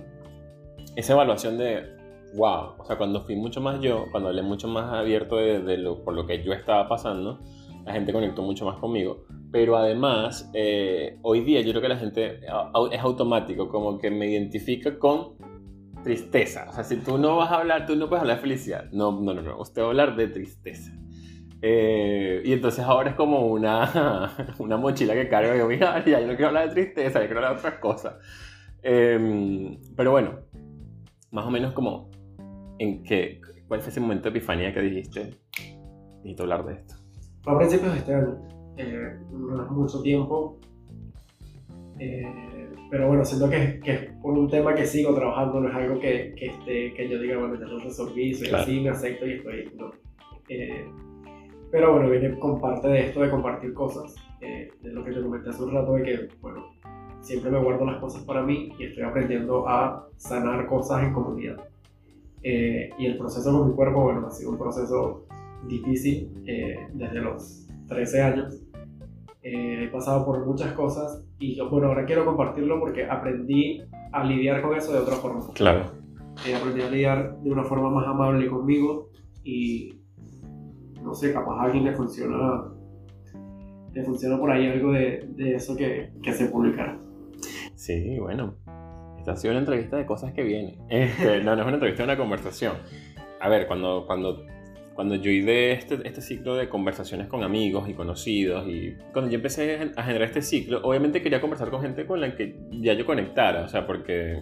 esa 0.97 1.13
evaluación 1.13 1.59
de, 1.59 1.97
wow, 2.35 2.77
o 2.79 2.85
sea, 2.87 2.97
cuando 2.97 3.23
fui 3.25 3.37
mucho 3.37 3.61
más 3.61 3.79
yo, 3.81 4.07
cuando 4.11 4.31
hablé 4.31 4.43
mucho 4.43 4.69
más 4.69 4.91
abierto 4.91 5.37
de, 5.37 5.61
de 5.61 5.77
lo, 5.77 6.03
por 6.03 6.15
lo 6.15 6.27
que 6.27 6.43
yo 6.43 6.55
estaba 6.55 6.89
pasando, 6.89 7.41
la 7.85 7.93
gente 7.93 8.13
conectó 8.13 8.43
mucho 8.43 8.65
más 8.65 8.79
conmigo. 8.79 9.27
Pero 9.55 9.77
además, 9.77 10.51
eh, 10.53 11.17
hoy 11.23 11.43
día 11.45 11.61
yo 11.61 11.71
creo 11.71 11.81
que 11.81 11.88
la 11.88 11.97
gente 11.97 12.40
es 12.40 13.01
automático, 13.01 13.69
como 13.69 14.01
que 14.01 14.11
me 14.11 14.27
identifica 14.27 14.99
con 14.99 15.37
tristeza. 16.03 16.67
O 16.71 16.73
sea, 16.73 16.83
si 16.83 16.97
tú 16.97 17.19
no 17.19 17.37
vas 17.37 17.53
a 17.53 17.59
hablar, 17.59 17.87
tú 17.87 17.95
no 17.95 18.09
puedes 18.09 18.23
hablar 18.23 18.38
de 18.38 18.43
felicidad. 18.43 18.90
No, 18.90 19.12
no, 19.12 19.33
no, 19.33 19.43
no. 19.43 19.61
Usted 19.61 19.81
va 19.81 19.87
a 19.87 19.88
hablar 19.90 20.17
de 20.17 20.27
tristeza. 20.27 20.90
Eh, 21.62 22.43
y 22.45 22.53
entonces 22.53 22.85
ahora 22.85 23.11
es 23.11 23.14
como 23.14 23.47
una, 23.47 24.35
una 24.59 24.77
mochila 24.77 25.14
que 25.14 25.29
cargo 25.29 25.55
y 25.55 25.59
yo, 25.59 25.69
mira, 25.69 26.05
ya 26.05 26.19
yo 26.19 26.27
no 26.27 26.35
quiero 26.35 26.49
hablar 26.49 26.71
de 26.71 26.75
tristeza, 26.75 27.21
yo 27.21 27.27
quiero 27.27 27.38
hablar 27.38 27.53
de 27.53 27.59
otras 27.61 27.79
cosas. 27.79 28.14
Eh, 28.83 29.79
pero 29.97 30.11
bueno, 30.11 30.40
más 31.31 31.47
o 31.47 31.51
menos 31.53 31.73
como, 31.75 32.11
¿en 32.81 33.05
qué, 33.05 33.40
¿cuál 33.69 33.83
fue 33.83 33.90
ese 33.90 34.01
momento 34.01 34.25
de 34.25 34.31
epifanía 34.31 34.75
que 34.75 34.81
dijiste? 34.81 35.38
Necesito 36.17 36.43
hablar 36.43 36.64
de 36.64 36.73
esto. 36.73 36.97
A 37.47 37.57
principios 37.57 37.93
de 37.93 37.99
este 37.99 38.14
año, 38.14 38.54
eh, 38.77 39.17
no 39.33 39.65
es 39.65 39.71
mucho 39.71 40.03
tiempo, 40.03 40.59
eh, 41.99 42.69
pero 42.91 43.09
bueno, 43.09 43.25
siento 43.25 43.49
que, 43.49 43.81
que, 43.81 43.93
es 43.93 44.01
por 44.23 44.37
un 44.37 44.49
tema 44.49 44.75
que 44.75 44.87
sigo 44.87 45.15
trabajando, 45.15 45.61
no 45.61 45.69
es 45.69 45.75
algo 45.75 45.99
que, 46.01 46.35
que, 46.37 46.47
esté, 46.47 46.95
que 46.95 47.09
yo 47.09 47.21
diga, 47.21 47.39
bueno, 47.39 47.55
ya 47.59 47.67
lo 47.67 47.79
resolví, 47.79 48.35
soy 48.35 48.49
Claro. 48.49 48.63
así, 48.65 48.81
me 48.81 48.91
acepto 48.91 49.27
y 49.27 49.33
estoy, 49.33 49.73
no. 49.77 49.91
Eh, 50.49 50.87
pero 51.71 51.93
bueno, 51.93 52.09
viene 52.09 52.39
con 52.39 52.61
parte 52.61 52.87
de 52.87 53.07
esto 53.07 53.21
de 53.21 53.31
compartir 53.31 53.75
cosas, 53.75 54.15
eh, 54.41 54.69
de 54.81 54.93
lo 54.93 55.05
que 55.05 55.11
te 55.13 55.21
comenté 55.21 55.51
hace 55.51 55.63
un 55.63 55.73
rato, 55.73 55.95
de 55.95 56.03
que, 56.05 56.29
bueno, 56.41 56.67
siempre 57.21 57.51
me 57.51 57.59
guardo 57.59 57.85
las 57.85 58.01
cosas 58.01 58.23
para 58.23 58.42
mí 58.42 58.73
y 58.79 58.85
estoy 58.85 59.03
aprendiendo 59.03 59.67
a 59.69 60.09
sanar 60.17 60.67
cosas 60.67 61.03
en 61.03 61.13
comunidad. 61.13 61.57
Eh, 62.44 62.90
y 62.98 63.07
el 63.07 63.17
proceso 63.17 63.51
con 63.51 63.71
mi 63.71 63.75
cuerpo, 63.75 64.03
bueno, 64.03 64.27
ha 64.27 64.31
sido 64.31 64.51
un 64.51 64.59
proceso 64.59 65.27
difícil 65.67 66.31
eh, 66.46 66.87
desde 66.92 67.21
los 67.21 67.67
13 67.88 68.23
años. 68.23 68.63
Eh, 69.47 69.85
he 69.85 69.88
pasado 69.88 70.25
por 70.25 70.45
muchas 70.47 70.73
cosas 70.73 71.23
y 71.38 71.55
yo, 71.55 71.69
bueno, 71.69 71.88
ahora 71.88 72.07
quiero 72.07 72.25
compartirlo 72.25 72.81
porque 72.81 73.05
aprendí 73.05 73.83
a 74.11 74.25
lidiar 74.25 74.63
con 74.63 74.75
eso 74.75 74.92
de 74.92 75.01
otra 75.01 75.17
forma. 75.17 75.40
Claro. 75.55 75.85
Eh, 76.47 76.55
aprendí 76.55 76.81
a 76.81 76.90
lidiar 76.90 77.37
de 77.40 77.51
una 77.51 77.63
forma 77.63 77.90
más 77.90 78.07
amable 78.09 78.49
conmigo 78.49 79.11
y 79.45 80.01
no 81.03 81.13
sé, 81.15 81.35
capaz 81.35 81.61
a 81.61 81.65
alguien 81.65 81.85
le 81.85 81.92
funciona, 81.92 82.65
le 83.92 84.03
funciona 84.03 84.38
por 84.38 84.51
ahí 84.51 84.67
algo 84.67 84.92
de, 84.92 85.29
de 85.37 85.55
eso 85.57 85.77
que, 85.77 86.11
que 86.23 86.33
se 86.33 86.47
publicará. 86.47 86.99
Sí, 87.75 88.19
bueno. 88.19 88.55
Esta 89.19 89.33
ha 89.33 89.37
sido 89.37 89.53
una 89.53 89.61
entrevista 89.61 89.99
de 89.99 90.07
cosas 90.07 90.33
que 90.33 90.42
vienen. 90.42 90.79
Este, 90.88 91.42
no, 91.42 91.55
no 91.55 91.61
es 91.61 91.67
una 91.67 91.75
entrevista, 91.75 92.03
es 92.03 92.09
una 92.09 92.17
conversación. 92.17 92.73
A 93.40 93.49
ver, 93.51 93.67
cuando, 93.67 94.05
cuando 94.07 94.42
cuando 94.95 95.17
yo 95.17 95.31
hice 95.31 95.73
este, 95.73 95.99
este 96.05 96.21
ciclo 96.21 96.55
de 96.55 96.69
conversaciones 96.69 97.27
con 97.27 97.42
amigos 97.42 97.88
y 97.88 97.95
conocidos, 97.95 98.67
y 98.69 98.95
cuando 99.13 99.31
yo 99.31 99.37
empecé 99.37 99.90
a 99.97 100.03
generar 100.03 100.29
este 100.29 100.42
ciclo, 100.42 100.81
obviamente 100.83 101.21
quería 101.21 101.40
conversar 101.40 101.71
con 101.71 101.83
gente 101.83 102.07
con 102.07 102.21
la 102.21 102.35
que 102.37 102.57
ya 102.71 102.95
yo 102.95 103.05
conectara, 103.05 103.65
o 103.65 103.69
sea, 103.69 103.87
porque 103.87 104.40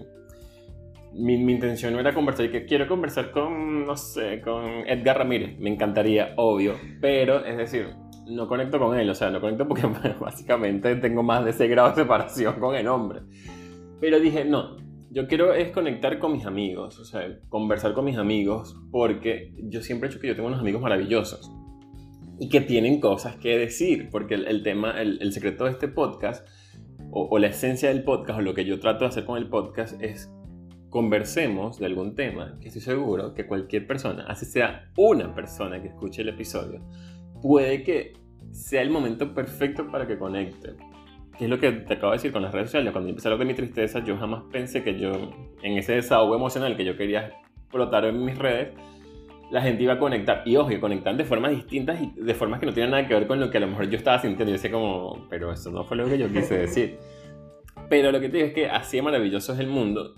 mi, 1.14 1.38
mi, 1.38 1.52
intención 1.52 1.94
no 1.94 2.00
era 2.00 2.12
conversar, 2.12 2.46
y 2.46 2.50
que 2.50 2.66
quiero 2.66 2.86
conversar 2.86 3.30
con, 3.30 3.86
no 3.86 3.96
sé, 3.96 4.40
con 4.40 4.86
Edgar 4.86 5.18
Ramírez, 5.18 5.58
me 5.58 5.70
encantaría, 5.70 6.34
obvio, 6.36 6.74
pero 7.00 7.44
es 7.44 7.56
decir, 7.56 7.88
no 8.26 8.46
conecto 8.46 8.78
con 8.78 8.98
él, 8.98 9.08
o 9.08 9.14
sea, 9.14 9.30
no 9.30 9.40
conecto 9.40 9.66
porque 9.66 9.86
básicamente 10.20 10.96
tengo 10.96 11.22
más 11.22 11.44
de 11.44 11.50
ese 11.50 11.66
grado 11.66 11.90
de 11.90 11.96
separación 11.96 12.60
con 12.60 12.74
el 12.74 12.86
hombre. 12.88 13.20
Pero 14.00 14.18
dije, 14.18 14.44
no, 14.44 14.76
yo 15.12 15.28
quiero 15.28 15.52
es 15.52 15.70
conectar 15.72 16.18
con 16.18 16.32
mis 16.32 16.46
amigos, 16.46 16.98
o 16.98 17.04
sea, 17.04 17.38
conversar 17.50 17.92
con 17.92 18.06
mis 18.06 18.16
amigos, 18.16 18.76
porque 18.90 19.52
yo 19.64 19.82
siempre 19.82 20.08
he 20.08 20.10
hecho 20.10 20.20
que 20.20 20.28
yo 20.28 20.34
tengo 20.34 20.48
unos 20.48 20.60
amigos 20.60 20.80
maravillosos 20.80 21.52
y 22.40 22.48
que 22.48 22.62
tienen 22.62 22.98
cosas 22.98 23.36
que 23.36 23.58
decir, 23.58 24.08
porque 24.10 24.34
el, 24.34 24.62
tema, 24.62 25.00
el, 25.02 25.20
el, 25.20 25.32
secreto 25.32 25.64
de 25.64 25.72
este 25.72 25.86
podcast, 25.86 26.48
o, 27.10 27.28
o 27.30 27.38
la 27.38 27.48
esencia 27.48 27.90
del 27.90 28.04
podcast, 28.04 28.38
o 28.38 28.42
lo 28.42 28.54
que 28.54 28.64
yo 28.64 28.80
trato 28.80 29.00
de 29.00 29.08
hacer 29.08 29.26
con 29.26 29.36
el 29.36 29.50
podcast, 29.50 30.02
es 30.02 30.32
conversemos 30.88 31.78
de 31.78 31.86
algún 31.86 32.14
tema 32.14 32.58
que 32.60 32.68
estoy 32.68 32.82
seguro 32.82 33.34
que 33.34 33.46
cualquier 33.46 33.86
persona, 33.86 34.24
así 34.28 34.46
sea 34.46 34.90
una 34.96 35.34
persona 35.34 35.80
que 35.82 35.88
escuche 35.88 36.22
el 36.22 36.30
episodio, 36.30 36.80
puede 37.42 37.82
que 37.82 38.14
sea 38.50 38.80
el 38.80 38.90
momento 38.90 39.34
perfecto 39.34 39.90
para 39.90 40.06
que 40.06 40.18
conecte. 40.18 40.74
Que 41.36 41.44
es 41.44 41.50
lo 41.50 41.58
que 41.58 41.72
te 41.72 41.94
acabo 41.94 42.12
de 42.12 42.18
decir 42.18 42.32
con 42.32 42.42
las 42.42 42.52
redes 42.52 42.68
sociales. 42.68 42.92
Cuando 42.92 43.10
empecé 43.10 43.28
a 43.28 43.32
hablar 43.32 43.46
de 43.46 43.52
mi 43.52 43.56
tristeza, 43.56 44.04
yo 44.04 44.16
jamás 44.16 44.44
pensé 44.50 44.82
que 44.82 44.98
yo, 44.98 45.12
en 45.62 45.78
ese 45.78 45.94
desahogo 45.94 46.34
emocional 46.34 46.76
que 46.76 46.84
yo 46.84 46.96
quería 46.96 47.32
explotar 47.56 48.04
en 48.04 48.24
mis 48.24 48.36
redes, 48.36 48.74
la 49.50 49.62
gente 49.62 49.82
iba 49.82 49.94
a 49.94 49.98
conectar. 49.98 50.42
Y 50.44 50.56
ojo, 50.56 50.70
conectan 50.80 51.16
de 51.16 51.24
formas 51.24 51.52
distintas 51.52 52.00
y 52.00 52.12
de 52.20 52.34
formas 52.34 52.60
que 52.60 52.66
no 52.66 52.72
tienen 52.72 52.90
nada 52.90 53.06
que 53.06 53.14
ver 53.14 53.26
con 53.26 53.40
lo 53.40 53.50
que 53.50 53.58
a 53.58 53.60
lo 53.60 53.68
mejor 53.68 53.88
yo 53.88 53.96
estaba 53.96 54.18
sintiendo. 54.18 54.50
Yo 54.50 54.54
decía 54.54 54.70
como, 54.70 55.26
pero 55.30 55.52
eso 55.52 55.70
no 55.70 55.84
fue 55.84 55.96
lo 55.96 56.06
que 56.06 56.18
yo 56.18 56.28
quise 56.28 56.58
decir. 56.58 56.98
Pero 57.88 58.10
lo 58.10 58.20
que 58.20 58.30
te 58.30 58.38
digo 58.38 58.48
es 58.48 58.54
que 58.54 58.70
así 58.70 58.96
de 58.98 59.02
maravilloso 59.02 59.52
es 59.52 59.58
el 59.58 59.66
mundo 59.66 60.14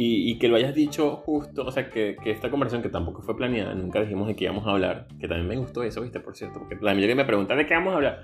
y, 0.00 0.38
que 0.38 0.46
lo 0.46 0.54
hayas 0.54 0.74
dicho 0.74 1.16
justo, 1.16 1.64
o 1.64 1.72
sea, 1.72 1.90
que, 1.90 2.16
que, 2.22 2.30
esta 2.30 2.50
conversación 2.50 2.82
que 2.82 2.88
tampoco 2.88 3.20
fue 3.20 3.36
planeada, 3.36 3.74
nunca 3.74 4.00
dijimos 4.00 4.28
de 4.28 4.36
qué 4.36 4.44
íbamos 4.44 4.64
a 4.64 4.70
hablar, 4.70 5.08
que 5.18 5.26
también 5.26 5.48
me 5.48 5.56
gustó 5.56 5.82
eso, 5.82 6.02
viste, 6.02 6.20
por 6.20 6.36
cierto, 6.36 6.60
porque 6.60 6.76
la 6.80 6.94
mayoría 6.94 7.16
me 7.16 7.24
pregunta 7.24 7.56
de 7.56 7.66
qué 7.66 7.74
vamos 7.74 7.92
a 7.92 7.96
hablar. 7.96 8.22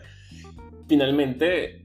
Finalmente 0.86 1.83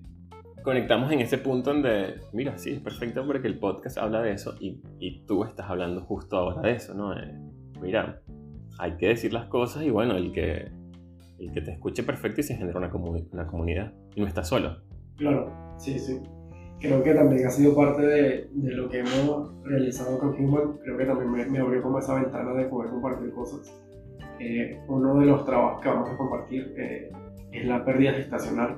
conectamos 0.70 1.12
en 1.12 1.20
ese 1.20 1.38
punto 1.40 1.74
donde, 1.74 2.22
mira, 2.32 2.58
sí, 2.58 2.72
es 2.72 2.80
perfecto 2.80 3.26
porque 3.26 3.48
el 3.48 3.58
podcast 3.58 3.98
habla 3.98 4.22
de 4.22 4.34
eso 4.34 4.56
y, 4.60 4.82
y 5.00 5.26
tú 5.26 5.44
estás 5.44 5.70
hablando 5.70 6.02
justo 6.02 6.38
ahora 6.38 6.62
de 6.62 6.74
eso, 6.74 6.94
¿no? 6.94 7.18
Eh, 7.18 7.34
mira, 7.82 8.22
hay 8.78 8.96
que 8.98 9.08
decir 9.08 9.34
las 9.34 9.46
cosas 9.48 9.84
y 9.84 9.90
bueno, 9.90 10.16
el 10.16 10.32
que, 10.32 10.72
el 11.40 11.52
que 11.52 11.62
te 11.62 11.72
escuche 11.72 12.04
perfecto 12.04 12.42
y 12.42 12.44
se 12.44 12.56
genera 12.56 12.78
una, 12.78 12.92
una 13.32 13.48
comunidad 13.48 13.94
y 14.16 14.22
no 14.22 14.28
estás 14.28 14.48
solo. 14.48 14.78
Claro, 15.18 15.52
sí, 15.78 15.98
sí 15.98 16.20
creo 16.80 17.04
que 17.04 17.14
también 17.14 17.46
ha 17.46 17.50
sido 17.50 17.76
parte 17.76 18.02
de, 18.02 18.50
de, 18.54 18.72
lo 18.72 18.90
que 18.90 19.00
hemos 19.00 19.52
realizado 19.64 20.18
con 20.18 20.30
Human. 20.30 20.78
Creo 20.84 20.98
que 20.98 21.06
también 21.06 21.32
me, 21.32 21.46
me 21.46 21.60
abrió 21.60 21.82
como 21.82 22.00
esa 22.00 22.16
ventana 22.16 22.54
de 22.54 22.66
poder 22.66 22.92
compartir 22.92 23.34
cosas. 23.34 23.70
Eh, 24.40 24.80
uno 24.88 25.20
de 25.20 25.26
los 25.26 25.46
trabajos 25.46 25.82
que 25.82 25.90
vamos 25.90 26.10
a 26.10 26.16
compartir 26.16 26.74
eh, 26.78 27.12
es 27.52 27.66
la 27.66 27.84
pérdida 27.84 28.14
gestacional. 28.14 28.78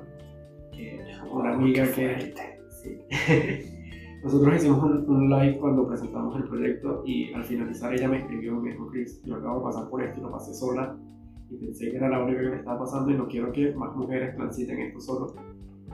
Eh, 0.74 1.00
una 1.32 1.54
amiga 1.54 1.86
que... 1.92 2.34
Sí. 2.70 3.00
Nosotros 4.24 4.56
hicimos 4.56 4.84
un, 4.84 5.10
un, 5.10 5.30
live 5.30 5.58
cuando 5.58 5.88
presentamos 5.88 6.36
el 6.36 6.44
proyecto 6.44 7.02
y 7.06 7.34
al 7.34 7.44
finalizar 7.44 7.92
ella 7.94 8.08
me 8.08 8.20
escribió, 8.20 8.56
me 8.56 8.72
dijo, 8.72 8.88
Chris, 8.88 9.22
yo 9.26 9.36
acabo 9.36 9.60
de 9.60 9.64
pasar 9.66 9.90
por 9.90 10.04
esto 10.04 10.20
y 10.20 10.24
lo 10.24 10.32
pasé 10.32 10.54
sola 10.54 10.96
y 11.50 11.58
pensé 11.58 11.90
que 11.90 11.98
era 11.98 12.08
la 12.08 12.24
única 12.24 12.42
que 12.42 12.50
me 12.50 12.58
estaba 12.58 12.80
pasando 12.80 13.10
y 13.12 13.16
no 13.16 13.28
quiero 13.28 13.52
que 13.52 13.74
más 13.74 13.96
mujeres 13.96 14.36
transiten 14.36 14.80
esto 14.80 15.00
solo 15.00 15.34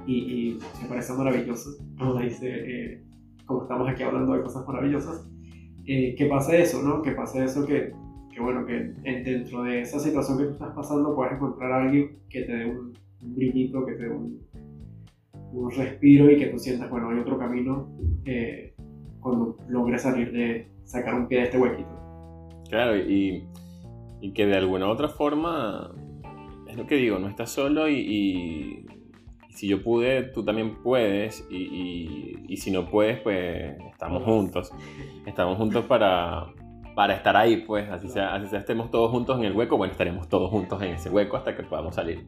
y, 0.05 0.57
me 0.81 0.87
parece 0.87 1.13
maravilloso. 1.13 1.71
Como 1.97 2.19
dice, 2.19 2.47
eh, 2.47 3.03
como 3.45 3.63
estamos 3.63 3.89
aquí 3.89 4.03
hablando 4.03 4.33
de 4.33 4.41
cosas 4.41 4.65
maravillosas, 4.67 5.27
eh, 5.85 6.15
que 6.15 6.25
pase 6.25 6.61
eso, 6.61 6.81
¿no? 6.81 7.01
Que 7.01 7.11
pase 7.11 7.43
eso 7.43 7.65
que, 7.65 7.93
que, 8.33 8.39
bueno, 8.41 8.65
que 8.65 8.93
dentro 9.03 9.63
de 9.63 9.81
esa 9.81 9.99
situación 9.99 10.37
que 10.37 10.43
tú 10.45 10.51
estás 10.51 10.73
pasando 10.73 11.15
puedes 11.15 11.33
encontrar 11.33 11.71
a 11.71 11.83
alguien 11.83 12.19
que 12.29 12.41
te 12.43 12.55
dé 12.55 12.65
un, 12.65 12.93
brillito, 13.21 13.85
que 13.85 13.93
te 13.93 14.03
dé 14.03 14.09
un, 14.09 14.39
un, 15.51 15.71
respiro 15.71 16.31
y 16.31 16.37
que 16.37 16.47
tú 16.47 16.59
sientas, 16.59 16.89
bueno, 16.89 17.09
hay 17.09 17.19
otro 17.19 17.37
camino 17.37 17.89
eh, 18.25 18.73
cuando 19.19 19.57
logres 19.67 20.01
salir 20.01 20.31
de 20.31 20.69
sacar 20.83 21.15
un 21.15 21.27
pie 21.27 21.39
de 21.39 21.43
este 21.45 21.57
huequito. 21.57 21.89
Claro, 22.69 22.97
y, 22.97 23.47
y 24.21 24.33
que 24.33 24.45
de 24.45 24.57
alguna 24.57 24.87
u 24.87 24.89
otra 24.89 25.09
forma, 25.09 25.93
es 26.67 26.77
lo 26.77 26.85
que 26.85 26.95
digo, 26.95 27.19
no 27.19 27.27
estás 27.27 27.51
solo 27.51 27.89
y 27.89 28.85
si 29.57 29.67
yo 29.67 29.81
pude, 29.81 30.21
tú 30.21 30.45
también 30.45 30.75
puedes, 30.83 31.45
y, 31.49 32.37
y, 32.47 32.57
si 32.57 32.69
no 32.69 32.87
puedes, 32.87 33.19
pues 33.21 33.75
estamos 33.91 34.23
juntos. 34.23 34.71
Estamos 35.25 35.57
juntos 35.57 35.83
para, 35.85 36.45
para 36.95 37.15
estar 37.15 37.35
ahí, 37.35 37.63
pues, 37.65 37.89
así 37.89 38.07
sea, 38.07 38.35
así 38.35 38.45
sea, 38.47 38.59
estemos 38.59 38.91
todos 38.91 39.09
juntos 39.09 39.39
en 39.39 39.45
el 39.45 39.53
hueco, 39.53 39.75
bueno, 39.75 39.91
estaremos 39.91 40.29
todos 40.29 40.51
juntos 40.51 40.79
en 40.83 40.89
ese 40.89 41.09
hueco 41.09 41.37
hasta 41.37 41.55
que 41.57 41.63
podamos 41.63 41.95
salir. 41.95 42.27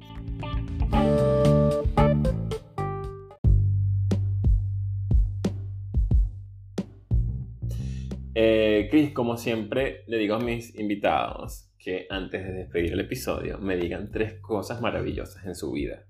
Eh, 8.42 8.88
Chris, 8.90 9.12
como 9.12 9.36
siempre, 9.36 10.06
le 10.08 10.18
digo 10.18 10.36
a 10.36 10.40
mis 10.40 10.74
invitados 10.80 11.70
que 11.78 12.08
antes 12.10 12.42
de 12.42 12.54
despedir 12.54 12.94
el 12.94 13.02
episodio 13.02 13.58
me 13.58 13.76
digan 13.76 14.12
tres 14.12 14.40
cosas 14.40 14.80
maravillosas 14.80 15.46
en 15.46 15.56
su 15.56 15.74
vida. 15.74 16.06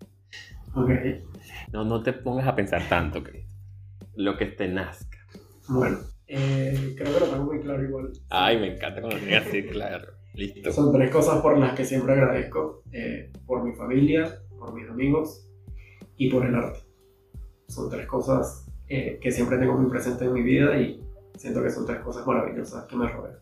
Okay. 0.75 1.23
No, 1.73 1.86
no 1.86 2.03
te 2.03 2.13
pongas 2.13 2.45
a 2.45 2.55
pensar 2.55 2.88
tanto, 2.88 3.23
Chris. 3.23 3.47
Lo 4.13 4.38
que 4.38 4.45
te 4.45 4.67
nazca. 4.67 5.17
Bueno, 5.69 5.97
eh, 6.27 6.93
creo 6.95 7.15
que 7.15 7.19
lo 7.19 7.25
tengo 7.25 7.45
muy 7.45 7.61
claro 7.61 7.84
igual. 7.84 8.11
Ay, 8.30 8.59
me 8.59 8.75
encanta 8.75 9.01
cuando 9.01 9.17
lo 9.17 9.38
así 9.38 9.63
claro. 9.63 10.11
Listo. 10.36 10.71
Son 10.71 10.91
tres 10.93 11.09
cosas 11.09 11.41
por 11.41 11.57
las 11.57 11.73
que 11.73 11.84
siempre 11.84 12.13
agradezco. 12.13 12.84
Eh, 12.91 13.32
por 13.47 13.63
mi 13.63 13.73
familia, 13.73 14.39
por 14.59 14.75
mis 14.75 14.88
amigos 14.88 15.49
y 16.15 16.30
por 16.30 16.45
el 16.45 16.53
arte. 16.53 16.82
Son 17.69 17.89
tres 17.89 18.05
cosas 18.05 18.67
eh, 18.88 19.17
que 19.19 19.32
siempre 19.32 19.57
tengo 19.57 19.75
muy 19.80 19.89
presentes 19.89 20.27
en 20.27 20.34
mi 20.34 20.43
vida 20.43 20.80
y 20.80 21.09
siento 21.39 21.63
que 21.63 21.69
son 21.69 21.85
tres 21.85 21.99
cosas 21.99 22.27
maravillosas 22.27 22.85
que 22.85 22.95
me 22.97 23.07
rodean. 23.07 23.37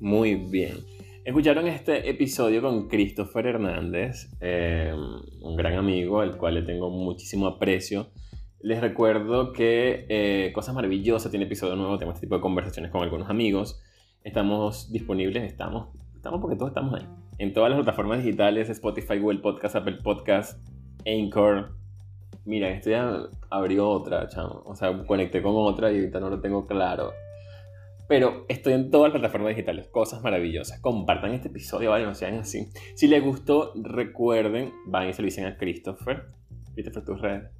Muy 0.00 0.34
bien. 0.34 0.78
Escucharon 1.24 1.66
este 1.66 2.08
episodio 2.08 2.62
con 2.62 2.88
Christopher 2.88 3.46
Hernández, 3.46 4.30
eh, 4.40 4.94
un 5.40 5.56
gran 5.56 5.74
amigo 5.74 6.20
al 6.20 6.36
cual 6.36 6.54
le 6.54 6.62
tengo 6.62 6.90
muchísimo 6.90 7.46
aprecio. 7.46 8.08
Les 8.60 8.80
recuerdo 8.80 9.52
que 9.52 10.06
eh, 10.08 10.52
Cosas 10.54 10.74
Maravillosas 10.74 11.30
tiene 11.30 11.44
episodio 11.44 11.76
nuevo, 11.76 11.98
tenemos 11.98 12.16
este 12.16 12.26
tipo 12.26 12.36
de 12.36 12.40
conversaciones 12.40 12.90
con 12.90 13.02
algunos 13.02 13.28
amigos. 13.28 13.82
Estamos 14.22 14.90
disponibles, 14.90 15.44
estamos, 15.44 15.88
estamos 16.14 16.40
porque 16.40 16.56
todos 16.56 16.70
estamos 16.70 16.94
ahí. 16.94 17.06
En 17.38 17.52
todas 17.52 17.70
las 17.70 17.78
plataformas 17.78 18.24
digitales, 18.24 18.70
Spotify, 18.70 19.18
Google 19.18 19.40
Podcast, 19.40 19.76
Apple 19.76 19.98
Podcast, 20.02 20.66
Anchor. 21.06 21.83
Mira, 22.46 22.68
esto 22.70 22.90
ya 22.90 23.28
abrió 23.50 23.88
otra, 23.88 24.28
chamo. 24.28 24.62
O 24.66 24.74
sea, 24.74 25.04
conecté 25.06 25.42
con 25.42 25.54
otra 25.56 25.90
y 25.90 25.98
ahorita 25.98 26.20
no 26.20 26.30
lo 26.30 26.40
tengo 26.40 26.66
claro. 26.66 27.12
Pero 28.06 28.44
estoy 28.48 28.74
en 28.74 28.90
todas 28.90 29.12
las 29.12 29.20
plataformas 29.20 29.50
digitales, 29.50 29.88
cosas 29.88 30.22
maravillosas. 30.22 30.78
Compartan 30.80 31.32
este 31.32 31.48
episodio, 31.48 31.90
vale, 31.90 32.04
no 32.04 32.14
sean 32.14 32.34
así. 32.34 32.68
Si 32.94 33.06
les 33.08 33.22
gustó, 33.22 33.72
recuerden, 33.74 34.74
van 34.86 35.08
y 35.08 35.14
se 35.14 35.22
lo 35.22 35.26
dicen 35.26 35.46
a 35.46 35.56
Christopher. 35.56 36.26
Christopher, 36.74 37.04
tus 37.04 37.20
redes. 37.20 37.50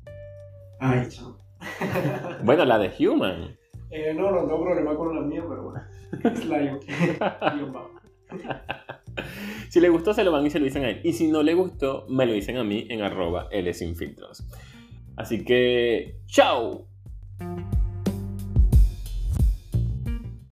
Ay, 0.81 1.09
chao. 1.09 1.39
bueno, 2.45 2.67
la 2.67 2.79
de 2.79 2.93
Human. 3.07 3.57
Eh, 3.91 4.13
no, 4.13 4.31
no 4.33 4.41
tengo 4.41 4.63
problema 4.65 4.95
con 4.97 5.15
la 5.15 5.23
mía, 5.23 5.43
pero 5.49 5.63
bueno. 5.63 5.81
Es 6.25 6.45
Lion. 6.45 6.81
si 9.71 9.81
le 9.81 9.89
gustó, 9.89 10.13
se 10.13 10.25
lo 10.25 10.33
van 10.33 10.45
y 10.45 10.51
se 10.51 10.59
lo 10.59 10.67
dicen 10.67 10.85
a 10.85 10.91
él. 10.91 11.01
Y 11.05 11.13
si 11.15 11.31
no 11.31 11.43
le 11.43 11.55
gustó, 11.55 12.05
me 12.09 12.27
lo 12.27 12.33
dicen 12.33 12.59
a 12.59 12.65
mí 12.65 12.87
en 12.91 13.01
arroba 13.01 13.49
L 13.51 13.73
sin 13.73 13.97
filtros. 13.97 14.47
Así 15.17 15.45
que, 15.45 16.17
chao. 16.27 16.87